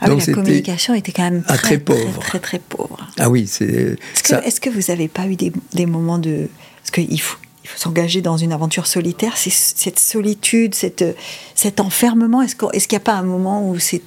Ah 0.00 0.04
oui, 0.04 0.08
Donc 0.10 0.18
la 0.20 0.24
c'était- 0.24 0.34
communication 0.34 0.94
était 0.94 1.12
quand 1.12 1.24
même 1.24 1.42
Ah, 1.48 1.56
très, 1.56 1.76
très 1.76 1.78
pauvre. 1.78 2.20
Très, 2.20 2.38
très, 2.38 2.58
pauvre. 2.58 2.98
Ah 3.18 3.28
oui, 3.28 3.46
c'est 3.46 3.64
Est-ce 3.64 4.22
que, 4.22 4.28
ça. 4.28 4.42
est-ce 4.44 4.60
que 4.60 4.70
vous 4.70 4.80
n'avez 4.88 5.08
pas 5.08 5.26
eu 5.26 5.36
des, 5.36 5.52
des 5.72 5.86
moments 5.86 6.18
de... 6.18 6.48
Parce 6.82 6.90
qu'il 6.92 7.20
faut, 7.20 7.36
il 7.64 7.68
s'engager 7.76 8.20
dans 8.22 8.36
une 8.38 8.52
aventure 8.52 8.86
solitaire, 8.86 9.36
c'est 9.36 9.52
cette 9.52 9.98
solitude, 9.98 10.74
cette, 10.74 11.04
cet 11.54 11.78
enfermement. 11.80 12.40
Est-ce 12.42 12.56
qu'il 12.56 12.68
n'y 12.96 12.96
a 12.96 13.00
pas 13.00 13.12
un 13.14 13.22
moment 13.22 13.68
où 13.68 13.78
c'est 13.78 14.02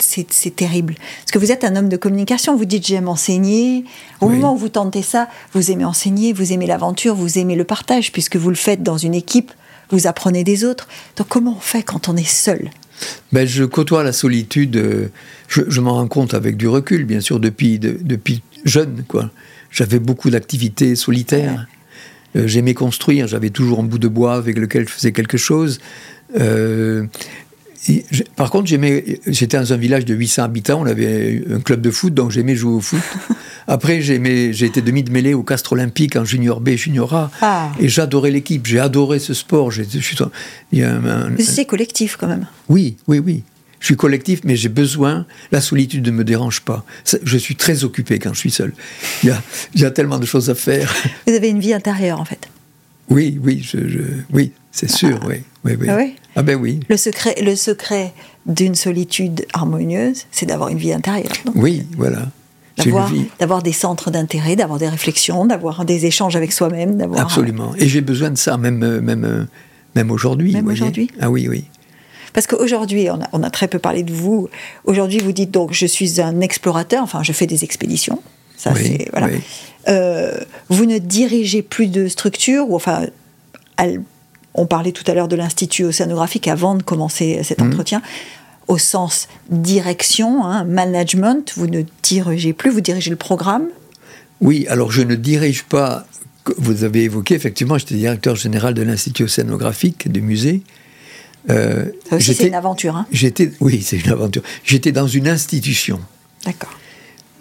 terrible? 0.55 0.95
Parce 1.21 1.31
que 1.31 1.37
vous 1.39 1.51
êtes 1.51 1.63
un 1.63 1.75
homme 1.75 1.87
de 1.89 1.95
communication, 1.97 2.57
vous 2.57 2.65
dites 2.65 2.85
j'aime 2.87 3.07
enseigner. 3.07 3.85
Au 4.21 4.27
moment 4.29 4.53
où 4.53 4.57
vous 4.57 4.69
tentez 4.69 5.01
ça, 5.03 5.29
vous 5.53 5.71
aimez 5.71 5.85
enseigner, 5.85 6.33
vous 6.33 6.51
aimez 6.51 6.65
l'aventure, 6.65 7.13
vous 7.15 7.37
aimez 7.37 7.55
le 7.55 7.63
partage, 7.63 8.11
puisque 8.11 8.35
vous 8.37 8.49
le 8.49 8.55
faites 8.55 8.81
dans 8.83 8.97
une 8.97 9.13
équipe, 9.13 9.51
vous 9.91 10.07
apprenez 10.07 10.43
des 10.43 10.65
autres. 10.65 10.87
Donc 11.17 11.27
comment 11.29 11.55
on 11.55 11.61
fait 11.61 11.83
quand 11.83 12.09
on 12.09 12.17
est 12.17 12.27
seul? 12.27 12.69
Ben, 13.31 13.47
je 13.47 13.63
côtoie 13.63 14.03
la 14.03 14.13
solitude, 14.13 14.75
euh, 14.75 15.07
je, 15.47 15.81
m'en 15.81 15.93
rends 15.93 16.07
compte 16.07 16.33
avec 16.33 16.57
du 16.57 16.67
recul, 16.67 17.05
bien 17.05 17.21
sûr, 17.21 17.39
depuis, 17.39 17.79
depuis 17.79 18.41
jeune. 18.65 19.03
quoi. 19.07 19.31
J'avais 19.71 19.99
beaucoup 19.99 20.29
d'activités 20.29 20.95
solitaires. 20.95 21.67
Euh, 22.35 22.47
j'aimais 22.47 22.73
construire, 22.73 23.27
j'avais 23.27 23.49
toujours 23.49 23.79
un 23.79 23.83
bout 23.83 23.99
de 23.99 24.07
bois 24.07 24.35
avec 24.35 24.57
lequel 24.57 24.87
je 24.87 24.93
faisais 24.93 25.11
quelque 25.11 25.37
chose. 25.37 25.79
Euh, 26.39 27.05
par 28.35 28.49
contre, 28.49 28.67
j'étais 29.27 29.57
dans 29.57 29.73
un 29.73 29.77
village 29.77 30.05
de 30.05 30.13
800 30.13 30.43
habitants, 30.43 30.81
on 30.81 30.85
avait 30.85 31.43
un 31.51 31.59
club 31.59 31.81
de 31.81 31.91
foot, 31.91 32.13
donc 32.13 32.31
j'aimais 32.31 32.55
jouer 32.55 32.73
au 32.73 32.81
foot. 32.81 33.01
Après, 33.67 34.01
j'ai 34.01 34.65
été 34.65 34.81
demi 34.81 35.03
de 35.03 35.11
mêlée 35.11 35.33
au 35.33 35.43
Castre 35.43 35.73
Olympique 35.73 36.15
en 36.15 36.25
junior 36.25 36.59
B, 36.59 36.71
junior 36.71 37.13
A, 37.13 37.31
ah. 37.41 37.71
et 37.79 37.87
j'adorais 37.87 38.31
l'équipe, 38.31 38.65
j'ai 38.65 38.79
adoré 38.79 39.19
ce 39.19 39.33
sport. 39.33 39.71
C'est 41.39 41.65
collectif 41.65 42.17
quand 42.17 42.27
même. 42.27 42.47
Oui, 42.69 42.97
oui, 43.07 43.19
oui. 43.19 43.43
Je 43.79 43.87
suis 43.87 43.97
collectif, 43.97 44.41
mais 44.45 44.55
j'ai 44.55 44.69
besoin. 44.69 45.25
La 45.51 45.59
solitude 45.59 46.05
ne 46.05 46.11
me 46.11 46.23
dérange 46.23 46.61
pas. 46.61 46.85
Je 47.23 47.37
suis 47.37 47.57
très 47.57 47.83
occupé 47.83 48.17
quand 48.17 48.33
je 48.33 48.39
suis 48.39 48.51
seul. 48.51 48.73
Il 49.23 49.27
y 49.27 49.31
a, 49.31 49.41
il 49.73 49.81
y 49.81 49.85
a 49.85 49.91
tellement 49.91 50.19
de 50.19 50.25
choses 50.25 50.49
à 50.49 50.55
faire. 50.55 50.93
Vous 51.27 51.33
avez 51.33 51.49
une 51.49 51.59
vie 51.59 51.73
intérieure, 51.73 52.21
en 52.21 52.25
fait. 52.25 52.47
Oui, 53.09 53.37
oui, 53.43 53.61
je, 53.61 53.79
oui, 54.31 54.53
c'est 54.71 54.89
sûr, 54.89 55.19
oui, 55.27 55.43
oui, 55.65 55.73
oui. 55.79 55.87
Ah, 55.89 55.95
oui 55.97 56.15
ah 56.35 56.41
ben 56.41 56.59
oui. 56.59 56.79
Le 56.89 56.97
secret, 56.97 57.35
le 57.41 57.55
secret 57.55 58.13
d'une 58.45 58.75
solitude 58.75 59.45
harmonieuse, 59.53 60.25
c'est 60.31 60.45
d'avoir 60.45 60.69
une 60.69 60.77
vie 60.77 60.93
intérieure. 60.93 61.31
oui, 61.55 61.85
voilà. 61.97 62.27
D'avoir 63.39 63.61
des 63.61 63.71
centres 63.71 64.09
d'intérêt, 64.09 64.55
d'avoir 64.55 64.79
des 64.79 64.89
réflexions, 64.89 65.45
d'avoir 65.45 65.85
des 65.85 66.07
échanges 66.07 66.35
avec 66.35 66.51
soi-même. 66.51 66.99
Absolument. 67.15 67.73
Et 67.77 67.87
j'ai 67.87 68.01
besoin 68.01 68.31
de 68.31 68.37
ça, 68.37 68.57
même, 68.57 68.99
même, 68.99 69.47
même 69.95 70.11
aujourd'hui. 70.11 70.53
Même 70.53 70.67
aujourd'hui? 70.67 71.11
Ah 71.21 71.29
oui, 71.29 71.47
oui. 71.47 71.65
Parce 72.33 72.47
qu'aujourd'hui, 72.47 73.09
on 73.11 73.21
a, 73.21 73.29
on 73.31 73.43
a, 73.43 73.51
très 73.51 73.67
peu 73.67 73.77
parlé 73.77 74.01
de 74.01 74.11
vous. 74.11 74.49
Aujourd'hui, 74.85 75.19
vous 75.19 75.33
dites 75.33 75.51
donc, 75.51 75.71
je 75.71 75.85
suis 75.85 76.19
un 76.19 76.41
explorateur, 76.41 77.03
enfin, 77.03 77.21
je 77.21 77.31
fais 77.31 77.45
des 77.45 77.63
expéditions. 77.63 78.19
Ça, 78.57 78.73
c'est. 78.75 79.07
Voilà. 79.11 79.29
Euh, 79.87 80.39
vous 80.69 80.85
ne 80.85 80.97
dirigez 80.97 81.61
plus 81.61 81.87
de 81.87 82.07
structure, 82.07 82.69
ou 82.69 82.75
enfin, 82.75 83.05
on 84.53 84.65
parlait 84.65 84.91
tout 84.91 85.03
à 85.07 85.13
l'heure 85.13 85.27
de 85.27 85.35
l'Institut 85.35 85.85
océanographique 85.85 86.47
avant 86.47 86.75
de 86.75 86.83
commencer 86.83 87.41
cet 87.43 87.61
mmh. 87.61 87.67
entretien. 87.67 88.01
Au 88.67 88.77
sens 88.77 89.27
direction, 89.49 90.45
hein, 90.45 90.63
management, 90.63 91.53
vous 91.57 91.67
ne 91.67 91.81
dirigez 92.01 92.53
plus, 92.53 92.69
vous 92.69 92.81
dirigez 92.81 93.09
le 93.09 93.17
programme? 93.17 93.65
Oui, 94.41 94.65
alors 94.69 94.91
je 94.91 95.01
ne 95.01 95.15
dirige 95.15 95.63
pas. 95.63 96.05
Vous 96.57 96.83
avez 96.83 97.03
évoqué, 97.03 97.35
effectivement, 97.35 97.77
j'étais 97.77 97.95
directeur 97.95 98.35
général 98.35 98.73
de 98.73 98.81
l'Institut 98.81 99.23
océanographique 99.23 100.11
du 100.11 100.21
musée. 100.21 100.61
Euh, 101.49 101.85
ça 102.09 102.17
aussi, 102.17 102.33
c'est 102.33 102.47
une 102.47 102.55
aventure. 102.55 102.95
Hein 102.95 103.05
j'étais, 103.11 103.51
oui, 103.59 103.81
c'est 103.81 103.97
une 103.97 104.11
aventure. 104.11 104.43
J'étais 104.63 104.91
dans 104.91 105.07
une 105.07 105.27
institution. 105.27 105.99
D'accord. 106.45 106.73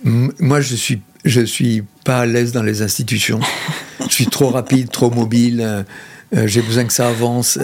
Moi, 0.05 0.61
je 0.61 0.75
suis, 0.75 1.01
je 1.25 1.41
suis 1.41 1.85
pas 2.05 2.21
à 2.21 2.27
l'aise 2.27 2.53
dans 2.53 2.63
les 2.63 2.83
institutions. 2.83 3.41
je 4.09 4.13
suis 4.13 4.27
trop 4.27 4.51
rapide, 4.51 4.91
trop 4.91 5.11
mobile. 5.11 5.85
Euh, 6.35 6.39
euh, 6.39 6.47
j'ai 6.47 6.63
besoin 6.63 6.85
que 6.85 6.93
ça 6.93 7.09
avance. 7.09 7.59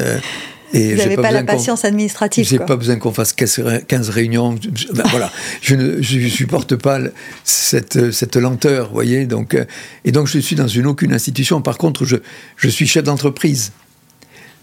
et 0.72 0.94
Vous 0.94 0.98
n'avez 0.98 1.16
pas, 1.16 1.30
la 1.30 1.42
patience 1.42 1.84
administrative. 1.84 2.46
J'ai 2.46 2.58
pas 2.58 2.76
besoin 2.76 2.96
qu'on 2.96 3.12
fasse 3.12 3.32
15 3.32 4.08
réunions. 4.10 4.54
Ben, 4.94 5.04
voilà, 5.10 5.30
je 5.62 5.74
ne 5.74 6.02
je 6.02 6.28
supporte 6.28 6.76
pas 6.76 7.00
cette, 7.44 8.10
cette 8.10 8.36
lenteur, 8.36 8.90
voyez. 8.92 9.26
Donc, 9.26 9.56
et 10.04 10.12
donc, 10.12 10.26
je 10.26 10.38
suis 10.38 10.56
dans 10.56 10.68
une 10.68 10.86
aucune 10.86 11.12
institution. 11.12 11.62
Par 11.62 11.78
contre, 11.78 12.04
je, 12.04 12.16
je 12.56 12.68
suis 12.68 12.86
chef 12.86 13.04
d'entreprise. 13.04 13.72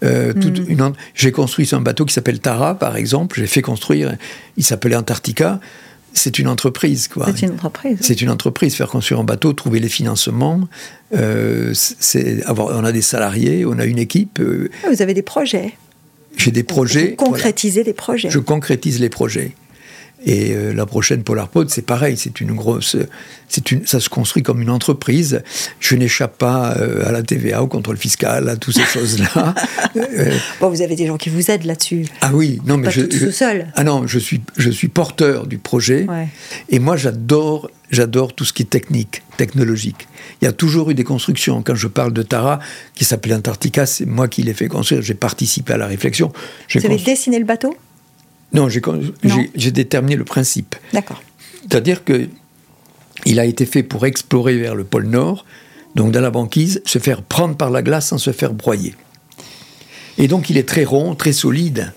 Euh, 0.04 0.34
mm. 0.34 0.92
J'ai 1.14 1.32
construit 1.32 1.68
un 1.72 1.80
bateau 1.80 2.04
qui 2.04 2.14
s'appelle 2.14 2.40
Tara, 2.40 2.78
par 2.78 2.96
exemple. 2.96 3.38
J'ai 3.38 3.46
fait 3.46 3.62
construire. 3.62 4.16
Il 4.56 4.64
s'appelait 4.64 4.96
Antarctica. 4.96 5.60
C'est 6.16 6.38
une 6.38 6.48
entreprise, 6.48 7.08
quoi. 7.08 7.26
C'est 7.26 7.46
une 7.46 7.52
entreprise. 7.52 7.98
C'est 8.00 8.22
une 8.22 8.30
entreprise. 8.30 8.74
Faire 8.74 8.88
construire 8.88 9.20
un 9.20 9.24
bateau, 9.24 9.52
trouver 9.52 9.80
les 9.80 9.90
financements. 9.90 10.66
Euh, 11.14 11.74
avoir, 12.46 12.68
on 12.68 12.84
a 12.84 12.90
des 12.90 13.02
salariés, 13.02 13.66
on 13.66 13.78
a 13.78 13.84
une 13.84 13.98
équipe. 13.98 14.40
Euh. 14.40 14.70
Vous 14.90 15.02
avez 15.02 15.12
des 15.12 15.22
projets. 15.22 15.74
J'ai 16.36 16.50
des 16.50 16.62
projets. 16.62 17.10
Vous 17.10 17.16
concrétisez 17.16 17.84
des 17.84 17.92
projets. 17.92 18.30
Je 18.30 18.38
concrétise 18.38 18.98
les 18.98 19.10
projets. 19.10 19.54
Et 20.24 20.52
euh, 20.52 20.72
la 20.72 20.86
prochaine 20.86 21.22
Polarpod, 21.22 21.68
c'est 21.68 21.82
pareil, 21.82 22.16
c'est 22.16 22.40
une 22.40 22.52
grosse, 22.52 22.96
c'est 23.48 23.70
une, 23.70 23.86
ça 23.86 24.00
se 24.00 24.08
construit 24.08 24.42
comme 24.42 24.62
une 24.62 24.70
entreprise. 24.70 25.42
Je 25.78 25.94
n'échappe 25.94 26.38
pas 26.38 26.74
euh, 26.78 27.06
à 27.06 27.12
la 27.12 27.22
TVA, 27.22 27.62
au 27.62 27.66
contrôle 27.66 27.98
fiscal, 27.98 28.48
à 28.48 28.56
toutes 28.56 28.74
ces 28.74 28.84
choses-là. 28.84 29.54
Euh, 29.96 30.30
bon, 30.60 30.68
vous 30.68 30.82
avez 30.82 30.94
des 30.94 31.06
gens 31.06 31.16
qui 31.16 31.30
vous 31.30 31.50
aident 31.50 31.64
là-dessus. 31.64 32.04
Ah 32.20 32.30
oui, 32.34 32.60
non 32.66 32.76
mais 32.76 32.84
pas 32.84 32.90
je, 32.90 33.00
tout 33.02 33.30
seul. 33.30 33.66
Ah 33.74 33.82
non, 33.82 34.06
je 34.06 34.18
suis, 34.18 34.42
je 34.56 34.70
suis 34.70 34.88
porteur 34.88 35.46
du 35.46 35.56
projet. 35.56 36.06
Et 36.68 36.78
moi, 36.78 36.96
j'adore, 36.96 37.70
j'adore 37.90 38.34
tout 38.34 38.44
ce 38.44 38.52
qui 38.52 38.62
est 38.62 38.66
technique, 38.66 39.22
technologique. 39.38 40.06
Il 40.40 40.44
y 40.44 40.48
a 40.48 40.52
toujours 40.52 40.90
eu 40.90 40.94
des 40.94 41.04
constructions. 41.04 41.62
Quand 41.62 41.74
je 41.74 41.86
parle 41.86 42.12
de 42.12 42.22
Tara, 42.22 42.60
qui 42.94 43.04
s'appelait 43.04 43.34
Antarctica, 43.34 43.86
c'est 43.86 44.06
moi 44.06 44.28
qui 44.28 44.42
l'ai 44.42 44.54
fait 44.54 44.68
construire. 44.68 45.00
J'ai 45.00 45.14
participé 45.14 45.72
à 45.72 45.78
la 45.78 45.86
réflexion. 45.86 46.30
Vous 46.74 46.84
avez 46.84 46.96
dessiné 46.96 47.38
le 47.38 47.46
bateau? 47.46 47.74
Non, 48.52 48.68
j'ai 48.68 49.70
déterminé 49.70 50.16
le 50.16 50.24
principe. 50.24 50.76
D'accord. 50.92 51.22
C'est-à-dire 51.62 52.04
que 52.04 52.28
il 53.24 53.40
a 53.40 53.44
été 53.44 53.66
fait 53.66 53.82
pour 53.82 54.06
explorer 54.06 54.56
vers 54.56 54.74
le 54.74 54.84
pôle 54.84 55.06
Nord, 55.06 55.44
donc 55.94 56.12
dans 56.12 56.20
la 56.20 56.30
banquise, 56.30 56.82
se 56.84 56.98
faire 56.98 57.22
prendre 57.22 57.56
par 57.56 57.70
la 57.70 57.82
glace 57.82 58.08
sans 58.08 58.18
se 58.18 58.30
faire 58.30 58.52
broyer. 58.52 58.94
Et 60.18 60.28
donc 60.28 60.50
il 60.50 60.58
est 60.58 60.68
très 60.68 60.84
rond, 60.84 61.14
très 61.14 61.32
solide. 61.32 61.92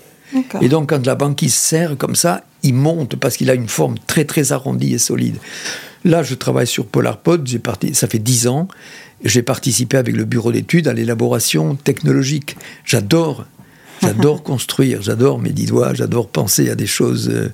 Et 0.60 0.68
donc 0.68 0.90
quand 0.90 1.06
la 1.06 1.14
banquise 1.14 1.54
serre 1.54 1.96
comme 1.96 2.16
ça, 2.16 2.44
il 2.62 2.74
monte 2.74 3.16
parce 3.16 3.36
qu'il 3.36 3.50
a 3.50 3.54
une 3.54 3.68
forme 3.68 3.96
très 4.06 4.24
très 4.24 4.52
arrondie 4.52 4.94
et 4.94 4.98
solide. 4.98 5.36
Là, 6.04 6.22
je 6.22 6.34
travaille 6.34 6.66
sur 6.66 6.86
PolarPod, 6.86 7.46
j'ai 7.46 7.58
parti, 7.58 7.94
ça 7.94 8.06
fait 8.06 8.18
dix 8.18 8.46
ans. 8.46 8.68
J'ai 9.22 9.42
participé 9.42 9.98
avec 9.98 10.16
le 10.16 10.24
bureau 10.24 10.50
d'études 10.50 10.88
à 10.88 10.94
l'élaboration 10.94 11.74
technologique. 11.74 12.56
J'adore 12.86 13.44
J'adore 14.02 14.42
construire, 14.42 15.02
j'adore 15.02 15.38
mes 15.38 15.50
dix 15.50 15.66
doigts, 15.66 15.94
j'adore 15.94 16.28
penser 16.28 16.70
à 16.70 16.74
des 16.74 16.86
choses, 16.86 17.28
euh, 17.28 17.52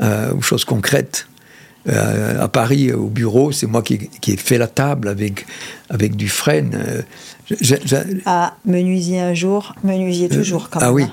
euh, 0.00 0.32
aux 0.34 0.42
choses 0.42 0.64
concrètes. 0.64 1.26
Euh, 1.88 2.42
à 2.42 2.48
Paris, 2.48 2.92
au 2.92 3.06
bureau, 3.06 3.52
c'est 3.52 3.66
moi 3.66 3.80
qui, 3.80 4.10
ai 4.26 4.36
fait 4.36 4.58
la 4.58 4.66
table 4.66 5.08
avec, 5.08 5.46
avec 5.88 6.16
Dufresne. 6.16 7.04
ah, 8.26 8.56
menuisier 8.64 9.20
un 9.20 9.34
jour, 9.34 9.74
menuisier 9.84 10.28
toujours, 10.28 10.68
quand 10.68 10.80
ah 10.82 10.92
même. 10.92 11.08
Ah 11.08 11.12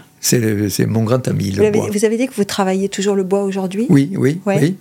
oui, 0.60 0.70
c'est 0.72 0.86
mon 0.88 1.04
grand 1.04 1.28
ami. 1.28 1.52
Le 1.52 1.58
vous, 1.58 1.68
avez, 1.68 1.92
vous, 1.92 2.06
avez, 2.06 2.18
dit 2.18 2.28
que 2.28 2.34
vous 2.34 2.44
travaillez 2.44 2.90
toujours 2.90 3.16
le 3.16 3.24
bois 3.24 3.44
aujourd'hui? 3.44 3.86
Oui, 3.90 4.14
oui, 4.18 4.42
oui. 4.48 4.76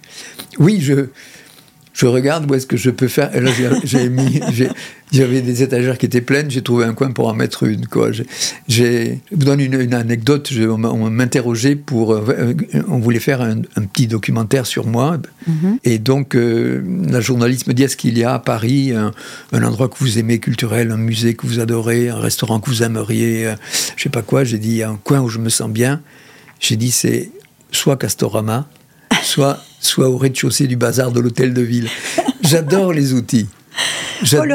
Oui, 0.58 0.80
je, 0.80 1.08
je 1.92 2.06
regarde 2.06 2.50
où 2.50 2.54
est-ce 2.54 2.66
que 2.66 2.76
je 2.76 2.90
peux 2.90 3.08
faire. 3.08 3.30
là, 3.38 3.50
j'ai 3.84 4.08
mis, 4.08 4.40
j'avais 5.12 5.42
des 5.42 5.62
étagères 5.62 5.98
qui 5.98 6.06
étaient 6.06 6.22
pleines, 6.22 6.50
j'ai 6.50 6.62
trouvé 6.62 6.86
un 6.86 6.94
coin 6.94 7.10
pour 7.10 7.28
en 7.28 7.34
mettre 7.34 7.64
une. 7.64 7.86
Quoi. 7.86 8.10
je 8.12 9.14
vous 9.30 9.44
donne 9.44 9.60
une, 9.60 9.94
anecdote. 9.94 10.50
on 10.58 11.10
m'interrogeait 11.10 11.76
pour, 11.76 12.14
euh, 12.14 12.54
on 12.88 12.98
voulait 12.98 13.20
faire 13.20 13.42
un, 13.42 13.60
petit 13.92 14.06
documentaire 14.06 14.64
sur 14.64 14.86
moi, 14.86 15.18
mm-hmm. 15.48 15.78
et 15.84 15.98
donc 15.98 16.34
euh, 16.34 16.82
la 17.08 17.20
journaliste 17.20 17.66
me 17.66 17.74
dit 17.74 17.82
est-ce 17.82 17.96
qu'il 17.96 18.16
y 18.16 18.24
a 18.24 18.34
à 18.34 18.38
Paris 18.38 18.92
un, 18.92 19.12
endroit 19.62 19.88
que 19.88 19.96
vous 19.98 20.18
aimez 20.18 20.38
culturel, 20.38 20.90
un 20.90 20.96
musée 20.96 21.34
que 21.34 21.46
vous 21.46 21.60
adorez, 21.60 22.08
un 22.08 22.20
restaurant 22.20 22.58
que 22.58 22.70
vous 22.70 22.82
aimeriez, 22.82 23.46
euh, 23.46 23.54
je 23.96 24.04
sais 24.04 24.08
pas 24.08 24.22
quoi. 24.22 24.44
J'ai 24.44 24.58
dit 24.58 24.82
un 24.82 24.98
coin 25.02 25.20
où 25.20 25.28
je 25.28 25.38
me 25.38 25.50
sens 25.50 25.70
bien. 25.70 26.00
J'ai 26.58 26.76
dit 26.76 26.90
c'est 26.90 27.30
soit 27.70 27.96
Castorama, 27.96 28.68
soit 29.22 29.62
soit 29.82 30.08
au 30.08 30.16
rez-de-chaussée 30.16 30.66
du 30.66 30.76
bazar 30.76 31.12
de 31.12 31.20
l'hôtel 31.20 31.52
de 31.52 31.62
ville. 31.62 31.88
J'adore 32.42 32.92
les 32.92 33.12
outils. 33.12 33.48
Oh, 34.34 34.44
le 34.44 34.54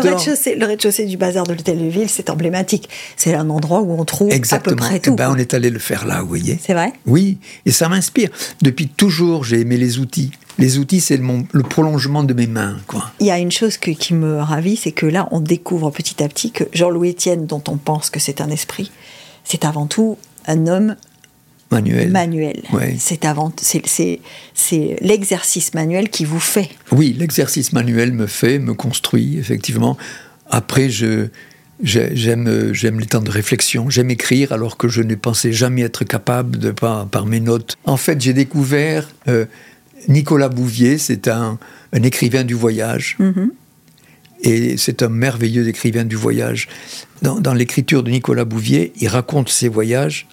rez-de-chaussée 0.65 1.05
du 1.05 1.17
bazar 1.17 1.45
de 1.45 1.53
l'hôtel 1.53 1.77
de 1.77 1.89
ville, 1.89 2.09
c'est 2.09 2.29
emblématique. 2.29 2.89
C'est 3.17 3.33
un 3.33 3.49
endroit 3.49 3.81
où 3.81 3.99
on 3.99 4.05
trouve 4.05 4.31
à 4.31 4.59
peu 4.59 4.75
près 4.75 4.99
tout. 4.99 5.11
Eh 5.13 5.15
ben, 5.15 5.31
on 5.31 5.35
est 5.35 5.53
allé 5.53 5.69
le 5.69 5.79
faire 5.79 6.05
là, 6.05 6.21
vous 6.21 6.27
voyez. 6.27 6.57
C'est 6.61 6.73
vrai? 6.73 6.93
Oui, 7.05 7.37
et 7.65 7.71
ça 7.71 7.89
m'inspire. 7.89 8.29
Depuis 8.61 8.87
toujours, 8.87 9.43
j'ai 9.43 9.59
aimé 9.59 9.77
les 9.77 9.99
outils. 9.99 10.31
Les 10.57 10.77
outils, 10.77 11.01
c'est 11.01 11.17
le, 11.17 11.63
prolongement 11.63 12.23
de 12.23 12.33
mes 12.33 12.47
mains. 12.47 12.77
Quoi. 12.87 13.11
Il 13.19 13.27
y 13.27 13.31
a 13.31 13.37
une 13.37 13.51
chose 13.51 13.77
qui 13.77 14.13
me 14.13 14.37
ravit, 14.37 14.77
c'est 14.77 14.91
que 14.91 15.05
là, 15.05 15.27
on 15.31 15.39
découvre 15.39 15.91
petit 15.91 16.23
à 16.23 16.29
petit 16.29 16.51
que 16.51 16.63
Jean-Louis 16.73 17.11
Etienne, 17.11 17.45
dont 17.45 17.63
on 17.67 17.77
pense 17.77 18.09
que 18.09 18.19
c'est 18.19 18.41
un 18.41 18.49
esprit, 18.49 18.91
c'est 19.43 19.65
avant 19.65 19.85
tout 19.85 20.17
un 20.47 20.67
homme 20.67 20.95
manuel. 21.71 22.11
Manuel. 22.11 22.63
C'est 22.97 23.25
avant, 23.25 23.51
c'est 23.61 24.19
l'exercice 25.01 25.73
manuel 25.73 26.09
qui 26.09 26.25
vous 26.25 26.39
fait. 26.39 26.69
Oui, 26.91 27.15
l'exercice 27.17 27.73
manuel 27.73 28.13
me 28.13 28.27
fait, 28.27 28.59
me 28.59 28.73
construit 28.73 29.37
effectivement. 29.37 29.97
Après, 30.49 30.89
je 30.89 31.27
J'aime, 31.83 32.73
j'aime 32.73 32.99
les 32.99 33.05
temps 33.05 33.21
de 33.21 33.29
réflexion. 33.29 33.89
J'aime 33.89 34.09
écrire 34.09 34.51
alors 34.51 34.77
que 34.77 34.87
je 34.87 35.03
ne 35.03 35.13
pensais 35.13 35.51
jamais 35.51 35.83
être 35.83 36.03
capable 36.03 36.57
de 36.57 36.71
par, 36.71 37.07
par 37.07 37.27
mes 37.27 37.39
notes. 37.39 37.77
En 37.85 37.97
fait, 37.97 38.19
j'ai 38.19 38.33
découvert 38.33 39.07
euh, 39.27 39.45
Nicolas 40.07 40.49
Bouvier. 40.49 40.97
C'est 40.97 41.27
un, 41.27 41.59
un, 41.93 42.03
écrivain 42.03 42.43
du 42.43 42.55
voyage. 42.55 43.15
Mhm. 43.19 43.51
Et 44.41 44.77
c'est 44.77 45.03
un 45.03 45.09
merveilleux 45.09 45.67
écrivain 45.67 46.03
du 46.03 46.15
voyage. 46.15 46.67
Dans, 47.21 47.39
dans 47.39 47.53
l'écriture 47.53 48.01
de 48.01 48.09
Nicolas 48.09 48.45
Bouvier, 48.45 48.93
il 48.99 49.07
raconte 49.07 49.49
ses 49.49 49.67
voyages. 49.67 50.27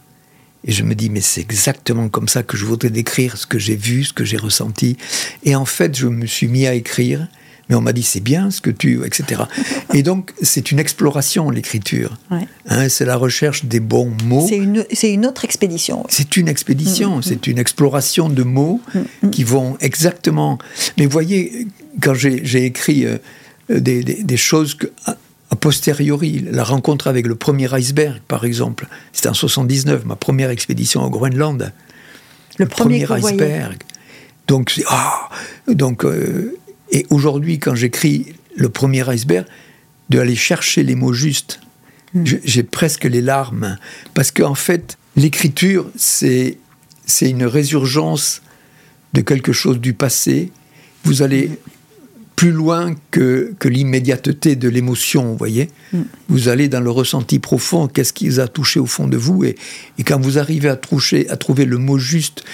Et 0.66 0.72
je 0.72 0.82
me 0.82 0.94
dis, 0.94 1.10
mais 1.10 1.20
c'est 1.20 1.40
exactement 1.42 2.08
comme 2.08 2.28
ça 2.28 2.42
que 2.42 2.56
je 2.56 2.64
voudrais 2.64 2.90
décrire 2.90 3.36
ce 3.36 3.46
que 3.46 3.58
j'ai 3.58 3.76
vu, 3.76 4.04
ce 4.04 4.12
que 4.12 4.24
j'ai 4.24 4.36
ressenti. 4.38 4.96
Et 5.44 5.54
en 5.54 5.64
fait, 5.66 5.96
je 5.96 6.06
me 6.06 6.26
suis 6.26 6.48
mis 6.48 6.66
à 6.66 6.74
écrire 6.74 7.28
mais 7.70 7.76
on 7.76 7.80
m'a 7.80 7.94
dit 7.94 8.02
c'est 8.02 8.20
bien 8.20 8.50
ce 8.50 8.60
que 8.60 8.68
tu, 8.68 9.06
etc. 9.06 9.40
Et 9.94 10.02
donc 10.02 10.34
c'est 10.42 10.70
une 10.70 10.78
exploration 10.78 11.48
l'écriture. 11.48 12.18
Ouais. 12.30 12.46
Hein, 12.68 12.90
c'est 12.90 13.06
la 13.06 13.16
recherche 13.16 13.64
des 13.64 13.80
bons 13.80 14.12
mots. 14.26 14.46
C'est 14.46 14.58
une, 14.58 15.24
autre 15.24 15.46
expédition. 15.46 16.04
C'est 16.10 16.36
une 16.36 16.48
expédition, 16.48 17.16
Mm, 17.16 17.18
mm. 17.20 17.22
c'est 17.22 17.46
une 17.46 17.56
exploration 17.58 18.28
de 18.28 18.42
mots 18.42 18.82
Mm, 19.22 19.30
qui 19.30 19.44
vont 19.44 19.78
exactement. 19.80 20.58
Mais 20.98 21.06
voyez, 21.06 21.66
quand 22.02 22.12
j'ai 22.12 22.42
j'ai 22.44 22.66
écrit 22.66 23.06
euh, 23.06 23.16
des, 23.70 24.04
des- 24.04 24.22
des 24.22 24.36
choses 24.36 24.74
que, 24.74 24.88
a, 25.54 25.56
posteriori, 25.56 26.44
la 26.50 26.64
rencontre 26.64 27.06
avec 27.08 27.26
le 27.26 27.34
premier 27.34 27.72
iceberg, 27.78 28.20
par 28.28 28.44
exemple, 28.44 28.86
c'était 29.12 29.28
en 29.28 29.34
79, 29.34 30.04
ma 30.04 30.16
première 30.16 30.50
expédition 30.50 31.02
au 31.02 31.10
Groenland 31.10 31.72
Le 32.58 32.66
premier, 32.66 33.04
iceberg. 33.10 33.78
Donc, 34.48 34.70
c'est- 34.70 34.84
ah, 34.88 35.28
donc 35.68 36.04
euh, 36.04 36.56
et 36.90 37.06
aujourd'hui, 37.10 37.58
quand 37.58 37.74
j'écris 37.74 38.34
le 38.56 38.68
premier 38.68 39.08
iceberg, 39.12 39.46
de 40.10 40.18
aller 40.18 40.36
chercher 40.36 40.82
les 40.82 40.94
mots 40.94 41.12
justes, 41.14 41.60
Hmm. 42.12 42.22
j'ai 42.44 42.62
presque 42.62 43.04
les 43.04 43.20
larmes. 43.20 43.76
Parce 44.14 44.30
qu'en 44.30 44.54
fait, 44.54 44.98
l'écriture, 45.16 45.90
c'est 45.96 46.58
c'est 47.06 47.28
une 47.28 47.44
résurgence 47.44 48.40
de 49.14 49.20
quelque 49.20 49.52
chose 49.52 49.80
du 49.80 49.94
passé. 49.94 50.52
Vous 51.02 51.22
allez 51.22 51.50
plus 52.36 52.50
loin 52.50 52.94
que, 53.10 53.54
que 53.58 53.68
l'immédiateté 53.68 54.56
de 54.56 54.68
l'émotion, 54.68 55.24
vous 55.30 55.36
voyez. 55.36 55.70
Mm. 55.92 56.00
Vous 56.28 56.48
allez 56.48 56.68
dans 56.68 56.80
le 56.80 56.90
ressenti 56.90 57.38
profond, 57.38 57.86
qu'est-ce 57.88 58.12
qui 58.12 58.28
vous 58.28 58.40
a 58.40 58.48
touché 58.48 58.80
au 58.80 58.86
fond 58.86 59.06
de 59.06 59.16
vous. 59.16 59.44
Et, 59.44 59.56
et 59.98 60.02
quand 60.02 60.20
vous 60.20 60.38
arrivez 60.38 60.68
à, 60.68 60.76
toucher, 60.76 61.28
à 61.30 61.36
trouver 61.36 61.64
le 61.64 61.78
mot 61.78 61.98
juste 61.98 62.44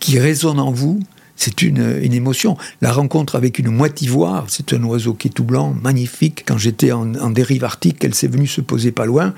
qui 0.00 0.18
résonne 0.18 0.58
en 0.58 0.70
vous, 0.72 1.00
c'est 1.36 1.60
une, 1.60 1.98
une 2.02 2.14
émotion. 2.14 2.56
La 2.80 2.92
rencontre 2.92 3.36
avec 3.36 3.58
une 3.58 3.68
moitivoire, 3.70 4.46
c'est 4.48 4.72
un 4.72 4.82
oiseau 4.84 5.12
qui 5.12 5.28
est 5.28 5.30
tout 5.30 5.44
blanc, 5.44 5.76
magnifique. 5.82 6.44
Quand 6.46 6.56
j'étais 6.56 6.92
en, 6.92 7.14
en 7.16 7.28
dérive 7.30 7.64
arctique, 7.64 8.02
elle 8.04 8.14
s'est 8.14 8.28
venue 8.28 8.46
se 8.46 8.62
poser 8.62 8.90
pas 8.90 9.04
loin. 9.04 9.34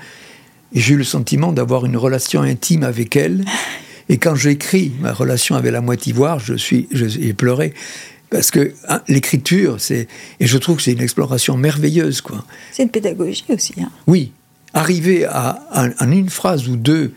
Et 0.73 0.79
j'ai 0.79 0.93
eu 0.93 0.97
le 0.97 1.03
sentiment 1.03 1.51
d'avoir 1.51 1.85
une 1.85 1.97
relation 1.97 2.41
intime 2.41 2.83
avec 2.83 3.15
elle. 3.17 3.43
Et 4.11 4.17
quand 4.17 4.33
j'écris 4.33 4.91
ma 5.01 5.11
relation 5.13 5.55
avec 5.55 5.71
la 5.73 5.81
moitivoire, 5.81 6.39
je 6.39 6.53
suis, 6.55 6.87
je- 6.91 7.05
j'ai 7.07 7.33
pleuré. 7.33 7.73
Parce 8.29 8.51
que 8.51 8.73
hein, 8.87 9.01
l'écriture, 9.07 9.79
c'est. 9.79 10.07
Et 10.39 10.45
je 10.47 10.57
trouve 10.57 10.77
que 10.77 10.81
c'est 10.83 10.91
une 10.93 11.01
exploration 11.01 11.57
merveilleuse, 11.57 12.21
quoi. 12.21 12.45
C'est 12.71 12.83
une 12.83 12.89
pédagogie 12.89 13.45
aussi. 13.49 13.73
hein. 13.81 13.89
Oui, 14.07 14.31
arriver 14.73 15.25
à, 15.25 15.59
à- 15.71 15.89
en 16.03 16.11
une 16.11 16.29
phrase 16.29 16.67
ou 16.67 16.75
deux 16.75 17.13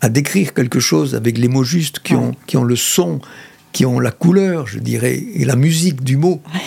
à 0.00 0.08
décrire 0.08 0.54
quelque 0.54 0.80
chose 0.80 1.14
avec 1.14 1.38
les 1.38 1.48
mots 1.48 1.64
justes 1.64 1.98
qui, 2.00 2.14
Ouais. 2.14 2.20
ont, 2.20 2.36
qui 2.46 2.56
ont 2.56 2.62
le 2.64 2.76
son, 2.76 3.20
qui 3.72 3.86
ont 3.86 3.98
la 3.98 4.10
couleur, 4.12 4.66
je 4.66 4.78
dirais, 4.78 5.16
et 5.34 5.44
la 5.44 5.56
musique 5.56 6.04
du 6.04 6.16
mot. 6.16 6.40
Ouais. 6.54 6.60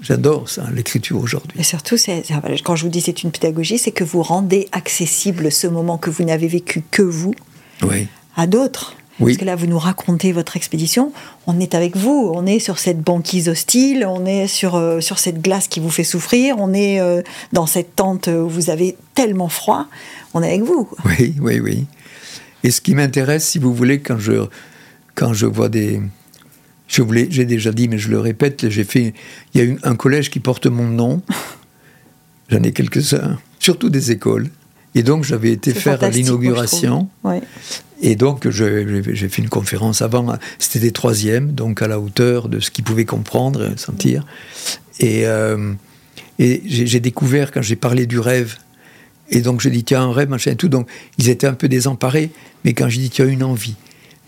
J'adore 0.00 0.48
ça, 0.48 0.66
l'écriture 0.74 1.18
aujourd'hui. 1.20 1.60
Et 1.60 1.62
surtout, 1.62 1.94
quand 2.64 2.74
je 2.74 2.82
vous 2.84 2.88
dis 2.90 3.00
c'est 3.00 3.22
une 3.22 3.30
pédagogie, 3.30 3.78
c'est 3.78 3.92
que 3.92 4.02
vous 4.02 4.22
rendez 4.22 4.68
accessible 4.72 5.52
ce 5.52 5.68
moment 5.68 5.96
que 5.96 6.10
vous 6.10 6.24
n'avez 6.24 6.48
vécu 6.48 6.82
que 6.90 7.02
vous 7.02 7.34
Oui, 7.82 8.08
à 8.34 8.48
d'autres. 8.48 8.96
Oui. 9.20 9.32
Parce 9.32 9.40
que 9.40 9.44
là, 9.44 9.56
vous 9.56 9.66
nous 9.66 9.78
racontez 9.78 10.32
votre 10.32 10.56
expédition, 10.56 11.12
on 11.46 11.60
est 11.60 11.74
avec 11.74 11.96
vous, 11.96 12.32
on 12.34 12.46
est 12.46 12.58
sur 12.58 12.78
cette 12.78 13.00
banquise 13.00 13.48
hostile, 13.48 14.06
on 14.06 14.24
est 14.24 14.46
sur, 14.46 14.74
euh, 14.74 15.00
sur 15.00 15.18
cette 15.18 15.42
glace 15.42 15.68
qui 15.68 15.80
vous 15.80 15.90
fait 15.90 16.04
souffrir, 16.04 16.56
on 16.58 16.72
est 16.72 17.00
euh, 17.00 17.22
dans 17.52 17.66
cette 17.66 17.94
tente 17.94 18.28
où 18.28 18.48
vous 18.48 18.70
avez 18.70 18.96
tellement 19.14 19.48
froid, 19.48 19.86
on 20.34 20.42
est 20.42 20.48
avec 20.48 20.62
vous. 20.62 20.88
oui, 21.04 21.34
oui, 21.40 21.60
oui. 21.60 21.86
Et 22.64 22.70
ce 22.70 22.80
qui 22.80 22.94
m'intéresse, 22.94 23.46
si 23.46 23.58
vous 23.58 23.74
voulez, 23.74 24.00
quand 24.00 24.18
je, 24.18 24.46
quand 25.14 25.32
je 25.32 25.46
vois 25.46 25.68
des... 25.68 26.00
Je 26.88 27.02
voulais, 27.02 27.26
j'ai 27.30 27.44
déjà 27.44 27.72
dit, 27.72 27.88
mais 27.88 27.98
je 27.98 28.10
le 28.10 28.20
répète, 28.20 28.68
j'ai 28.68 28.84
fait... 28.84 29.14
Il 29.54 29.60
y 29.60 29.64
a 29.64 29.66
eu 29.66 29.78
un 29.82 29.96
collège 29.96 30.30
qui 30.30 30.40
porte 30.40 30.66
mon 30.66 30.86
nom. 30.86 31.22
J'en 32.48 32.62
ai 32.62 32.72
quelques-uns, 32.72 33.38
surtout 33.58 33.88
des 33.88 34.10
écoles. 34.10 34.50
Et 34.94 35.02
donc, 35.02 35.24
j'avais 35.24 35.50
été 35.52 35.72
faire 35.72 35.98
l'inauguration. 36.10 37.08
Ouais. 37.24 37.40
Et 38.04 38.16
donc, 38.16 38.48
j'ai 38.50 38.84
j'ai 39.14 39.28
fait 39.28 39.40
une 39.42 39.48
conférence 39.48 40.02
avant. 40.02 40.36
C'était 40.58 40.80
des 40.80 40.90
troisièmes, 40.92 41.52
donc 41.52 41.82
à 41.82 41.86
la 41.88 42.00
hauteur 42.00 42.48
de 42.48 42.58
ce 42.58 42.70
qu'ils 42.72 42.82
pouvaient 42.84 43.04
comprendre, 43.04 43.70
sentir. 43.78 44.26
Et, 44.98 45.26
euh, 45.26 45.72
et 46.40 46.62
j'ai 46.66 46.86
j'ai 46.86 47.00
découvert 47.00 47.52
quand 47.52 47.62
j'ai 47.62 47.76
parlé 47.76 48.06
du 48.06 48.18
rêve. 48.18 48.56
Et 49.30 49.40
donc, 49.40 49.60
je 49.62 49.68
dis, 49.68 49.84
tiens, 49.84 50.02
un 50.02 50.12
rêve, 50.12 50.28
machin 50.28 50.50
et 50.50 50.56
tout. 50.56 50.68
Donc, 50.68 50.88
ils 51.18 51.28
étaient 51.30 51.46
un 51.46 51.54
peu 51.54 51.68
désemparés. 51.68 52.30
Mais 52.64 52.74
quand 52.74 52.88
j'ai 52.88 53.00
dit, 53.00 53.22
as 53.22 53.24
une 53.24 53.44
envie. 53.44 53.76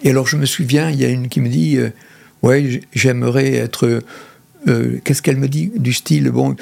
Et 0.05 0.11
alors, 0.11 0.27
je 0.29 0.37
me 0.37 0.47
souviens, 0.47 0.89
il 0.91 0.99
y 1.01 1.05
a 1.05 1.09
une 1.09 1.29
qui 1.29 1.41
me 1.41 1.49
dit, 1.49 1.77
euh, 1.77 1.91
ouais, 2.43 2.81
j'aimerais 2.95 3.55
être. 3.55 4.03
euh, 4.69 5.01
Qu'est-ce 5.05 5.21
qu'elle 5.21 5.37
me 5.37 5.49
dit 5.49 5.73
Du 5.77 5.93
style, 5.93 6.31
bon, 6.31 6.55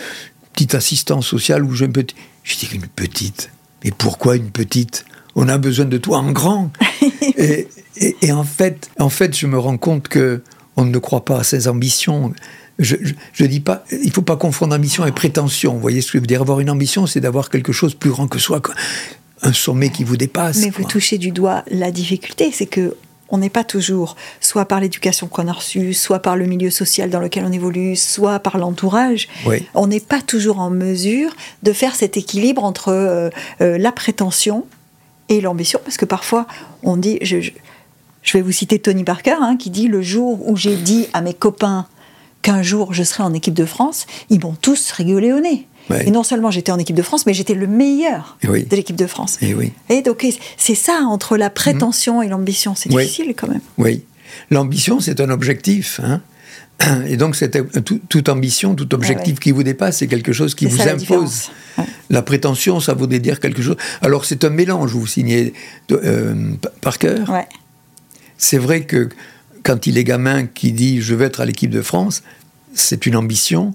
petite 0.55 0.75
assistante 0.75 1.23
sociale 1.25 1.63
ou 1.63 1.75
je 1.75 1.85
une 1.85 1.93
petite. 1.93 2.17
J'ai 2.43 2.57
dit, 2.67 2.75
une 2.75 2.87
petite. 2.87 3.51
Mais 3.85 3.91
pourquoi 3.97 4.35
une 4.37 4.51
petite? 4.51 5.05
On 5.35 5.49
a 5.49 5.59
besoin 5.59 5.85
de 5.87 5.99
toi 5.99 6.19
en 6.19 6.33
grand. 6.33 6.71
Et, 7.37 7.69
et- 7.97 8.17
et 8.23 8.33
en 8.33 8.45
fait, 8.45 8.91
en 8.99 9.09
fait, 9.09 9.37
je 9.37 9.47
me 9.47 9.59
rends 9.59 9.77
compte 9.79 10.09
que 10.09 10.43
on 10.77 10.85
ne 10.85 10.99
croit 10.99 11.25
pas 11.25 11.41
à 11.41 11.45
ses 11.45 11.69
ambitions. 11.69 12.33
Je, 12.79 12.97
je, 13.03 13.13
je 13.33 13.45
dis 13.45 13.61
pas, 13.61 13.85
il 14.03 14.11
faut 14.13 14.23
pas 14.23 14.37
confondre 14.37 14.75
ambition 14.75 15.05
et 15.05 15.13
prétention. 15.13 15.75
Vous 15.75 15.81
voyez 15.81 16.01
ce 16.01 16.11
que 16.13 16.19
je 16.19 16.23
veux 16.23 16.27
dire? 16.27 16.41
Avoir 16.41 16.61
une 16.61 16.71
ambition, 16.71 17.07
c'est 17.07 17.21
d'avoir 17.21 17.51
quelque 17.51 17.73
chose 17.73 17.95
plus 17.95 18.11
grand 18.11 18.27
que 18.29 18.39
soi, 18.39 18.61
quoi. 18.61 18.75
un 19.43 19.53
sommet 19.53 19.91
qui 19.91 20.05
vous 20.05 20.17
dépasse. 20.17 20.59
Mais 20.59 20.71
vous 20.71 20.85
touchez 20.85 21.19
du 21.19 21.31
doigt 21.31 21.65
la 21.71 21.91
difficulté, 21.91 22.51
c'est 22.53 22.67
que 22.67 22.97
on 23.35 23.39
n'est 23.39 23.49
pas 23.51 23.65
toujours, 23.65 24.17
soit 24.43 24.67
par 24.67 24.79
l'éducation 24.81 25.27
qu'on 25.27 25.49
a 25.49 25.53
reçue, 25.53 25.95
soit 25.95 26.19
par 26.21 26.37
le 26.37 26.45
milieu 26.45 26.69
social 26.71 27.09
dans 27.09 27.19
lequel 27.21 27.45
on 27.47 27.53
évolue, 27.53 27.97
soit 27.97 28.39
par 28.41 28.59
l'entourage. 28.59 29.27
Oui. 29.47 29.67
On 29.75 29.87
n'est 29.87 30.01
pas 30.01 30.21
toujours 30.21 30.59
en 30.61 30.69
mesure 30.69 31.35
de 31.63 31.73
faire 31.73 31.95
cet 31.95 32.19
équilibre 32.19 32.63
entre 32.63 32.89
euh, 32.91 33.31
euh, 33.63 33.79
la 33.79 33.91
prétention 33.91 34.67
et 35.29 35.41
l'ambition, 35.41 35.81
parce 35.85 35.97
que 35.97 36.05
parfois 36.05 36.47
on 36.83 36.97
dit, 36.97 37.19
je, 37.23 37.41
je, 37.41 37.51
je 38.23 38.33
vais 38.39 38.43
vous 38.43 38.53
citer 38.53 38.79
Tony 38.79 39.05
Parker, 39.05 39.37
hein, 39.41 39.57
qui 39.59 39.71
dit 39.71 39.89
le 39.89 40.03
jour 40.03 40.49
où 40.49 40.57
j'ai 40.57 40.77
dit 40.77 41.07
à 41.13 41.21
mes 41.21 41.35
copains 41.35 41.87
qu'un 42.43 42.63
jour 42.63 42.93
je 42.93 43.03
serai 43.03 43.23
en 43.23 43.33
équipe 43.35 43.55
de 43.55 43.65
France, 43.65 44.07
ils 44.31 44.41
m'ont 44.41 44.57
tous 44.61 44.91
rigolé 44.93 45.33
au 45.33 45.41
nez. 45.41 45.67
Ouais. 45.91 46.07
Et 46.07 46.11
non 46.13 46.23
seulement 46.23 46.51
j'étais 46.53 46.71
en 46.71 46.79
équipe 46.79 46.95
de 46.97 47.03
France, 47.03 47.27
mais 47.27 47.35
j'étais 47.35 47.55
le 47.55 47.67
meilleur 47.67 48.37
oui. 48.49 48.65
de 48.65 48.77
l'équipe 48.77 48.95
de 48.97 49.07
France. 49.09 49.39
Et 49.43 49.53
oui. 49.55 49.73
Et 49.89 50.03
donc, 50.03 50.25
c'est 50.57 50.77
ça 50.77 51.01
entre 51.07 51.37
la 51.37 51.51
prétention 51.51 52.23
et 52.23 52.29
l'ambition. 52.29 52.75
C'est 52.77 52.93
Oui. 52.95 53.03
difficile 53.03 53.35
quand 53.37 53.49
même. 53.49 53.61
Oui. 53.79 54.05
L'ambition, 54.51 55.01
c'est 55.01 55.21
un 55.21 55.29
objectif. 55.31 56.01
hein. 56.03 56.21
Et 57.07 57.17
donc, 57.17 57.37
tout- 57.85 58.01
toute 58.09 58.29
ambition, 58.29 58.75
tout 58.75 58.93
objectif 58.95 59.35
ouais. 59.35 59.41
qui 59.41 59.51
vous 59.53 59.63
dépasse, 59.63 59.99
c'est 59.99 60.07
quelque 60.09 60.33
chose 60.33 60.55
qui 60.55 60.67
vous 60.67 60.77
ça, 60.79 60.93
impose. 60.95 61.51
Ouais. 61.79 61.85
La 62.11 62.23
prétention, 62.23 62.81
ça 62.81 62.95
voudrait 62.95 63.19
dire 63.21 63.41
quelque 63.41 63.63
chose. 63.63 63.77
Alors, 64.01 64.25
c'est 64.25 64.45
un 64.45 64.51
mélange, 64.51 64.93
vous 64.93 65.07
signez 65.07 65.53
de- 65.89 66.01
euh, 66.05 66.35
par 66.81 66.99
cœur. 66.99 67.29
Ouais. 67.31 67.47
C'est 68.39 68.59
vrai 68.59 68.83
que 68.85 69.09
quand 69.63 69.87
il 69.87 69.97
est 69.99 70.05
gamin 70.05 70.47
qui 70.47 70.73
dit 70.73 71.01
je 71.01 71.15
veux 71.15 71.25
être 71.25 71.41
à 71.41 71.45
l'équipe 71.47 71.71
de 71.71 71.83
France, 71.83 72.23
c'est 72.75 73.07
une 73.07 73.15
ambition 73.17 73.73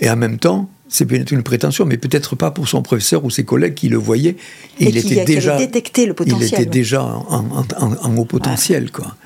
et 0.00 0.08
en 0.08 0.16
même 0.16 0.38
temps 0.38 0.70
c'est 0.88 1.04
peut-être 1.04 1.32
une 1.32 1.42
prétention, 1.42 1.84
mais 1.84 1.96
peut-être 1.98 2.36
pas 2.36 2.50
pour 2.52 2.68
son 2.68 2.80
professeur 2.80 3.24
ou 3.24 3.30
ses 3.30 3.44
collègues 3.44 3.74
qui 3.74 3.88
le 3.88 3.96
voyaient. 3.98 4.36
Et 4.80 4.88
il 4.88 5.02
qui- 5.02 5.12
était 5.14 5.24
déjà 5.24 5.58
détecté 5.58 6.06
le 6.06 6.14
potentiel, 6.14 6.48
Il 6.48 6.54
était 6.62 6.64
déjà 6.64 7.02
en, 7.02 7.26
en- 7.28 7.66
en- 7.84 7.96
en 8.02 8.16
haut 8.16 8.24
potentiel, 8.24 8.90
quoi. 8.92 9.16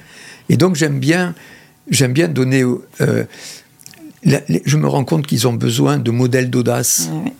Et 0.49 0.57
donc 0.57 0.75
j'aime 0.75 0.99
bien, 0.99 1.35
j'aime 1.91 2.13
bien 2.13 2.29
donner. 2.29 2.63
euh, 3.01 3.25
la- 4.25 4.41
les- 4.49 4.63
je 4.65 4.77
me 4.77 4.87
rends 4.89 5.05
compte 5.05 5.27
qu'ils 5.27 5.47
ont 5.49 5.53
besoin 5.53 5.99
de 5.99 6.11
modèles 6.11 6.51
d'audace, 6.51 7.09
ouais. 7.25 7.33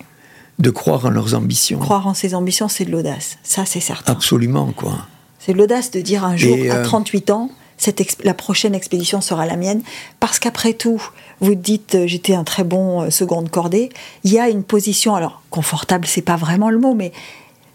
de 0.59 0.71
croire 0.71 1.05
en 1.07 1.11
leurs 1.11 1.35
ambitions. 1.35 1.79
Croire 1.79 2.07
en 2.07 2.15
ses 2.15 2.35
ambitions, 2.35 2.69
c'est 2.69 2.85
de 2.85 2.91
l'audace. 2.91 3.37
Ça, 3.43 3.65
c'est 3.67 3.81
certain. 3.81 4.13
Absolument, 4.13 4.73
quoi. 4.73 5.07
C'est 5.39 5.53
de 5.53 5.59
l'audace 5.59 5.91
de 5.91 6.01
dire 6.01 6.25
un 6.25 6.37
jour, 6.37 6.57
Et, 6.57 6.71
à 6.71 6.77
euh, 6.77 6.85
38 6.85 7.31
ans, 7.31 7.51
cette 7.79 8.01
ex- 8.01 8.17
la 8.25 8.35
prochaine 8.35 8.75
expédition 8.75 9.21
sera 9.23 9.47
la 9.47 9.57
mienne. 9.57 9.83
Parce 10.21 10.39
qu'après 10.39 10.75
tout, 10.75 11.03
vous 11.41 11.55
dites, 11.55 11.95
euh, 11.95 12.07
j'étais 12.07 12.35
un 12.35 12.45
très 12.45 12.65
bon 12.65 13.03
euh, 13.05 13.11
seconde 13.11 13.51
cordée. 13.51 13.89
Il 14.25 14.33
y 14.33 14.39
a 14.39 14.49
une 14.51 14.63
position, 14.65 15.15
alors 15.15 15.43
confortable, 15.49 16.07
c'est 16.07 16.21
pas 16.23 16.37
vraiment 16.37 16.69
le 16.71 16.79
mot, 16.79 16.95
mais 16.95 17.13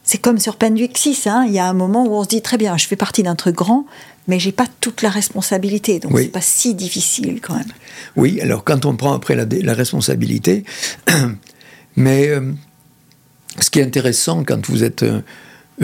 c'est 0.05 0.19
comme 0.19 0.37
sur 0.39 0.55
Penduixis. 0.55 1.23
Hein, 1.25 1.45
il 1.47 1.53
y 1.53 1.59
a 1.59 1.67
un 1.67 1.73
moment 1.73 2.05
où 2.05 2.13
on 2.13 2.23
se 2.23 2.29
dit, 2.29 2.41
très 2.41 2.57
bien, 2.57 2.77
je 2.77 2.87
fais 2.87 2.95
partie 2.95 3.23
d'un 3.23 3.35
truc 3.35 3.55
grand, 3.55 3.85
mais 4.27 4.39
j'ai 4.39 4.51
pas 4.51 4.67
toute 4.79 5.01
la 5.01 5.09
responsabilité. 5.09 5.99
Donc 5.99 6.13
Oui. 6.13 6.23
c'est 6.23 6.29
pas 6.29 6.41
si 6.41 6.75
difficile 6.75 7.39
quand 7.41 7.55
même. 7.55 7.71
Oui, 8.15 8.39
alors 8.39 8.63
quand 8.63 8.85
on 8.85 8.95
prend 8.95 9.13
après 9.13 9.35
la, 9.35 9.45
la 9.45 9.73
responsabilité, 9.73 10.63
mais 11.95 12.27
euh, 12.27 12.53
ce 13.59 13.69
qui 13.69 13.79
est 13.79 13.83
intéressant 13.83 14.43
quand 14.43 14.67
vous 14.67 14.83
êtes 14.83 15.03
euh, 15.03 15.21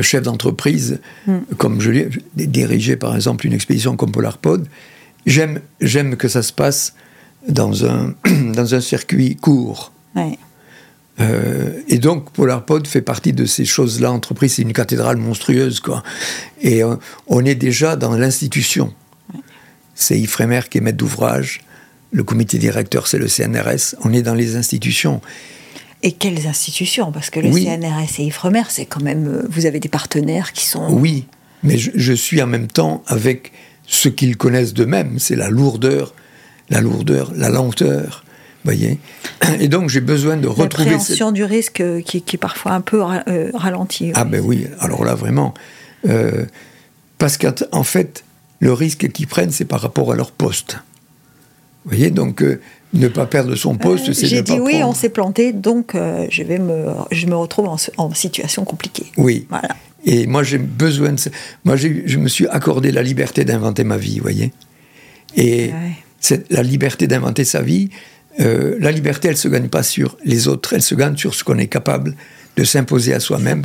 chef 0.01 0.24
d'entreprise, 0.24 0.99
mm. 1.26 1.38
comme 1.57 1.82
je 1.82 1.91
l'ai 1.91 2.09
dirigé 2.36 2.95
par 2.95 3.15
exemple 3.15 3.47
une 3.47 3.53
expédition 3.53 3.95
comme 3.95 4.11
Polarpod, 4.11 4.67
j'aime, 5.26 5.61
j'aime 5.80 6.15
que 6.15 6.28
ça 6.28 6.43
se 6.43 6.53
passe 6.53 6.93
dans 7.47 7.86
un, 7.86 8.13
dans 8.53 8.76
un 8.76 8.82
circuit 8.82 9.36
court. 9.36 9.91
Euh, 11.22 11.82
et 11.88 11.97
donc, 11.97 12.32
Polarpod 12.32 12.88
fait 12.88 13.01
partie 13.01 13.34
de 13.34 13.45
ces 13.45 13.65
choses-là. 13.65 14.11
Entreprise, 14.11 14.55
c'est 14.55 14.61
une 14.61 14.74
cathédrale 14.74 15.17
monstrueuse, 15.17 15.80
quoi. 15.80 16.03
Et 16.61 16.84
euh, 16.84 16.95
on 17.28 17.45
est 17.45 17.55
déjà 17.55 17.95
dans 17.95 18.15
l'institution. 18.15 18.93
C'est 19.95 20.19
Ifremer 20.19 20.61
qui 20.69 20.80
est 20.80 20.82
maître 20.82 20.97
d'ouvrage. 20.97 21.61
Le 22.11 22.24
comité 22.24 22.57
directeur, 22.57 23.07
c'est 23.07 23.17
le 23.17 23.28
CNRS. 23.28 23.95
On 24.03 24.13
est 24.13 24.22
dans 24.22 24.34
les 24.34 24.55
institutions. 24.55 25.22
Et 26.03 26.13
quelles 26.13 26.47
institutions? 26.47 27.11
Parce 27.11 27.30
que 27.30 27.39
le 27.39 27.51
CNRS 27.51 28.19
et 28.19 28.24
Ifremer, 28.24 28.63
c'est 28.69 28.86
quand 28.86 29.01
même. 29.01 29.28
Euh, 29.28 29.47
vous 29.49 29.65
avez 29.65 29.80
des 29.80 29.89
partenaires 29.89 30.51
qui 30.53 30.65
sont. 30.65 30.88
Oui, 30.91 31.26
mais 31.63 31.78
je, 31.78 32.13
suis 32.13 32.41
en 32.41 32.47
même 32.47 32.67
temps 32.67 33.03
avec 33.07 33.51
ce 33.86 34.09
qu'ils 34.09 34.38
connaissent 34.38 34.74
d'eux-mêmes. 34.74 35.19
C'est 35.19 35.36
la 35.36 35.49
lourdeur, 35.49 36.15
la 36.69 36.82
lourdeur, 36.82 37.32
la 37.36 37.49
lenteur. 37.49 38.26
Voyez 38.64 38.99
Et 39.59 39.68
donc 39.68 39.89
j'ai 39.89 40.01
besoin 40.01 40.38
de 40.38 40.47
retrouver. 40.47 40.91
L'appréhension 40.91 41.32
du 41.32 41.43
risque 41.43 41.82
euh, 41.82 42.01
qui, 42.01 42.22
qui, 42.22 42.36
est 42.36 42.39
parfois 42.39 42.74
un 42.74 42.82
peu 42.82 43.01
euh, 43.01 43.49
ralentie. 43.53 44.12
Ah 44.16 44.26
ben 44.26 44.41
oui, 44.43 44.68
alors 44.80 45.03
là 45.03 45.16
vraiment. 45.16 45.53
parce 47.18 47.38
qu'en 47.38 47.84
fait, 47.84 48.24
le 48.59 48.74
risque 48.74 49.12
qu'ils 49.12 49.28
prennent, 49.28 49.51
c'est 49.51 49.66
par 49.66 49.82
rapport 49.82 50.12
à 50.12 50.16
leur 50.16 50.32
poste. 50.32 50.80
Vous 51.84 51.91
voyez, 51.91 52.12
donc 52.12 52.43
ne 52.93 53.07
pas 53.07 53.26
perdre 53.26 53.55
son 53.55 53.76
poste, 53.76 54.09
euh, 54.09 54.14
c'est 54.14 54.28
J'ai 54.28 54.41
dit 54.41 54.59
oui, 54.59 54.82
on 54.84 54.93
s'est 54.93 55.09
planté, 55.09 55.53
donc 55.53 55.95
euh, 55.95 56.26
je, 56.30 56.43
vais 56.43 56.59
me, 56.59 56.88
je 57.12 57.26
me 57.28 57.36
retrouve 57.36 57.70
en, 57.97 58.14
situation 58.14 58.66
compliquée. 58.66 59.05
Oui. 59.18 59.47
Voilà. 59.49 59.70
Et 60.03 60.28
moi, 60.28 60.43
j'ai 60.43 60.57
besoin 60.57 61.14
de. 61.14 61.20
Moi, 61.64 61.76
je 61.76 62.18
me 62.18 62.28
suis 62.28 62.47
accordé 62.47 62.91
la 62.91 63.03
liberté 63.03 63.45
d'inventer 63.45 63.84
ma 63.84 63.97
vie, 63.97 64.18
vous 64.18 64.24
voyez. 64.24 64.51
Et 65.38 65.72
la 66.49 66.64
liberté 66.64 67.07
d'inventer 67.07 67.45
sa 67.45 67.62
vie. 67.62 67.89
Euh, 68.41 68.75
la 68.79 68.91
liberté, 68.91 69.27
elle 69.27 69.37
se 69.37 69.47
gagne 69.47 69.67
pas 69.67 69.83
sur 69.83 70.17
les 70.25 70.47
autres, 70.47 70.73
elle 70.73 70.81
se 70.81 70.95
gagne 70.95 71.17
sur 71.17 71.35
ce 71.35 71.43
qu'on 71.43 71.57
est 71.57 71.67
capable 71.67 72.15
de 72.57 72.63
s'imposer 72.63 73.13
à 73.13 73.19
soi-même 73.19 73.63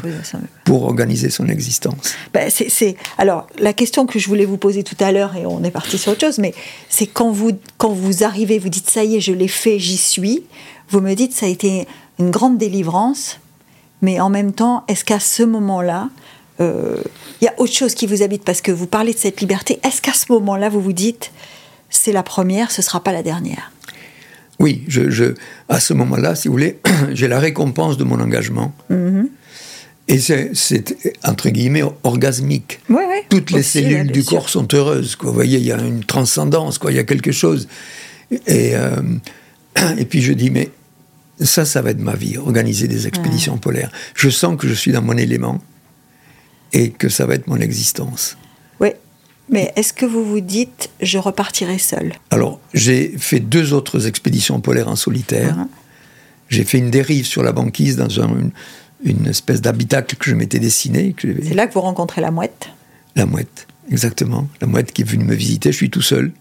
pour 0.65 0.85
organiser 0.85 1.29
son 1.29 1.49
existence. 1.49 2.15
Ben, 2.33 2.51
c'est, 2.51 2.97
alors, 3.19 3.49
la 3.59 3.73
question 3.73 4.07
que 4.07 4.19
je 4.19 4.29
voulais 4.29 4.45
vous 4.45 4.59
poser 4.59 4.85
tout 4.85 4.97
à 5.01 5.11
l'heure, 5.11 5.35
et 5.37 5.45
on 5.45 5.65
est 5.65 5.71
parti 5.71 5.99
sur 5.99 6.13
autre 6.13 6.21
chose, 6.21 6.39
mais 6.39 6.55
c'est 6.89 7.07
quand 7.07 7.31
vous, 7.31 7.53
quand 7.79 7.93
vous 7.93 8.23
arrivez, 8.23 8.59
vous 8.59 8.69
dites 8.69 8.89
ça 8.89 9.03
y 9.03 9.17
est, 9.17 9.21
je 9.21 9.33
l'ai 9.33 9.49
fait, 9.49 9.79
j'y 9.79 9.97
suis, 9.97 10.45
vous 10.89 11.01
me 11.01 11.15
dites 11.15 11.33
ça 11.33 11.47
a 11.47 11.49
été 11.49 11.87
une 12.21 12.31
grande 12.31 12.59
délivrance, 12.59 13.41
mais 14.03 14.21
en 14.21 14.31
même 14.31 14.53
temps, 14.53 14.85
est-ce 14.89 15.05
qu'à 15.05 15.21
ce 15.21 15.43
moment-là, 15.43 16.09
il 16.61 16.65
euh, 16.65 16.97
y 17.43 17.49
a 17.49 17.55
autre 17.59 17.73
chose 17.73 17.95
qui 17.95 18.07
vous 18.07 18.23
habite? 18.23 18.45
Parce 18.45 18.61
que 18.61 18.73
vous 18.73 18.87
parlez 18.87 19.13
de 19.13 19.19
cette 19.19 19.41
liberté, 19.41 19.81
est-ce 19.83 20.01
qu'à 20.01 20.13
ce 20.13 20.27
moment-là, 20.33 20.69
vous 20.69 20.81
vous 20.81 20.93
dites 20.93 21.33
c'est 21.91 22.13
la 22.13 22.23
première, 22.23 22.71
ce 22.71 22.81
ne 22.81 22.85
sera 22.85 23.01
pas 23.03 23.13
la 23.13 23.23
dernière? 23.23 23.73
Oui, 24.59 24.85
je, 24.89 25.35
à 25.69 25.81
ce 25.81 25.93
moment-là, 25.95 26.35
si 26.35 26.49
vous 26.49 26.53
voulez, 26.53 26.79
j'ai 27.13 27.29
la 27.29 27.39
récompense 27.39 27.97
de 27.97 28.05
mon 28.05 28.21
engagement. 28.21 28.75
Mm-hmm. 28.91 29.29
Et 30.09 30.19
c'est, 30.19 30.97
entre 31.25 31.51
guillemets, 31.51 31.83
orgasmique. 32.05 32.81
Toutes 33.29 33.51
les 33.51 33.65
cellules 33.65 34.13
du 34.13 34.23
corps 34.23 34.49
sont 34.49 34.69
heureuses. 34.73 35.17
Quoi. 35.17 35.31
Vous 35.31 35.35
voyez, 35.35 35.59
il 35.59 35.67
y 35.67 35.73
a 35.73 35.81
une 35.81 36.05
transcendance, 36.05 36.79
quoi. 36.79 36.93
il 36.93 36.97
y 36.97 37.01
a 37.01 37.05
quelque 37.05 37.33
chose. 37.33 37.67
Et, 38.31 38.77
euh, 38.77 39.03
et 39.99 40.05
puis 40.05 40.23
je 40.23 40.33
dis, 40.33 40.51
mais 40.51 40.71
ça, 41.41 41.65
ça 41.65 41.83
va 41.83 41.91
être 41.91 42.01
ma 42.01 42.15
vie, 42.15 42.39
organiser 42.39 42.87
des 42.87 43.09
expéditions 43.09 43.59
polaires. 43.59 43.91
Je 44.15 44.31
sens 44.31 44.57
que 44.57 44.69
je 44.69 44.75
suis 44.75 44.93
dans 44.93 45.03
mon 45.03 45.17
élément 45.17 45.61
et 46.73 46.91
que 46.91 47.09
ça 47.09 47.27
va 47.27 47.35
être 47.35 47.49
mon 47.49 47.57
existence. 47.57 48.37
Mais 49.49 49.73
est-ce 49.77 49.93
que 49.93 50.07
vous 50.07 50.25
vous 50.25 50.41
dites, 50.41 50.91
je 51.01 51.19
repartirai 51.19 51.79
seul 51.79 52.15
Alors, 52.31 52.61
j'ai 52.75 53.15
fait 53.17 53.41
deux 53.41 53.73
autres 53.73 54.07
expéditions 54.07 54.61
polaires 54.61 54.89
en 54.89 54.97
solitaire. 54.97 55.67
J'ai 56.49 56.65
fait 56.65 56.79
une 56.79 56.91
dérive 56.91 57.27
sur 57.27 57.43
la 57.43 57.53
banquise 57.53 57.97
dans 57.97 58.09
une, 58.09 58.53
espèce 59.27 59.61
d'habitacle 59.61 60.17
que 60.17 60.31
je 60.31 60.35
m'étais 60.35 60.59
dessiné. 60.59 61.15
C'est 61.21 61.55
là 61.55 61.67
que 61.67 61.75
vous 61.75 61.81
rencontrez 61.81 62.21
la 62.21 62.31
mouette? 62.31 62.71
La 63.15 63.27
mouette, 63.27 63.67
exactement. 63.91 64.49
La 64.61 64.67
mouette 64.67 64.93
qui 64.93 65.03
est 65.03 65.05
venue 65.09 65.25
me 65.25 65.35
visiter. 65.35 65.71
Je 65.71 65.77
suis 65.77 65.91
tout 65.91 66.03
seul, 66.03 66.33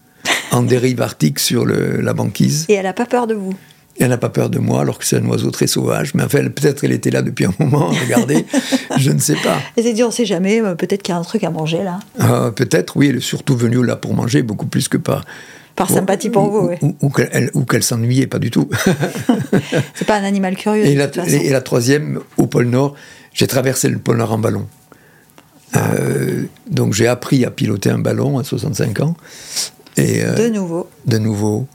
en 0.50 0.62
dérive 0.64 1.00
arctique 1.00 1.38
sur 1.38 1.64
la 1.64 2.12
banquise. 2.12 2.66
Et 2.68 2.74
elle 2.74 2.84
n'a 2.84 2.92
pas 2.92 3.06
peur 3.06 3.26
de 3.26 3.34
vous? 3.34 3.54
Elle 3.98 4.08
n'a 4.08 4.18
pas 4.18 4.28
peur 4.28 4.50
de 4.50 4.58
moi, 4.58 4.80
alors 4.80 4.98
que 4.98 5.04
c'est 5.04 5.16
un 5.16 5.24
oiseau 5.26 5.50
très 5.50 5.66
sauvage. 5.66 6.14
Mais 6.14 6.22
enfin, 6.22 6.40
peut-être 6.48 6.80
qu'elle 6.80 6.92
était 6.92 7.10
là 7.10 7.22
depuis 7.22 7.46
un 7.46 7.54
moment, 7.58 7.88
regardez, 7.88 8.44
je 8.98 9.10
ne 9.10 9.18
sais 9.18 9.36
pas. 9.36 9.58
Elle 9.76 9.84
s'est 9.84 9.92
dit, 9.92 10.02
on 10.02 10.08
ne 10.08 10.12
sait 10.12 10.26
jamais, 10.26 10.60
euh, 10.60 10.74
peut-être 10.74 11.02
qu'il 11.02 11.12
y 11.12 11.16
a 11.16 11.18
un 11.18 11.24
truc 11.24 11.44
à 11.44 11.50
manger 11.50 11.82
là. 11.82 12.00
Ah, 12.18 12.50
peut-être, 12.54 12.96
oui, 12.96 13.08
elle 13.08 13.16
est 13.16 13.20
surtout 13.20 13.56
venue 13.56 13.84
là 13.84 13.96
pour 13.96 14.14
manger, 14.14 14.42
beaucoup 14.42 14.66
plus 14.66 14.88
que 14.88 14.96
pas. 14.96 15.22
Par 15.74 15.90
sympathie 15.90 16.30
pour 16.30 16.50
vous, 16.50 16.68
oui. 16.68 16.76
Ou, 16.80 17.10
ou 17.54 17.64
qu'elle 17.64 17.82
s'ennuyait, 17.82 18.26
pas 18.26 18.38
du 18.38 18.50
tout. 18.50 18.68
c'est 19.94 20.06
pas 20.06 20.16
un 20.16 20.24
animal 20.24 20.56
curieux. 20.56 20.86
Et, 20.86 20.94
la, 20.94 21.08
et 21.28 21.50
la, 21.50 21.60
troisième, 21.60 22.20
au 22.38 22.46
pôle 22.46 22.66
Nord, 22.66 22.94
j'ai 23.34 23.46
traversé 23.46 23.90
le 23.90 23.98
pôle 23.98 24.16
Nord 24.16 24.32
en 24.32 24.38
ballon. 24.38 24.66
Euh, 25.76 26.44
donc 26.70 26.94
j'ai 26.94 27.06
appris 27.06 27.44
à 27.44 27.50
piloter 27.50 27.90
un 27.90 27.98
ballon 27.98 28.38
à 28.38 28.44
65 28.44 29.00
ans. 29.00 29.16
Et, 29.98 30.22
euh, 30.24 30.34
de 30.34 30.48
nouveau. 30.48 30.88
De 31.06 31.18
nouveau. 31.18 31.66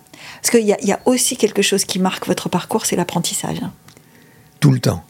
Parce 0.41 0.51
qu'il 0.51 0.67
y, 0.67 0.75
y, 0.85 0.91
a 0.91 0.99
aussi 1.05 1.37
quelque 1.37 1.61
chose 1.61 1.85
qui 1.85 1.99
marque 1.99 2.27
votre 2.27 2.49
parcours, 2.49 2.85
c'est 2.85 2.95
l'apprentissage. 2.95 3.61
Tout 4.59 4.71
le 4.71 4.79
temps. 4.79 5.03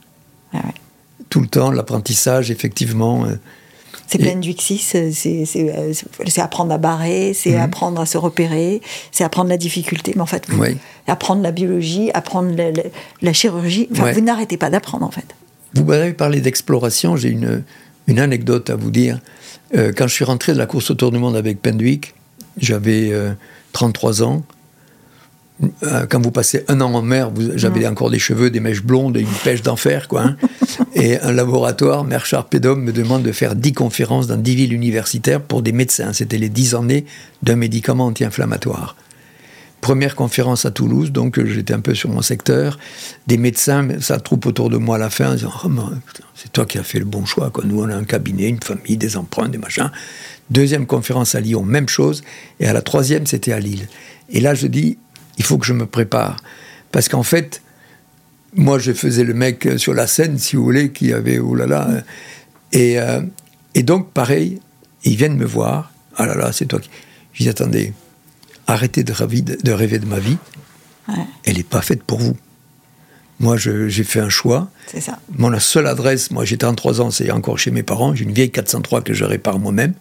Tout 1.29 1.39
le 1.39 1.47
temps, 1.47 1.71
l'apprentissage, 1.71 2.51
effectivement. 2.51 3.25
Euh, 3.25 3.35
c'est 4.07 4.17
plein 4.17 4.35
de 4.35 4.51
c'est 6.27 6.41
apprendre 6.41 6.73
à 6.73 6.77
barrer, 6.77 7.33
c'est 7.33 7.51
mhm. 7.51 7.61
apprendre 7.61 8.01
à 8.01 8.05
se 8.05 8.17
repérer, 8.17 8.81
c'est 9.13 9.23
apprendre 9.23 9.49
la 9.49 9.57
difficulté, 9.57 10.11
mais 10.15 10.21
en 10.21 10.25
fait, 10.25 10.45
apprendre 11.07 11.41
la 11.41 11.51
biologie, 11.51 12.11
apprendre 12.13 12.53
la, 13.21 13.33
chirurgie. 13.33 13.87
Enfin, 13.93 14.11
vous 14.11 14.19
n'arrêtez 14.19 14.57
pas 14.57 14.69
d'apprendre, 14.69 15.05
en 15.05 15.11
fait. 15.11 15.35
Vous 15.73 15.89
avez 15.93 16.11
parlé 16.11 16.41
d'exploration, 16.41 17.15
j'ai 17.15 17.29
une, 17.29 17.63
une 18.07 18.19
anecdote 18.19 18.69
à 18.69 18.75
vous 18.75 18.91
dire. 18.91 19.21
Euh, 19.75 19.93
quand 19.95 20.07
je 20.07 20.13
suis 20.13 20.25
rentré 20.25 20.51
de 20.51 20.57
la 20.57 20.65
course 20.65 20.91
autour 20.91 21.11
du 21.11 21.17
monde 21.17 21.37
avec 21.37 21.61
Pendwick, 21.61 22.13
j'avais 22.57 23.13
33 23.71 24.21
euh, 24.21 24.25
ans. 24.25 24.43
Euh, 25.83 26.05
quand 26.09 26.19
vous 26.21 26.31
passez 26.31 26.63
un 26.67 26.81
an 26.81 26.93
en 26.93 27.01
mer, 27.01 27.31
j'avais 27.55 27.85
encore 27.87 28.09
des 28.09 28.19
cheveux, 28.19 28.49
des 28.49 28.59
mèches 28.59 28.83
blondes 28.83 29.17
et 29.17 29.21
une 29.21 29.27
pêche 29.43 29.61
d'enfer, 29.61 30.07
quoi. 30.07 30.23
Hein. 30.23 30.37
et 30.95 31.19
un 31.19 31.31
laboratoire, 31.31 32.03
Mère 32.03 32.25
Pédom, 32.49 32.77
me 32.77 32.91
demande 32.91 33.23
de 33.23 33.31
faire 33.31 33.55
10 33.55 33.73
conférences 33.73 34.27
dans 34.27 34.37
10 34.37 34.55
villes 34.55 34.73
universitaires 34.73 35.41
pour 35.41 35.61
des 35.61 35.71
médecins. 35.71 36.13
C'était 36.13 36.37
les 36.37 36.49
10 36.49 36.75
années 36.75 37.05
d'un 37.43 37.55
médicament 37.55 38.07
anti-inflammatoire. 38.07 38.95
Première 39.81 40.15
conférence 40.15 40.65
à 40.65 40.71
Toulouse, 40.71 41.11
donc 41.11 41.43
j'étais 41.43 41.73
un 41.73 41.79
peu 41.79 41.95
sur 41.95 42.09
mon 42.09 42.21
secteur. 42.21 42.77
Des 43.25 43.37
médecins, 43.37 43.87
ça 43.99 44.19
troupe 44.19 44.45
autour 44.45 44.69
de 44.69 44.77
moi 44.77 44.97
à 44.97 44.99
la 44.99 45.09
fin, 45.09 45.31
en 45.31 45.33
disant 45.33 45.51
oh, 45.65 45.69
C'est 46.35 46.51
toi 46.51 46.67
qui 46.67 46.77
as 46.77 46.83
fait 46.83 46.99
le 46.99 47.05
bon 47.05 47.25
choix. 47.25 47.49
Quoi. 47.49 47.63
Nous, 47.65 47.81
on 47.81 47.89
a 47.89 47.95
un 47.95 48.03
cabinet, 48.03 48.47
une 48.49 48.61
famille, 48.61 48.97
des 48.97 49.17
emprunts, 49.17 49.49
des 49.49 49.57
machins. 49.57 49.89
Deuxième 50.51 50.85
conférence 50.85 51.33
à 51.33 51.39
Lyon, 51.39 51.63
même 51.63 51.89
chose. 51.89 52.23
Et 52.59 52.67
à 52.67 52.73
la 52.73 52.83
troisième, 52.83 53.25
c'était 53.25 53.53
à 53.53 53.59
Lille. 53.59 53.87
Et 54.29 54.39
là, 54.39 54.53
je 54.53 54.67
dis 54.67 54.99
il 55.41 55.43
faut 55.43 55.57
que 55.57 55.65
je 55.65 55.73
me 55.73 55.87
prépare. 55.87 56.37
Parce 56.91 57.09
qu'en 57.09 57.23
fait, 57.23 57.63
moi, 58.53 58.77
je 58.77 58.93
faisais 58.93 59.23
le 59.23 59.33
mec 59.33 59.67
sur 59.77 59.95
la 59.95 60.05
scène, 60.05 60.37
si 60.37 60.55
vous 60.55 60.63
voulez, 60.63 60.91
qui 60.91 61.13
avait, 61.13 61.39
oh 61.39 61.55
là 61.55 61.65
là. 61.65 61.87
Et, 62.71 62.99
euh, 62.99 63.23
et 63.73 63.81
donc, 63.81 64.11
pareil, 64.11 64.59
ils 65.03 65.15
viennent 65.15 65.35
me 65.35 65.45
voir. 65.45 65.93
Ah 66.15 66.27
là 66.27 66.35
là, 66.35 66.51
c'est 66.51 66.67
toi 66.67 66.79
qui. 66.79 66.91
Je 67.33 67.41
dis, 67.41 67.49
attendez, 67.49 67.91
arrêtez 68.67 69.03
de 69.03 69.11
rêver 69.11 69.41
de, 69.41 69.71
rêver 69.71 69.97
de 69.97 70.05
ma 70.05 70.19
vie. 70.19 70.37
Elle 71.43 71.57
n'est 71.57 71.63
pas 71.63 71.81
faite 71.81 72.03
pour 72.03 72.19
vous. 72.19 72.37
Moi, 73.39 73.57
j'ai 73.57 74.03
fait 74.03 74.19
un 74.19 74.29
choix. 74.29 74.69
C'est 74.85 75.01
ça. 75.01 75.17
Mon 75.39 75.57
seule 75.59 75.87
adresse, 75.87 76.29
moi, 76.29 76.45
j'ai 76.45 76.59
33 76.59 77.01
ans, 77.01 77.09
c'est 77.09 77.31
encore 77.31 77.57
chez 77.57 77.71
mes 77.71 77.81
parents. 77.81 78.13
J'ai 78.13 78.25
une 78.25 78.33
vieille 78.33 78.51
403 78.51 79.01
que 79.01 79.15
je 79.15 79.23
répare 79.23 79.57
moi-même. 79.57 79.95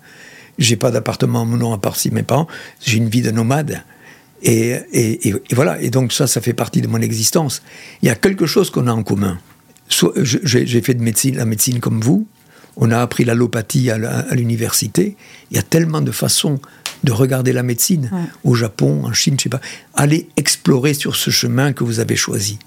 J'ai 0.59 0.76
pas 0.76 0.91
d'appartement 0.91 1.41
à 1.41 1.45
mon 1.47 1.57
nom 1.57 1.72
à 1.72 1.78
part 1.78 1.97
si 1.97 2.11
mes 2.11 2.24
parents. 2.24 2.47
J'ai 2.84 2.99
une 2.99 3.09
vie 3.09 3.22
de 3.22 3.30
nomade. 3.30 3.82
Et, 4.43 5.28
et, 5.28 5.34
voilà, 5.53 5.80
et 5.80 5.91
donc 5.91 6.12
ça, 6.12 6.26
ça 6.26 6.41
fait 6.41 6.55
partie 6.55 6.80
de 6.80 6.88
mon 6.88 7.01
existence. 7.01 7.62
Il 8.03 8.07
y 8.07 8.11
a 8.11 8.14
quelque 8.14 8.47
chose 8.47 8.70
qu'on 8.70 8.86
a 8.86 8.93
en 8.93 9.03
commun. 9.03 9.38
J'ai 10.16 10.80
fait 10.80 10.95
de 10.95 11.03
médecine, 11.03 11.36
la 11.36 11.45
médecine 11.45 11.80
comme 11.80 12.01
vous, 12.01 12.26
on 12.76 12.91
a 12.91 12.99
appris 12.99 13.24
l'allopathie 13.24 13.91
à 13.91 14.34
l'université. 14.34 15.16
Il 15.51 15.57
y 15.57 15.61
a 15.61 15.62
tellement 15.62 16.01
de 16.01 16.12
façons 16.12 16.61
de 17.05 17.12
regarder 17.12 17.53
la 17.53 17.62
médecine, 17.62 18.11
au 18.45 18.55
Japon, 18.55 19.03
en 19.05 19.12
Chine, 19.12 19.36
je 19.38 19.45
sais 19.45 19.49
pas. 19.49 19.61
Allez 19.95 20.28
explorer 20.36 20.95
sur 20.95 21.16
ce 21.16 21.30
chemin 21.30 21.72
que 21.72 21.84
vous 21.84 22.01
avez 22.01 22.16
choisi. 22.16 22.59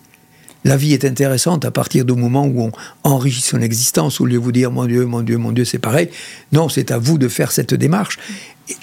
La 0.66 0.78
vie 0.78 0.94
est 0.94 1.04
intéressante 1.04 1.66
à 1.66 1.72
partir 1.72 2.06
du 2.06 2.14
moment 2.14 2.46
où 2.46 2.62
on 2.62 2.72
enrichit 3.04 3.42
son 3.42 3.62
existence, 3.62 4.22
au 4.22 4.26
lieu 4.26 4.36
de 4.36 4.44
vous 4.44 4.54
dire 4.54 4.72
mon 4.72 4.86
Dieu, 4.86 5.06
mon 5.06 5.22
Dieu, 5.22 5.38
mon 5.38 5.52
Dieu, 5.52 5.66
c'est 5.66 5.80
pareil. 5.80 6.10
Non, 6.52 6.70
c'est 6.70 6.92
à 6.92 6.98
vous 6.98 7.18
de 7.18 7.28
faire 7.28 7.52
cette 7.52 7.74
démarche. 7.74 8.18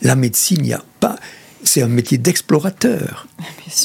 La 0.03 0.15
médecine, 0.15 0.59
il 0.61 0.65
n'y 0.65 0.73
a 0.75 0.85
pas 1.01 1.17
c'est 1.65 1.83
un 1.83 1.89
métier 1.89 2.19
d'explorateur. 2.19 3.27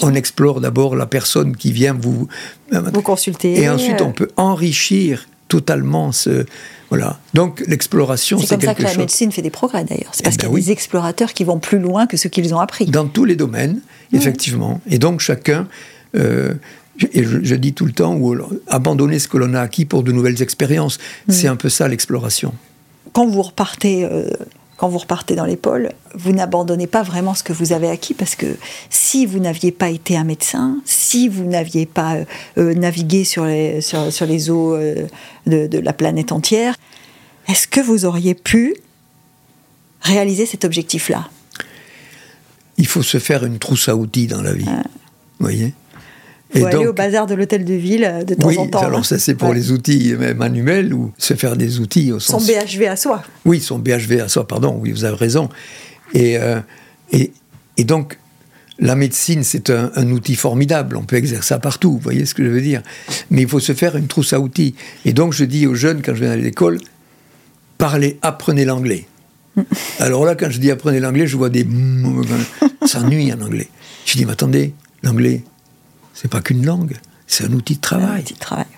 On 0.02 0.14
explore 0.14 0.62
d'abord 0.62 0.96
la 0.96 1.06
personne 1.06 1.56
qui 1.56 1.72
vient 1.72 1.94
vous, 1.94 2.28
vous 2.72 3.02
consulter. 3.02 3.60
Et 3.62 3.70
ensuite, 3.70 4.02
on 4.02 4.12
peut 4.12 4.30
enrichir 4.38 5.28
totalement 5.48 6.12
ce. 6.12 6.46
Voilà. 6.90 7.20
Donc 7.34 7.64
l'exploration, 7.68 8.38
c'est 8.40 8.46
C'est 8.48 8.56
comme 8.56 8.62
ça 8.62 8.68
quelque 8.68 8.78
que 8.80 8.84
la 8.84 8.90
chose. 8.90 8.98
médecine 9.00 9.32
fait 9.32 9.42
des 9.42 9.50
progrès 9.50 9.84
d'ailleurs. 9.84 10.12
C'est 10.14 10.22
Eh 10.22 10.24
parce 10.24 10.38
ben 10.38 10.42
qu'il 10.42 10.50
y 10.50 10.52
a 10.52 10.56
oui. 10.56 10.62
des 10.66 10.72
explorateurs 10.72 11.34
qui 11.34 11.44
vont 11.44 11.60
plus 11.60 11.80
loin 11.80 12.08
que 12.08 12.18
ce 12.18 12.28
qu'ils 12.28 12.54
ont 12.54 12.60
appris. 12.60 12.86
Dans 12.86 13.08
tous 13.08 13.26
les 13.26 13.36
domaines, 13.36 13.80
effectivement. 14.14 14.82
Et 14.90 14.98
donc 15.00 15.20
chacun. 15.20 15.68
euh, 16.16 16.54
et 17.12 17.24
je, 17.26 17.44
je 17.44 17.56
dis 17.56 17.74
tout 17.74 17.86
le 17.86 17.92
temps, 17.92 18.16
ou 18.16 18.38
abandonner 18.68 19.20
ce 19.20 19.28
que 19.28 19.38
l'on 19.38 19.54
a 19.54 19.60
acquis 19.60 19.84
pour 19.84 20.02
de 20.04 20.14
nouvelles 20.14 20.42
expériences. 20.42 20.98
C'est 21.28 21.48
un 21.50 21.58
peu 21.58 21.68
ça 21.70 21.88
l'exploration. 21.90 22.54
Quand 23.12 23.28
vous 23.28 23.42
repartez, 23.42 24.06
euh, 24.06 24.30
quand 24.78 24.90
vous 24.90 24.98
repartez 24.98 25.36
dans 25.36 25.46
les 25.46 25.56
pôles, 25.56 25.92
vous 26.16 26.34
n'abandonnez 26.34 26.88
pas 26.88 27.02
vraiment 27.02 27.34
ce 27.34 27.44
que 27.44 27.54
vous 27.54 27.72
avez 27.72 27.90
acquis 27.90 28.14
parce 28.14 28.36
que 28.36 28.58
si 28.90 29.26
vous 29.26 29.40
n'aviez 29.40 29.72
pas 29.72 29.90
été 29.90 30.18
un 30.18 30.26
médecin, 30.26 30.78
si 30.86 31.30
vous 31.30 31.46
n'aviez 31.46 31.86
pas 31.86 32.16
euh, 32.16 32.26
euh, 32.58 32.74
navigué 32.74 33.24
sur 33.24 33.46
les, 33.46 33.82
sur, 33.82 34.12
sur 34.12 34.26
les 34.26 34.50
eaux 34.50 34.76
euh, 34.76 35.08
de, 35.48 35.68
de 35.68 35.80
la 35.80 35.94
planète 35.94 36.32
entière, 36.32 36.76
est-ce 37.48 37.68
que 37.68 37.80
vous 37.80 38.06
auriez 38.06 38.36
pu 38.36 38.76
réaliser 40.02 40.46
cet 40.46 40.66
objectif-là? 40.66 41.30
Il 42.78 42.88
faut 42.88 43.04
se 43.04 43.20
faire 43.20 43.46
une 43.46 43.60
trousse 43.60 43.88
à 43.88 43.96
outils 43.96 44.28
dans 44.28 44.42
la 44.42 44.54
vie. 44.54 44.66
Vous 44.66 45.46
voyez? 45.46 45.74
Il 46.54 46.62
faut 46.62 46.68
aller 46.68 46.86
au 46.88 46.94
bazar 46.94 47.26
de 47.28 47.34
l'hôtel 47.34 47.66
de 47.66 47.74
ville 47.74 48.06
euh, 48.06 48.24
de 48.24 48.36
temps 48.36 48.48
oui, 48.48 48.58
en 48.58 48.68
temps. 48.68 48.80
alors 48.84 49.00
hein. 49.00 49.04
ça 49.04 49.18
c'est 49.20 49.36
pour 49.36 49.50
Ouais. 49.50 49.56
les 49.56 49.72
outils 49.72 50.14
euh, 50.14 50.34
manuels 50.36 50.94
ou 50.94 51.12
se 51.18 51.34
faire 51.34 51.58
des 51.58 51.80
outils 51.80 52.12
au 52.12 52.20
Son 52.20 52.40
sens. 52.40 52.48
BHV 52.48 52.86
à 52.88 52.96
soi. 52.96 53.24
Oui, 53.46 53.60
son 53.60 53.80
BHV 53.80 54.22
à 54.22 54.28
soi, 54.28 54.48
pardon, 54.48 54.78
oui, 54.80 54.92
vous 54.92 55.04
avez 55.04 55.18
raison. 55.18 55.50
Et, 56.14 56.38
euh, 56.38 56.60
et, 57.12 57.32
et 57.78 57.84
donc, 57.84 58.18
la 58.80 58.96
médecine, 58.96 59.44
c'est 59.44 59.70
un, 59.70 59.92
un 59.96 60.12
outil 60.12 60.36
formidable. 60.36 60.98
On 60.98 61.04
peut 61.04 61.16
exercer 61.16 61.48
ça 61.50 61.60
partout, 61.60 61.94
vous 61.94 62.00
voyez 62.00 62.26
ce 62.26 62.34
que 62.34 62.44
je 62.44 62.50
veux 62.50 62.62
dire. 62.62 62.82
Mais 63.32 63.42
il 63.42 63.48
faut 63.48 63.60
se 63.60 63.74
faire 63.74 63.96
une 63.98 64.08
trousse 64.08 64.32
à 64.34 64.40
outils. 64.40 64.76
Et 65.04 65.14
donc, 65.14 65.34
je 65.34 65.46
dis 65.46 65.66
aux 65.66 65.76
jeunes, 65.76 66.02
quand 66.04 66.14
je 66.14 66.22
viens 66.22 66.32
à 66.32 66.36
l'école, 66.36 66.80
parlez, 67.78 68.18
apprenez 68.22 68.66
l'anglais. 68.66 69.06
Alors 70.00 70.26
là, 70.26 70.36
quand 70.36 70.50
je 70.50 70.60
dis 70.60 70.72
apprenez 70.72 71.00
l'anglais, 71.00 71.26
je 71.28 71.38
vois 71.38 71.50
des... 71.50 71.66
s'ennuient 72.86 73.34
en 73.34 73.42
anglais. 73.42 73.68
Je 74.06 74.18
dis, 74.18 74.26
mais 74.26 74.34
attendez, 74.34 74.74
l'anglais, 75.04 75.44
c'est 76.16 76.28
pas 76.32 76.42
qu'une 76.42 76.66
langue, 76.66 76.96
c'est 77.28 77.46
un 77.46 77.54
outil 77.54 77.76
de 77.76 77.82
travail. 77.82 78.22
Un 78.22 78.24
petit 78.24 78.34
travail. 78.34 78.66
oui. 78.72 78.78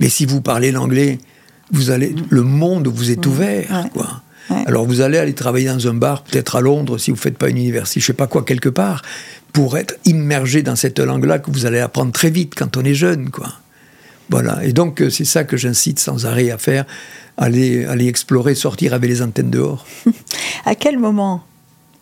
Mais 0.00 0.08
si 0.08 0.26
vous 0.26 0.40
parlez 0.40 0.72
l'anglais, 0.72 1.18
vous 1.70 1.90
allez, 1.90 2.14
le 2.30 2.42
monde 2.42 2.88
vous 2.88 3.10
est 3.12 3.24
ouvert, 3.26 3.70
Ouais. 3.70 3.90
quoi. 3.90 4.22
Ouais. 4.50 4.64
Alors 4.66 4.86
vous 4.86 5.02
allez 5.02 5.18
aller 5.18 5.34
travailler 5.34 5.68
dans 5.68 5.86
un 5.88 5.94
bar, 5.94 6.22
peut-être 6.22 6.56
à 6.56 6.60
Londres, 6.62 6.96
si 6.98 7.10
vous 7.10 7.16
faites 7.18 7.36
pas 7.36 7.50
une 7.50 7.58
université, 7.58 8.00
je 8.00 8.06
sais 8.06 8.12
pas 8.14 8.26
quoi, 8.26 8.42
quelque 8.44 8.70
part, 8.70 9.02
pour 9.52 9.76
être 9.76 9.96
immergé 10.06 10.62
dans 10.62 10.74
cette 10.76 10.98
langue-là 10.98 11.38
que 11.38 11.50
vous 11.50 11.66
allez 11.66 11.80
apprendre 11.80 12.12
très 12.12 12.30
vite 12.30 12.54
quand 12.56 12.76
on 12.78 12.84
est 12.84 12.94
jeune, 12.94 13.28
quoi. 13.30 13.48
Voilà. 14.30 14.64
Et 14.64 14.72
donc 14.72 15.02
euh, 15.02 15.10
c'est 15.10 15.24
ça 15.26 15.44
que 15.44 15.56
j'incite 15.58 15.98
sans 15.98 16.24
arrêt 16.26 16.50
à 16.50 16.56
faire, 16.58 16.84
aller, 17.36 17.84
aller 17.86 18.06
explorer, 18.06 18.54
sortir 18.54 18.94
avec 18.94 19.10
les 19.10 19.20
antennes 19.22 19.50
dehors. 19.50 19.86
À 20.64 20.74
quel 20.74 20.98
moment 20.98 21.44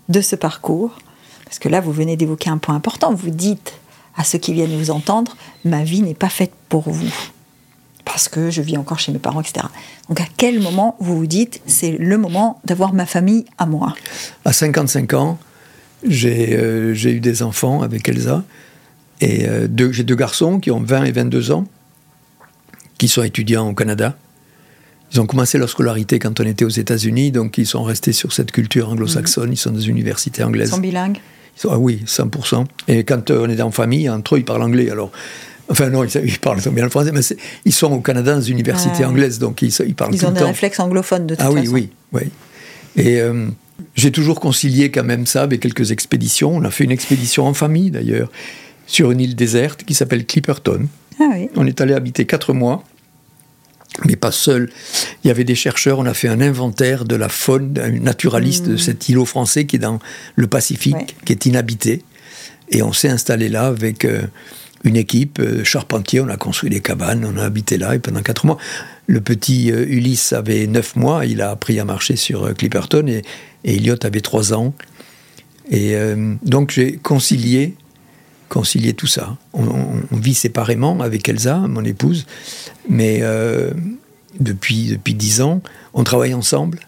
de 0.09 0.21
ce 0.21 0.37
parcours, 0.37 0.99
parce 1.45 1.59
que 1.59 1.69
là 1.69 1.81
vous 1.81 1.93
venez 1.93 2.17
d'évoquer 2.17 2.51
un 2.51 2.59
point 2.59 2.75
important, 2.77 3.13
vous 3.15 3.31
dites 3.31 3.75
à 4.17 4.25
ceux 4.25 4.39
qui 4.39 4.53
viennent 4.53 4.77
vous 4.77 4.91
entendre, 4.91 5.37
ma 5.65 5.85
vie 5.85 6.03
n'est 6.03 6.15
pas 6.15 6.29
faite 6.29 6.53
pour 6.69 6.89
vous, 6.91 7.13
parce 8.05 8.29
que 8.29 8.51
je 8.51 8.63
vis 8.63 8.77
encore 8.77 8.99
chez 8.99 9.13
mes 9.13 9.19
parents, 9.19 9.41
etc. 9.41 9.67
Donc 10.09 10.21
à 10.21 10.27
quel 10.37 10.61
moment 10.61 10.97
vous 11.01 11.17
vous 11.17 11.27
dites, 11.27 11.61
c'est 11.67 11.93
le 11.93 12.19
moment 12.19 12.61
d'avoir 12.65 12.93
ma 12.93 13.07
famille 13.07 13.45
à 13.59 13.67
moi? 13.67 13.95
À 14.45 14.53
55 14.53 15.13
ans, 15.15 15.39
j'ai 16.07 16.57
euh, 16.57 16.95
j'ai 16.95 17.13
eu 17.13 17.21
des 17.21 17.43
enfants 17.43 17.83
avec 17.83 18.09
Elsa. 18.09 18.45
Et 19.21 19.49
euh, 19.49 19.67
j'ai 19.93 20.05
deux 20.05 20.15
garçons 20.15 20.61
qui 20.61 20.71
ont 20.71 20.81
20 20.81 21.05
et 21.05 21.13
22 21.13 21.53
ans, 21.53 21.67
qui 22.99 23.09
sont 23.09 23.23
étudiants 23.23 23.69
au 23.69 23.75
Canada. 23.75 24.17
Ils 25.13 25.21
ont 25.21 25.27
commencé 25.27 25.57
leur 25.57 25.71
scolarité 25.71 26.19
quand 26.19 26.41
on 26.41 26.45
était 26.45 26.65
aux 26.65 26.69
États-Unis, 26.69 27.31
donc 27.31 27.59
ils 27.59 27.67
sont 27.67 27.83
restés 27.85 28.13
sur 28.13 28.33
cette 28.33 28.53
culture 28.53 28.91
anglo-saxonne. 28.91 29.53
Ils 29.53 29.57
sont 29.57 29.71
dans 29.71 29.81
une 29.81 29.97
université 29.97 30.43
Ils 30.43 30.69
sont 30.69 30.79
bilingues? 30.79 31.19
Ah 31.69 31.79
oui, 31.79 32.03
100%. 32.07 32.65
Et 32.89 33.05
quand 33.05 33.31
euh, 33.31 33.47
on 33.47 33.51
est 33.51 33.61
en 33.61 33.71
famille, 33.71 34.09
entre 34.11 34.35
eux, 34.37 34.39
ils 34.39 34.45
parlent 34.45 34.63
anglais. 34.63 34.91
Alors, 34.91 35.11
enfin 35.69 35.89
non, 35.91 36.05
ils, 36.05 36.11
ils 36.25 36.39
parlent 36.39 36.61
bien 36.71 36.85
le 36.85 36.91
français, 36.91 37.13
mais 37.13 37.21
ils 37.65 37.73
sont 37.73 37.93
au 37.93 38.01
Canada 38.01 38.35
dans 38.35 38.41
une 38.41 38.55
université 38.55 39.03
Ah. 39.05 39.09
anglaise, 39.09 39.39
donc 39.39 39.63
ils, 39.63 39.73
ils 39.87 39.95
parlent 39.95 40.15
Ils 40.15 40.21
tout 40.21 40.27
ont 40.27 40.29
le 40.31 40.35
des 40.35 40.41
temps. 40.41 40.47
réflexes 40.47 40.81
anglophones 40.81 41.27
de 41.27 41.35
toute 41.35 41.45
Ah 41.45 41.51
oui, 41.53 41.61
façon. 41.63 41.73
oui, 41.73 41.89
oui. 42.13 42.23
Et 42.97 43.21
euh, 43.21 43.49
j'ai 43.95 44.11
toujours 44.13 44.41
concilié 44.41 44.91
quand 44.91 45.05
même 45.05 45.27
ça 45.27 45.43
avec 45.43 45.61
quelques 45.61 45.91
expéditions. 45.93 46.55
On 46.55 46.63
a 46.65 46.71
fait 46.71 46.85
une 46.85 46.93
expédition 46.93 47.47
en 47.47 47.55
famille 47.55 47.91
d'ailleurs 47.91 48.31
sur 48.87 49.11
une 49.11 49.21
île 49.21 49.35
déserte 49.35 49.83
qui 49.85 49.95
s'appelle 49.95 50.25
Clipperton. 50.27 50.87
Ah 51.21 51.25
oui. 51.33 51.49
On 51.57 51.67
est 51.67 51.81
allé 51.81 51.93
habiter 51.95 52.25
quatre 52.27 52.53
mois, 52.53 52.85
mais 54.05 54.17
pas 54.17 54.33
seul. 54.33 54.71
Il 55.25 55.29
y 55.29 55.31
avait 55.31 55.45
des 55.45 55.55
chercheurs. 55.55 55.99
On 55.99 56.07
a 56.07 56.15
fait 56.15 56.29
un 56.29 56.41
inventaire 56.41 57.05
de 57.05 57.17
la 57.17 57.29
faune, 57.29 57.75
un 57.83 57.91
naturaliste 57.91 58.67
de 58.69 58.77
cet 58.77 59.09
îlot 59.09 59.25
français 59.25 59.65
qui 59.67 59.77
est 59.77 59.81
dans 59.81 59.99
le 60.35 60.47
Pacifique, 60.47 60.95
Ouais. 60.95 61.07
qui 61.25 61.33
est 61.33 61.47
inhabité. 61.47 62.03
Et 62.69 62.83
on 62.83 62.93
s'est 62.93 63.09
installé 63.09 63.49
là 63.49 63.67
avec 63.67 64.05
euh, 64.05 64.23
une 64.85 64.97
équipe 64.97 65.39
euh, 65.41 65.65
charpentier. 65.65 66.21
On 66.21 66.29
a 66.29 66.37
construit 66.37 66.69
des 66.71 66.81
cabanes, 66.81 67.25
on 67.25 67.39
a 67.39 67.45
habité 67.45 67.79
là 67.79 67.95
et 67.95 67.99
pendant 67.99 68.23
quatre 68.23 68.45
mois. 68.45 68.59
Le 69.07 69.21
petit 69.21 69.71
euh, 69.73 69.87
Ulysse 69.89 70.33
avait 70.33 70.67
neuf 70.67 70.97
mois. 70.97 71.25
Il 71.27 71.41
a 71.41 71.51
appris 71.51 71.79
à 71.81 71.85
marcher 71.85 72.17
sur 72.17 72.45
euh, 72.45 72.53
Clipperton 72.53 73.07
et, 73.07 73.23
et 73.65 73.77
Elliot 73.77 73.97
avait 74.05 74.21
trois 74.21 74.53
ans. 74.53 74.75
Et 75.69 75.97
donc 76.45 76.71
j'ai 76.71 76.93
concilié, 76.93 77.75
concilié 78.49 78.95
tout 78.95 79.07
ça. 79.07 79.37
On, 79.53 79.67
vit 80.13 80.35
séparément 80.35 81.01
avec 81.01 81.29
Elsa, 81.29 81.59
mon 81.59 81.85
épouse, 81.85 82.27
mais 82.89 83.19
euh, 83.23 83.71
depuis 84.41 84.89
depuis 84.89 85.15
dix 85.15 85.41
ans, 85.41 85.61
on 85.95 86.05
travaille 86.05 86.35
ensemble. 86.35 86.81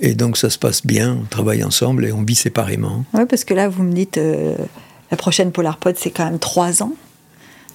Et 0.00 0.14
donc 0.14 0.36
ça 0.36 0.50
se 0.50 0.58
passe 0.58 0.86
bien, 0.86 1.18
on 1.22 1.26
travaille 1.26 1.64
ensemble 1.64 2.04
et 2.06 2.12
on 2.12 2.22
vit 2.22 2.36
séparément. 2.36 3.04
Oui, 3.14 3.22
parce 3.28 3.44
que 3.44 3.54
là, 3.54 3.68
vous 3.68 3.82
me 3.82 3.92
dites, 3.92 4.18
euh, 4.18 4.54
la 5.10 5.16
prochaine 5.16 5.50
Polar 5.50 5.76
Pod, 5.76 5.96
c'est 5.98 6.10
quand 6.10 6.24
même 6.24 6.38
trois 6.38 6.82
ans. 6.82 6.92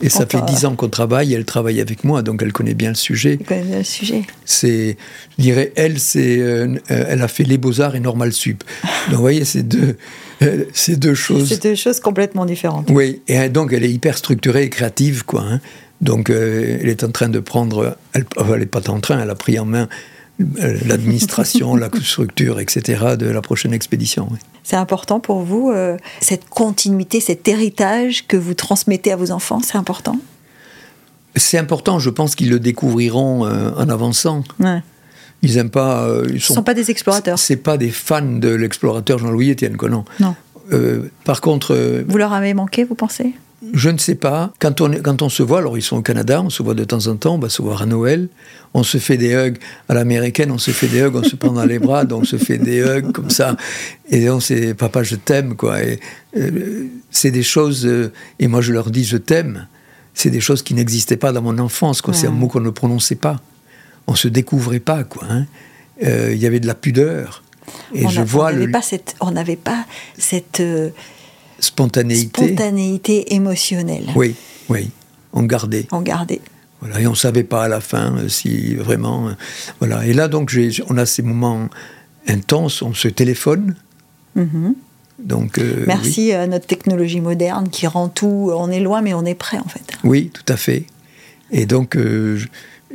Et 0.01 0.09
ça 0.09 0.25
fait 0.25 0.41
dix 0.45 0.65
ans 0.65 0.75
qu'on 0.75 0.89
travaille, 0.89 1.33
elle 1.33 1.45
travaille 1.45 1.79
avec 1.79 2.03
moi, 2.03 2.21
donc 2.23 2.41
elle 2.41 2.51
connaît 2.51 2.73
bien 2.73 2.89
le 2.89 2.95
sujet. 2.95 3.37
Vous 3.37 3.45
connaissez 3.45 3.77
le 3.77 3.83
sujet. 3.83 4.21
C'est, 4.43 4.97
je 5.37 5.43
dirais, 5.43 5.71
elle, 5.75 5.97
c'est, 5.99 6.39
euh, 6.39 6.75
euh, 6.91 7.05
elle 7.07 7.21
a 7.21 7.27
fait 7.29 7.43
les 7.45 7.57
beaux-arts 7.57 7.95
et 7.95 7.99
Normal 8.01 8.33
Sup. 8.33 8.63
Donc 9.07 9.15
vous 9.15 9.21
voyez, 9.21 9.45
c'est 9.45 9.63
deux, 9.63 9.95
euh, 10.41 10.65
c'est 10.73 10.97
deux 10.99 11.13
choses. 11.13 11.47
C'est 11.47 11.63
deux 11.63 11.75
choses 11.75 11.99
complètement 12.01 12.45
différentes. 12.45 12.89
Oui, 12.89 13.21
et 13.27 13.47
donc 13.49 13.71
elle 13.71 13.85
est 13.85 13.91
hyper 13.91 14.17
structurée 14.17 14.63
et 14.63 14.69
créative, 14.69 15.23
quoi. 15.25 15.41
hein. 15.41 15.61
Donc 16.01 16.29
euh, 16.29 16.79
elle 16.81 16.89
est 16.89 17.03
en 17.05 17.11
train 17.11 17.29
de 17.29 17.39
prendre, 17.39 17.95
elle, 18.13 18.25
elle 18.37 18.59
n'est 18.59 18.65
pas 18.65 18.89
en 18.89 18.99
train, 18.99 19.21
elle 19.21 19.29
a 19.29 19.35
pris 19.35 19.57
en 19.57 19.65
main 19.65 19.87
l'administration, 20.85 21.75
la 21.77 21.89
structure, 22.01 22.59
etc. 22.59 23.15
de 23.17 23.27
la 23.27 23.41
prochaine 23.41 23.73
expédition. 23.73 24.27
oui. 24.31 24.37
C'est 24.63 24.77
important 24.77 25.19
pour 25.19 25.41
vous, 25.41 25.69
euh, 25.71 25.97
cette 26.21 26.47
continuité, 26.49 27.19
cet 27.19 27.47
héritage 27.47 28.25
que 28.27 28.37
vous 28.37 28.53
transmettez 28.53 29.11
à 29.11 29.15
vos 29.17 29.31
enfants, 29.31 29.59
c'est 29.61 29.77
important? 29.77 30.17
C'est 31.35 31.57
important, 31.57 31.99
je 31.99 32.09
pense 32.09 32.35
qu'ils 32.35 32.49
le 32.49 32.59
découvriront 32.59 33.45
euh, 33.45 33.71
en 33.75 33.89
avançant. 33.89 34.43
ouais. 34.59 34.81
Ils 35.45 35.57
aiment 35.57 35.69
pas. 35.69 36.03
euh, 36.07 36.23
ils 36.29 36.39
Ce 36.41 36.53
ne 36.53 36.55
sont 36.55 36.63
pas 36.63 36.73
des 36.73 36.89
explorateurs. 36.89 37.37
C'est 37.37 37.57
pas 37.57 37.75
des 37.75 37.89
fans 37.91 38.21
de 38.21 38.47
l'explorateur 38.47 39.19
Jean-Louis 39.19 39.49
Étienne 39.49 39.75
Conan. 39.75 40.05
Non. 40.21 40.35
Par 41.25 41.41
contre, 41.41 41.75
Vous 42.07 42.17
leur 42.17 42.31
avez 42.31 42.53
manqué, 42.53 42.85
vous 42.85 42.95
pensez? 42.95 43.33
Je 43.73 43.89
ne 43.89 43.97
sais 43.97 44.15
pas. 44.15 44.51
Quand 44.59 44.81
on, 44.81 44.91
quand 45.01 45.21
on 45.21 45.29
se 45.29 45.41
voit, 45.43 45.59
alors 45.59 45.77
ils 45.77 45.81
sont 45.81 45.97
au 45.97 46.01
Canada, 46.01 46.41
on 46.41 46.49
se 46.49 46.61
voit 46.63 46.73
de 46.73 46.83
temps 46.83 47.07
en 47.07 47.15
temps, 47.15 47.35
on 47.35 47.39
va 47.39 47.49
se 47.49 47.61
voir 47.61 47.81
à 47.81 47.85
Noël, 47.85 48.27
on 48.73 48.83
se 48.83 48.97
fait 48.97 49.17
des 49.17 49.31
hugs 49.33 49.57
à 49.87 49.93
l'américaine, 49.93 50.51
on 50.51 50.57
se 50.57 50.71
fait 50.71 50.87
des 50.87 50.99
hugs, 51.01 51.15
on 51.15 51.23
se 51.23 51.35
prend 51.35 51.53
dans 51.53 51.65
les 51.65 51.79
bras, 51.79 52.03
donc 52.05 52.23
on 52.23 52.25
se 52.25 52.37
fait 52.37 52.57
des 52.57 52.79
hugs 52.79 53.11
comme 53.13 53.29
ça. 53.29 53.55
Et 54.09 54.29
on 54.29 54.39
c'est 54.39 54.73
papa, 54.73 55.03
je 55.03 55.15
t'aime, 55.15 55.55
quoi. 55.55 55.81
Et, 55.83 55.99
euh, 56.37 56.87
c'est 57.09 57.31
des 57.31 57.43
choses, 57.43 57.85
euh, 57.85 58.11
et 58.39 58.47
moi 58.47 58.61
je 58.61 58.73
leur 58.73 58.89
dis 58.91 59.05
je 59.05 59.17
t'aime, 59.17 59.67
c'est 60.13 60.29
des 60.29 60.41
choses 60.41 60.61
qui 60.61 60.73
n'existaient 60.73 61.17
pas 61.17 61.31
dans 61.31 61.41
mon 61.41 61.57
enfance, 61.59 62.01
quoi. 62.01 62.13
C'est 62.13 62.27
un 62.27 62.31
mot 62.31 62.47
qu'on 62.47 62.59
ne 62.59 62.69
prononçait 62.69 63.15
pas. 63.15 63.39
On 64.07 64.15
se 64.15 64.27
découvrait 64.27 64.79
pas, 64.81 65.03
quoi. 65.05 65.23
hein. 65.29 65.45
Euh, 66.03 66.31
Il 66.33 66.39
y 66.39 66.45
avait 66.45 66.59
de 66.59 66.67
la 66.67 66.75
pudeur. 66.75 67.43
Et 67.95 68.05
on 68.05 68.09
je 68.09 68.19
a- 68.19 68.23
vois 68.25 68.45
on 68.47 68.51
n'avait 68.51 68.65
le, 68.65 68.71
pas 68.71 68.81
cette, 68.81 69.15
on 69.21 69.31
n'avait 69.31 69.55
pas 69.55 69.85
cette 70.17 70.61
spontanéité. 71.63 72.45
spontanéité 72.47 73.33
émotionnelle. 73.35 74.05
Oui, 74.15 74.35
oui. 74.69 74.89
On 75.33 75.43
gardait. 75.43 75.87
On 75.91 76.01
gardait. 76.01 76.41
Voilà, 76.79 76.99
et 77.01 77.07
on 77.07 77.11
ne 77.11 77.15
savait 77.15 77.43
pas 77.45 77.63
à 77.63 77.67
la 77.67 77.79
fin 77.81 78.17
euh, 78.17 78.27
si 78.27 78.75
vraiment. 78.75 79.29
euh, 79.29 79.31
voilà. 79.79 80.05
Et 80.05 80.13
là, 80.13 80.27
donc, 80.27 80.55
on 80.89 80.97
a 80.97 81.05
ces 81.05 81.21
moments 81.21 81.69
intenses, 82.27 82.81
on 82.81 82.93
se 82.93 83.07
téléphone. 83.07 83.75
Mhm. 84.35 84.75
Donc, 85.19 85.57
euh, 85.59 85.85
Merci 85.87 86.33
à 86.33 86.45
notre 86.47 86.67
technologie 86.67 87.21
moderne 87.21 87.69
qui 87.69 87.87
rend 87.87 88.09
tout. 88.09 88.51
On 88.53 88.69
est 88.69 88.79
loin, 88.81 89.01
mais 89.01 89.13
on 89.13 89.25
est 89.25 89.35
prêt 89.35 89.57
en 89.59 89.67
fait. 89.67 89.93
Oui, 90.03 90.29
tout 90.33 90.51
à 90.51 90.57
fait. 90.57 90.85
Et 91.51 91.65
donc, 91.65 91.95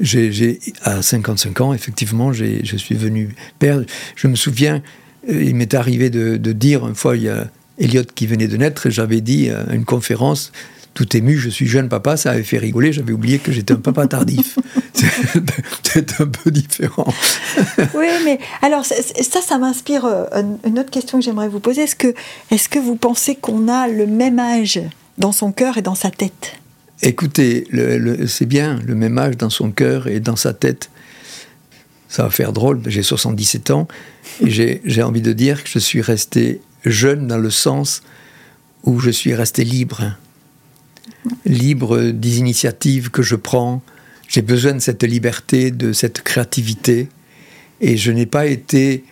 j'ai, 0.00 0.58
à 0.82 1.00
55 1.02 1.60
ans, 1.60 1.72
effectivement, 1.72 2.32
j'ai- 2.32 2.64
je 2.64 2.76
suis 2.76 2.94
venu 2.96 3.34
père. 3.58 3.82
Je 4.16 4.26
me 4.28 4.36
souviens, 4.36 4.82
il 5.28 5.54
m'est 5.56 5.74
arrivé 5.74 6.10
de, 6.10 6.36
de 6.36 6.52
dire, 6.52 6.86
une 6.86 6.94
fois, 6.94 7.16
il 7.16 7.22
y 7.24 7.28
a 7.28 7.48
Elliot 7.78 8.04
qui 8.14 8.26
venait 8.26 8.48
de 8.48 8.56
naître, 8.56 8.90
j'avais 8.90 9.20
dit 9.20 9.50
à 9.50 9.72
une 9.74 9.84
conférence, 9.84 10.52
tout 10.98 11.16
ému, 11.16 11.38
je 11.38 11.48
suis 11.48 11.68
jeune 11.68 11.88
papa, 11.88 12.16
ça 12.16 12.32
avait 12.32 12.42
fait 12.42 12.58
rigoler, 12.58 12.92
j'avais 12.92 13.12
oublié 13.12 13.38
que 13.38 13.52
j'étais 13.52 13.72
un 13.72 13.76
papa 13.76 14.08
tardif. 14.08 14.58
c'est 15.84 16.20
un 16.20 16.26
peu 16.26 16.50
différent. 16.50 17.06
oui, 17.94 18.08
mais 18.24 18.40
alors 18.62 18.84
ça, 18.84 18.96
ça 19.40 19.58
m'inspire 19.58 20.04
euh, 20.04 20.24
une 20.66 20.78
autre 20.78 20.90
question 20.90 21.18
que 21.18 21.24
j'aimerais 21.24 21.48
vous 21.48 21.60
poser. 21.60 21.82
Est-ce 21.82 21.94
que, 21.94 22.14
est 22.50 22.68
que 22.68 22.80
vous 22.80 22.96
pensez 22.96 23.36
qu'on 23.36 23.68
a 23.68 23.86
le 23.86 24.08
même 24.08 24.40
âge 24.40 24.80
dans 25.18 25.30
son 25.30 25.52
cœur 25.52 25.78
et 25.78 25.82
dans 25.82 25.94
sa 25.94 26.10
tête? 26.10 26.54
Écoutez, 27.00 27.68
c'est 28.26 28.46
bien, 28.46 28.80
le 28.84 28.96
même 28.96 29.18
âge 29.18 29.36
dans 29.36 29.50
son 29.50 29.70
cœur 29.70 30.08
et 30.08 30.18
dans 30.18 30.34
sa 30.34 30.52
tête. 30.52 30.90
Ça 32.08 32.24
va 32.24 32.30
faire 32.30 32.52
drôle, 32.52 32.80
j'ai 32.86 33.04
77 33.04 33.70
ans 33.70 33.86
et 34.44 34.80
j'ai 34.84 35.02
envie 35.04 35.22
de 35.22 35.32
dire 35.32 35.62
que 35.62 35.70
je 35.70 35.78
suis 35.78 36.00
resté 36.00 36.60
jeune 36.84 37.26
dans 37.26 37.38
le 37.38 37.50
sens 37.50 38.02
où 38.84 39.00
je 39.00 39.10
suis 39.10 39.34
resté 39.34 39.64
libre. 39.64 40.16
Libre 41.44 42.10
des 42.10 42.38
initiatives 42.38 43.10
que 43.10 43.22
je 43.22 43.36
prends. 43.36 43.82
J'ai 44.28 44.42
besoin 44.42 44.74
de 44.74 44.78
cette 44.78 45.02
liberté, 45.02 45.70
de 45.70 45.92
cette 45.92 46.22
créativité. 46.22 47.08
Et 47.80 47.96
je 47.96 48.12
n'ai 48.12 48.26
pas 48.26 48.46
été, 48.46 49.04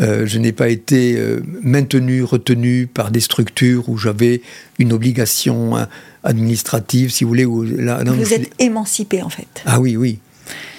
euh, 0.00 0.26
je 0.26 0.38
n'ai 0.38 0.52
pas 0.52 0.68
été 0.68 1.16
euh, 1.16 1.40
maintenu, 1.62 2.22
retenu 2.22 2.86
par 2.86 3.10
des 3.10 3.20
structures 3.20 3.88
où 3.88 3.96
j'avais 3.98 4.40
une 4.78 4.92
obligation 4.92 5.76
hein, 5.76 5.88
administrative, 6.22 7.10
si 7.10 7.24
vous 7.24 7.28
voulez. 7.28 7.44
Où, 7.44 7.64
vous 7.64 8.34
êtes 8.34 8.52
émancipé, 8.58 9.22
en 9.22 9.28
fait. 9.28 9.62
Ah 9.66 9.80
oui, 9.80 9.96
oui. 9.96 10.18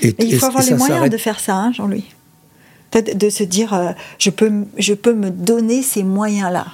Et, 0.02 0.16
il 0.20 0.38
faut 0.38 0.46
avoir 0.46 0.64
les 0.64 0.76
moyens 0.76 1.10
de 1.10 1.18
faire 1.18 1.40
ça, 1.40 1.56
hein, 1.56 1.72
Jean-Louis. 1.74 2.06
De 3.02 3.30
se 3.30 3.44
dire, 3.44 3.74
euh, 3.74 3.92
je, 4.20 4.30
peux, 4.30 4.52
je 4.78 4.94
peux 4.94 5.14
me 5.14 5.30
donner 5.30 5.82
ces 5.82 6.04
moyens-là. 6.04 6.66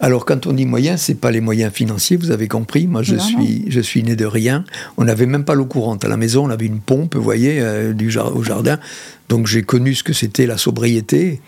Alors, 0.00 0.24
quand 0.24 0.46
on 0.46 0.52
dit 0.52 0.66
moyens, 0.66 1.00
c'est 1.00 1.14
pas 1.14 1.30
les 1.30 1.40
moyens 1.40 1.72
financiers, 1.72 2.16
vous 2.16 2.30
avez 2.30 2.48
compris. 2.48 2.86
Moi, 2.86 3.02
je, 3.02 3.16
suis, 3.16 3.64
je 3.68 3.80
suis 3.80 4.02
né 4.02 4.16
de 4.16 4.24
rien. 4.24 4.64
On 4.96 5.04
n'avait 5.04 5.26
même 5.26 5.44
pas 5.44 5.54
l'eau 5.54 5.66
courante. 5.66 6.04
À 6.04 6.08
la 6.08 6.16
maison, 6.16 6.46
on 6.46 6.50
avait 6.50 6.66
une 6.66 6.80
pompe, 6.80 7.14
vous 7.14 7.22
voyez, 7.22 7.60
euh, 7.60 7.92
du 7.92 8.16
au 8.18 8.42
jardin. 8.42 8.78
Donc, 9.28 9.46
j'ai 9.46 9.62
connu 9.62 9.94
ce 9.94 10.02
que 10.02 10.12
c'était 10.12 10.46
la 10.46 10.58
sobriété. 10.58 11.40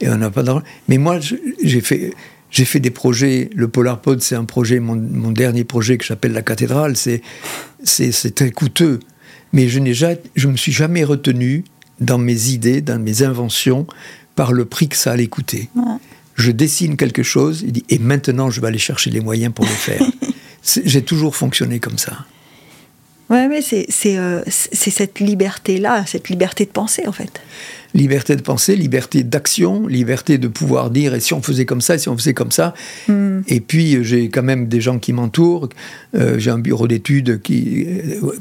Et 0.00 0.08
on 0.08 0.16
n'a 0.16 0.30
pas 0.30 0.42
Mais 0.88 0.98
moi, 0.98 1.18
j'ai 1.62 1.80
fait. 1.80 2.12
J'ai 2.50 2.64
fait 2.64 2.80
des 2.80 2.90
projets. 2.90 3.50
Le 3.54 3.68
Polar 3.68 4.00
Pod, 4.00 4.22
c'est 4.22 4.34
un 4.34 4.44
projet, 4.44 4.80
mon, 4.80 4.96
mon, 4.96 5.32
dernier 5.32 5.64
projet 5.64 5.98
que 5.98 6.04
j'appelle 6.04 6.32
la 6.32 6.40
cathédrale. 6.40 6.96
C'est, 6.96 7.20
c'est, 7.84 8.34
très 8.34 8.50
coûteux. 8.50 9.00
Mais 9.52 9.68
je 9.68 9.80
je 10.34 10.48
me 10.48 10.56
suis 10.56 10.72
jamais 10.72 11.04
retenu 11.04 11.64
dans 12.00 12.18
mes 12.18 12.48
idées, 12.50 12.80
dans 12.80 12.98
mes 12.98 13.22
inventions, 13.22 13.86
par 14.34 14.52
le 14.52 14.64
prix 14.64 14.88
que 14.88 14.96
ça 14.96 15.12
allait 15.12 15.26
coûter 15.26 15.68
je 16.38 16.52
dessine 16.52 16.96
quelque 16.96 17.22
chose, 17.22 17.64
et, 17.64 17.72
dit, 17.72 17.84
et 17.90 17.98
maintenant 17.98 18.48
je 18.48 18.60
vais 18.60 18.68
aller 18.68 18.78
chercher 18.78 19.10
les 19.10 19.20
moyens 19.20 19.52
pour 19.52 19.64
le 19.64 19.70
faire. 19.70 20.00
J'ai 20.84 21.02
toujours 21.02 21.34
fonctionné 21.34 21.80
comme 21.80 21.98
ça. 21.98 22.24
Ouais, 23.28 23.48
mais 23.48 23.60
euh, 24.06 24.42
c'est 24.46 24.90
cette 24.90 25.20
liberté-là, 25.20 26.04
cette 26.06 26.28
liberté 26.28 26.64
de 26.64 26.70
penser 26.70 27.06
en 27.06 27.12
fait. 27.12 27.40
Liberté 27.98 28.36
de 28.36 28.42
penser, 28.42 28.76
liberté 28.76 29.24
d'action, 29.24 29.86
liberté 29.86 30.38
de 30.38 30.48
pouvoir 30.48 30.90
dire 30.90 31.14
et 31.14 31.20
si 31.20 31.34
on 31.34 31.42
faisait 31.42 31.64
comme 31.64 31.80
ça, 31.80 31.96
et 31.96 31.98
si 31.98 32.08
on 32.08 32.16
faisait 32.16 32.34
comme 32.34 32.52
ça. 32.52 32.74
Hmm. 33.08 33.40
Et 33.48 33.60
puis 33.60 33.96
euh, 33.96 34.02
j'ai 34.02 34.28
quand 34.28 34.42
même 34.42 34.68
des 34.68 34.80
gens 34.80 34.98
qui 34.98 35.12
m'entourent. 35.12 35.68
Euh, 36.14 36.38
j'ai 36.38 36.50
un 36.50 36.58
bureau 36.58 36.86
d'études 36.86 37.42
qui 37.42 37.86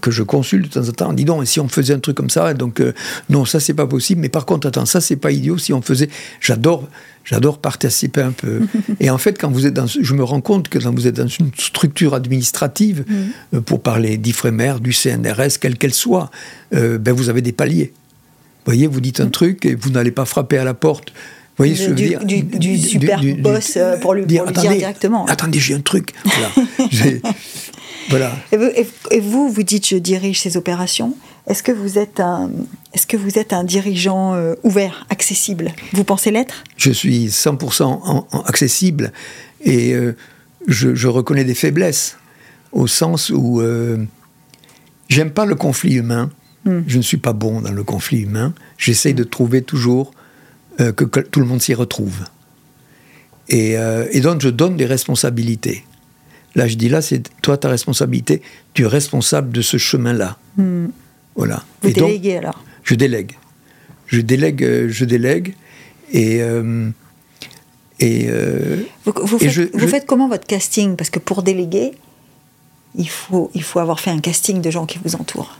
que 0.02 0.12
je 0.12 0.24
consulte 0.24 0.66
de 0.66 0.80
temps 0.80 0.88
en 0.88 0.92
temps. 0.92 1.14
Dis 1.14 1.26
donc, 1.26 1.44
et 1.44 1.46
si 1.46 1.60
on 1.60 1.68
faisait 1.68 1.94
un 1.94 2.00
truc 2.00 2.16
comme 2.16 2.30
ça, 2.30 2.54
donc 2.54 2.82
non, 3.30 3.46
ça 3.46 3.60
c'est 3.60 3.74
pas 3.74 3.88
possible. 3.88 4.22
Mais 4.22 4.30
par 4.30 4.46
contre, 4.46 4.68
attends, 4.68 4.86
ça 4.86 5.02
c'est 5.02 5.16
pas 5.16 5.32
idiot. 5.32 5.58
Si 5.58 5.74
on 5.74 5.82
faisait, 5.82 6.10
j'adore 6.40 6.88
J'adore 7.28 7.60
participer 7.60 8.22
un 8.22 8.32
peu. 8.32 8.62
et 9.02 9.10
en 9.10 9.18
fait, 9.18 9.38
quand 9.38 9.52
vous 9.52 9.66
êtes 9.68 9.74
dans, 9.74 9.86
je 9.86 10.14
me 10.14 10.24
rends 10.24 10.40
compte 10.40 10.70
que 10.70 10.80
quand 10.80 10.96
vous 10.96 11.08
êtes 11.08 11.16
dans 11.16 11.28
une 11.28 11.52
structure 11.58 12.14
administrative, 12.14 13.04
mm. 13.06 13.58
euh, 13.58 13.62
pour 13.62 13.82
parler 13.82 14.18
d'IFREMER, 14.18 14.76
du 14.80 14.94
CNRS, 14.94 15.60
quelle 15.60 15.78
qu'elle 15.78 15.94
soit, 15.94 16.32
euh, 16.74 16.98
ben 16.98 17.14
vous 17.14 17.28
avez 17.30 17.42
des 17.42 17.52
paliers. 17.52 17.92
Vous 18.68 18.74
voyez, 18.74 18.88
vous 18.88 19.00
dites 19.00 19.22
un 19.22 19.30
truc 19.30 19.66
et 19.66 19.76
vous 19.76 19.92
n'allez 19.92 20.12
pas 20.12 20.26
frapper 20.26 20.58
à 20.58 20.66
la 20.66 20.74
porte. 20.74 21.12
Vous 21.12 21.64
voyez 21.64 21.74
ce 21.74 21.88
veux 21.88 21.96
dire 21.96 22.26
du, 22.26 22.78
super 22.78 23.22
boss 23.40 23.78
euh, 23.78 23.96
pour, 23.98 24.14
lui, 24.14 24.26
dire, 24.26 24.44
pour 24.44 24.52
lui 24.52 24.60
dire 24.60 24.72
directement. 24.72 25.26
Attendez, 25.28 25.58
j'ai 25.58 25.74
un 25.74 25.80
truc. 25.80 26.14
Voilà. 28.10 28.32
voilà. 28.52 28.72
Et, 29.12 29.20
vous, 29.22 29.50
vous, 29.50 29.64
dites 29.64 29.88
je 29.88 29.96
dirige 29.96 30.42
ces 30.42 30.58
opérations. 30.58 31.16
Est-ce 31.48 31.64
que 31.64 31.72
vous 31.72 31.98
êtes 31.98 32.20
un, 32.20 32.52
est-ce 32.94 33.08
que 33.08 33.16
vous 33.16 33.40
êtes 33.40 33.54
un 33.54 33.64
dirigeant 33.64 34.34
euh, 34.36 34.56
ouvert, 34.64 35.06
accessible? 35.10 35.72
Vous 35.94 36.04
pensez 36.04 36.30
l'être? 36.32 36.64
Je 36.76 36.92
suis 36.92 37.28
100% 37.28 38.26
accessible 38.46 39.14
et 39.62 39.94
euh, 39.94 40.14
je, 40.68 41.08
reconnais 41.08 41.46
des 41.46 41.56
faiblesses 41.56 42.18
au 42.74 42.86
sens 42.88 43.30
où 43.30 43.62
euh, 43.62 43.98
j'aime 45.08 45.32
pas 45.32 45.46
le 45.46 45.56
conflit 45.56 45.96
humain. 45.96 46.30
Hmm. 46.68 46.82
Je 46.86 46.98
ne 46.98 47.02
suis 47.02 47.18
pas 47.18 47.34
bon 47.34 47.62
dans 47.62 47.72
le 47.72 47.84
conflit 47.84 48.22
humain. 48.22 48.54
J'essaye 48.78 49.14
de 49.16 49.24
trouver 49.24 49.64
toujours 49.64 50.12
que, 50.78 51.06
tout 51.06 51.40
le 51.40 51.48
monde 51.48 51.62
s'y 51.62 51.74
retrouve. 51.74 52.26
Et, 53.50 53.72
et 54.12 54.22
donc 54.22 54.42
je 54.42 54.50
donne 54.50 54.78
des 54.78 54.86
responsabilités. 54.86 55.84
Là, 56.58 56.68
je 56.68 56.76
dis 56.76 56.90
là, 56.90 57.02
c'est 57.02 57.24
toi 57.42 57.58
ta 57.58 57.70
responsabilité. 57.70 58.42
Tu 58.74 58.84
es 58.84 58.88
responsable 58.88 59.52
de 59.52 59.62
ce 59.62 59.78
chemin-là. 59.78 60.38
Hmm. 60.58 60.88
Voilà. 61.36 61.64
Vous 61.84 61.92
déléguez 61.92 62.38
alors? 62.38 62.64
Je 62.84 62.96
délègue. 62.96 63.34
Je 64.08 64.22
délègue, 64.22 64.64
euh, 64.64 64.90
je 64.90 65.06
délègue. 65.06 65.54
Et. 66.12 66.42
Euh, 66.42 66.90
et, 68.00 68.28
euh, 68.30 68.84
vous, 69.06 69.40
faites, 69.88 70.06
comment 70.06 70.28
votre 70.28 70.46
casting? 70.46 70.96
Parce 70.96 71.10
que 71.10 71.18
pour 71.18 71.42
déléguer, 71.42 71.94
il 72.96 73.10
faut, 73.10 73.50
il 73.56 73.64
faut 73.64 73.80
avoir 73.80 74.00
fait 74.00 74.12
un 74.12 74.20
casting 74.20 74.62
de 74.62 74.70
gens 74.70 74.86
qui 74.86 75.00
vous 75.04 75.16
entourent. 75.16 75.58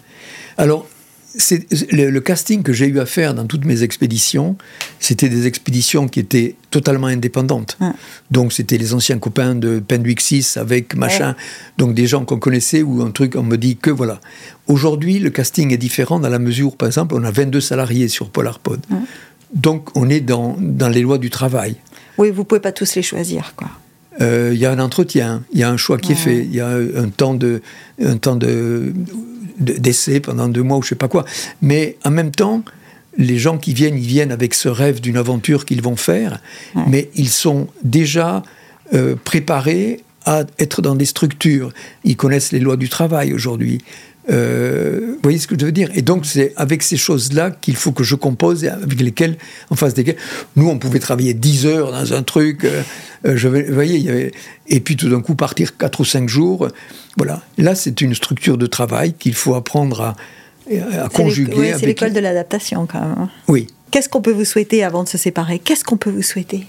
Alors, 0.56 0.88
le, 1.92 2.10
le, 2.10 2.22
casting 2.22 2.64
que 2.64 2.74
j'ai 2.74 2.88
eu 2.88 3.00
à 3.00 3.06
faire 3.06 3.34
dans 3.34 3.46
toutes 3.46 3.66
mes 3.66 3.84
expéditions, 3.84 4.56
c'était 5.00 5.30
des 5.30 5.46
expéditions 5.46 6.08
qui 6.08 6.20
étaient 6.20 6.56
totalement 6.72 7.08
indépendantes. 7.08 7.78
Donc 8.32 8.54
c'était 8.54 8.78
les 8.78 8.94
anciens 8.94 9.20
copains 9.20 9.56
de 9.56 9.80
Penduixis 9.80 10.54
avec 10.56 10.96
machin, 10.96 11.36
donc 11.78 11.94
des 11.94 12.08
gens 12.08 12.26
qu'on 12.26 12.40
connaissait 12.40 12.82
ou 12.82 13.02
un 13.02 13.12
truc, 13.12 13.36
on 13.36 13.44
me 13.44 13.58
dit 13.58 13.78
que 13.78 13.92
voilà. 13.92 14.20
Aujourd'hui, 14.68 15.20
le 15.20 15.30
casting 15.30 15.72
est 15.74 15.78
différent 15.78 16.20
dans 16.20 16.30
la 16.30 16.40
mesure 16.40 16.68
où, 16.74 16.76
par 16.76 16.88
exemple, 16.88 17.16
on 17.16 17.24
a 17.24 17.32
22 17.32 17.62
salariés 17.62 18.08
sur 18.08 18.30
Polarpod. 18.30 18.80
Donc 19.54 19.96
on 19.96 20.10
est 20.10 20.22
dans, 20.22 20.58
dans 20.60 20.90
les 20.90 21.02
lois 21.02 21.18
du 21.18 21.30
travail. 21.30 21.76
Oui, 22.18 22.32
vous 22.32 22.44
pouvez 22.44 22.62
pas 22.62 22.72
tous 22.72 22.96
les 22.96 23.04
choisir, 23.04 23.54
quoi. 23.56 23.70
Euh, 24.20 24.50
il 24.54 24.60
y 24.60 24.66
a 24.66 24.72
un 24.72 24.80
entretien, 24.80 25.44
il 25.54 25.60
y 25.60 25.64
a 25.64 25.70
un 25.70 25.78
choix 25.78 26.00
qui 26.00 26.14
est 26.14 26.16
fait, 26.16 26.40
il 26.40 26.56
y 26.56 26.60
a 26.60 26.70
un 26.70 27.10
temps 27.10 27.36
de, 27.36 27.62
un 28.04 28.18
temps 28.18 28.36
de 28.36 28.92
d'essai 29.60 30.20
pendant 30.20 30.48
deux 30.48 30.64
mois 30.64 30.78
ou 30.78 30.84
je 30.84 30.90
sais 30.90 30.96
pas 30.96 31.08
quoi. 31.08 31.26
Mais 31.62 31.98
en 32.04 32.12
même 32.12 32.32
temps, 32.32 32.64
les 33.18 33.38
gens 33.38 33.58
qui 33.58 33.74
viennent, 33.74 33.98
ils 33.98 34.08
viennent 34.08 34.32
avec 34.32 34.54
ce 34.54 34.70
rêve 34.70 35.02
d'une 35.02 35.18
aventure 35.18 35.66
qu'ils 35.66 35.82
vont 35.82 35.96
faire, 35.96 36.40
mais 36.88 37.10
ils 37.16 37.30
sont 37.30 37.68
déjà 37.84 38.44
euh, 38.94 39.16
préparés 39.24 40.04
à 40.26 40.44
être 40.60 40.82
dans 40.82 40.96
des 40.96 41.06
structures. 41.06 41.72
Ils 42.04 42.18
connaissent 42.18 42.52
les 42.52 42.60
lois 42.60 42.78
du 42.78 42.90
travail 42.90 43.34
aujourd'hui. 43.34 43.82
Euh, 44.30 45.14
vous 45.14 45.20
voyez 45.24 45.40
ce 45.40 45.48
que 45.48 45.56
je 45.58 45.66
veux 45.66 45.72
dire? 45.72 45.90
Et 45.94 46.02
donc, 46.02 46.26
c'est 46.26 46.54
avec 46.56 46.84
ces 46.84 46.98
choses-là 46.98 47.52
qu'il 47.52 47.76
faut 47.76 47.92
que 47.92 48.04
je 48.04 48.16
compose 48.16 48.64
et 48.64 48.70
avec 48.70 49.00
lesquelles, 49.00 49.38
en 49.70 49.76
face 49.76 49.94
desquelles, 49.94 50.18
nous, 50.56 50.68
on 50.68 50.78
pouvait 50.78 51.00
travailler 51.00 51.34
10 51.34 51.66
heures 51.66 51.92
dans 51.92 52.14
un 52.14 52.24
truc. 52.24 52.66
Euh, 52.66 52.82
euh, 53.26 53.38
je, 53.38 53.48
vous 53.48 53.74
voyez, 53.74 54.32
et 54.68 54.80
puis 54.80 54.96
tout 54.96 55.10
d'un 55.10 55.22
coup 55.22 55.36
partir 55.36 55.78
4 55.78 56.02
ou 56.02 56.06
5 56.06 56.30
jours. 56.30 56.68
Voilà. 57.18 57.42
Là, 57.58 57.74
c'est 57.76 58.02
une 58.02 58.14
structure 58.14 58.58
de 58.58 58.68
travail 58.68 59.14
qu'il 59.14 59.34
faut 59.34 59.56
apprendre 59.56 60.02
à, 60.02 60.16
à 61.04 61.10
conjuguer. 61.10 61.74
c'est 61.80 61.86
l'école 61.86 62.14
de 62.14 62.20
l'adaptation, 62.20 62.86
quand 62.86 63.02
même. 63.02 63.16
Hein. 63.18 63.30
Oui. 63.48 63.68
Qu'est-ce 63.92 64.10
qu'on 64.10 64.22
peut 64.22 64.32
vous 64.32 64.46
souhaiter 64.46 64.84
avant 64.84 65.04
de 65.04 65.10
se 65.10 65.18
séparer? 65.18 65.60
Qu'est-ce 65.60 65.86
qu'on 65.86 65.98
peut 65.98 66.10
vous 66.10 66.22
souhaiter? 66.22 66.68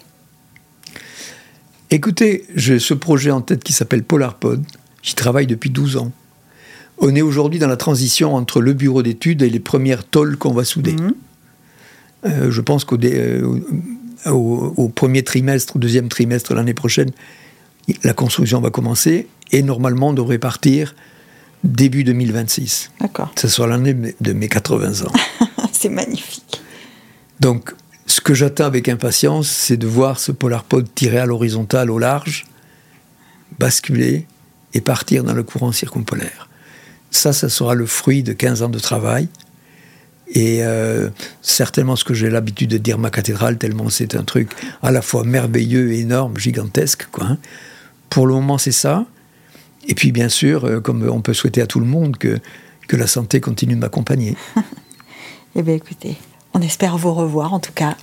Écoutez, 1.90 2.44
j'ai 2.54 2.78
ce 2.78 2.94
projet 2.94 3.30
en 3.30 3.40
tête 3.40 3.64
qui 3.64 3.72
s'appelle 3.72 4.04
PolarPod. 4.04 4.62
J'y 5.02 5.14
travaille 5.14 5.46
depuis 5.46 5.70
12 5.70 5.96
ans. 5.96 6.12
On 7.00 7.14
est 7.14 7.22
aujourd'hui 7.22 7.58
dans 7.58 7.68
la 7.68 7.76
transition 7.76 8.34
entre 8.34 8.60
le 8.60 8.72
bureau 8.72 9.02
d'études 9.02 9.42
et 9.42 9.50
les 9.50 9.60
premières 9.60 10.04
tôles 10.04 10.36
qu'on 10.36 10.52
va 10.52 10.64
souder. 10.64 10.92
Mhm. 10.92 11.14
Euh, 12.26 12.50
je 12.50 12.60
pense 12.60 12.84
qu'au 12.84 12.98
euh, 13.02 13.60
au, 14.26 14.88
premier 14.88 15.22
trimestre, 15.22 15.76
au 15.76 15.78
deuxième 15.78 16.08
trimestre 16.08 16.54
l'année 16.54 16.74
prochaine, 16.74 17.10
la 18.02 18.12
construction 18.12 18.60
va 18.60 18.70
commencer 18.70 19.28
et 19.52 19.62
normalement 19.62 20.08
on 20.08 20.12
devrait 20.12 20.38
partir 20.38 20.94
début 21.64 22.04
2026. 22.04 22.90
D'accord. 23.00 23.32
Ce 23.38 23.48
sera 23.48 23.66
l'année 23.66 23.94
de 24.20 24.32
mes 24.32 24.48
80 24.48 25.06
ans. 25.06 25.12
c'est 25.72 25.88
magnifique. 25.88 26.60
Donc, 27.40 27.74
ce 28.06 28.20
que 28.20 28.34
j'attends 28.34 28.64
avec 28.64 28.88
impatience, 28.88 29.48
c'est 29.48 29.76
de 29.76 29.86
voir 29.86 30.18
ce 30.18 30.32
polarpod 30.32 30.88
tirer 30.94 31.18
à 31.18 31.26
l'horizontale 31.26 31.90
au 31.90 31.98
large, 31.98 32.46
basculer 33.58 34.26
et 34.74 34.80
partir 34.80 35.24
dans 35.24 35.34
le 35.34 35.42
courant 35.42 35.72
circumpolaire. 35.72 36.47
Ça, 37.10 37.32
ça 37.32 37.48
sera 37.48 37.74
le 37.74 37.86
fruit 37.86 38.22
de 38.22 38.32
15 38.32 38.62
ans 38.62 38.68
de 38.68 38.78
travail. 38.78 39.28
Et 40.30 40.58
euh, 40.62 41.08
certainement 41.40 41.96
ce 41.96 42.04
que 42.04 42.12
j'ai 42.12 42.28
l'habitude 42.28 42.70
de 42.70 42.78
dire 42.78 42.98
ma 42.98 43.10
cathédrale, 43.10 43.56
tellement 43.56 43.88
c'est 43.88 44.14
un 44.14 44.24
truc 44.24 44.50
à 44.82 44.90
la 44.90 45.00
fois 45.00 45.24
merveilleux, 45.24 45.92
énorme, 45.94 46.36
gigantesque. 46.36 47.08
Quoi, 47.10 47.24
hein. 47.24 47.38
Pour 48.10 48.26
le 48.26 48.34
moment, 48.34 48.58
c'est 48.58 48.72
ça. 48.72 49.06
Et 49.86 49.94
puis, 49.94 50.12
bien 50.12 50.28
sûr, 50.28 50.66
euh, 50.66 50.80
comme 50.80 51.08
on 51.08 51.22
peut 51.22 51.32
souhaiter 51.32 51.62
à 51.62 51.66
tout 51.66 51.80
le 51.80 51.86
monde 51.86 52.18
que 52.18 52.38
que 52.88 52.96
la 52.96 53.06
santé 53.06 53.40
continue 53.40 53.74
de 53.74 53.80
m'accompagner. 53.80 54.34
eh 55.54 55.62
bien, 55.62 55.74
écoutez, 55.74 56.16
on 56.54 56.60
espère 56.60 56.96
vous 56.96 57.14
revoir 57.14 57.52
en 57.52 57.60
tout 57.60 57.72
cas. 57.72 57.96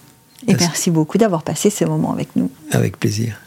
Et 0.47 0.53
merci 0.53 0.91
beaucoup 0.91 1.17
d'avoir 1.17 1.43
passé 1.43 1.71
ce 1.71 1.83
moment 1.85 2.13
avec 2.13 2.35
nous. 2.35 2.51
Avec 2.71 2.97
plaisir. 2.99 3.41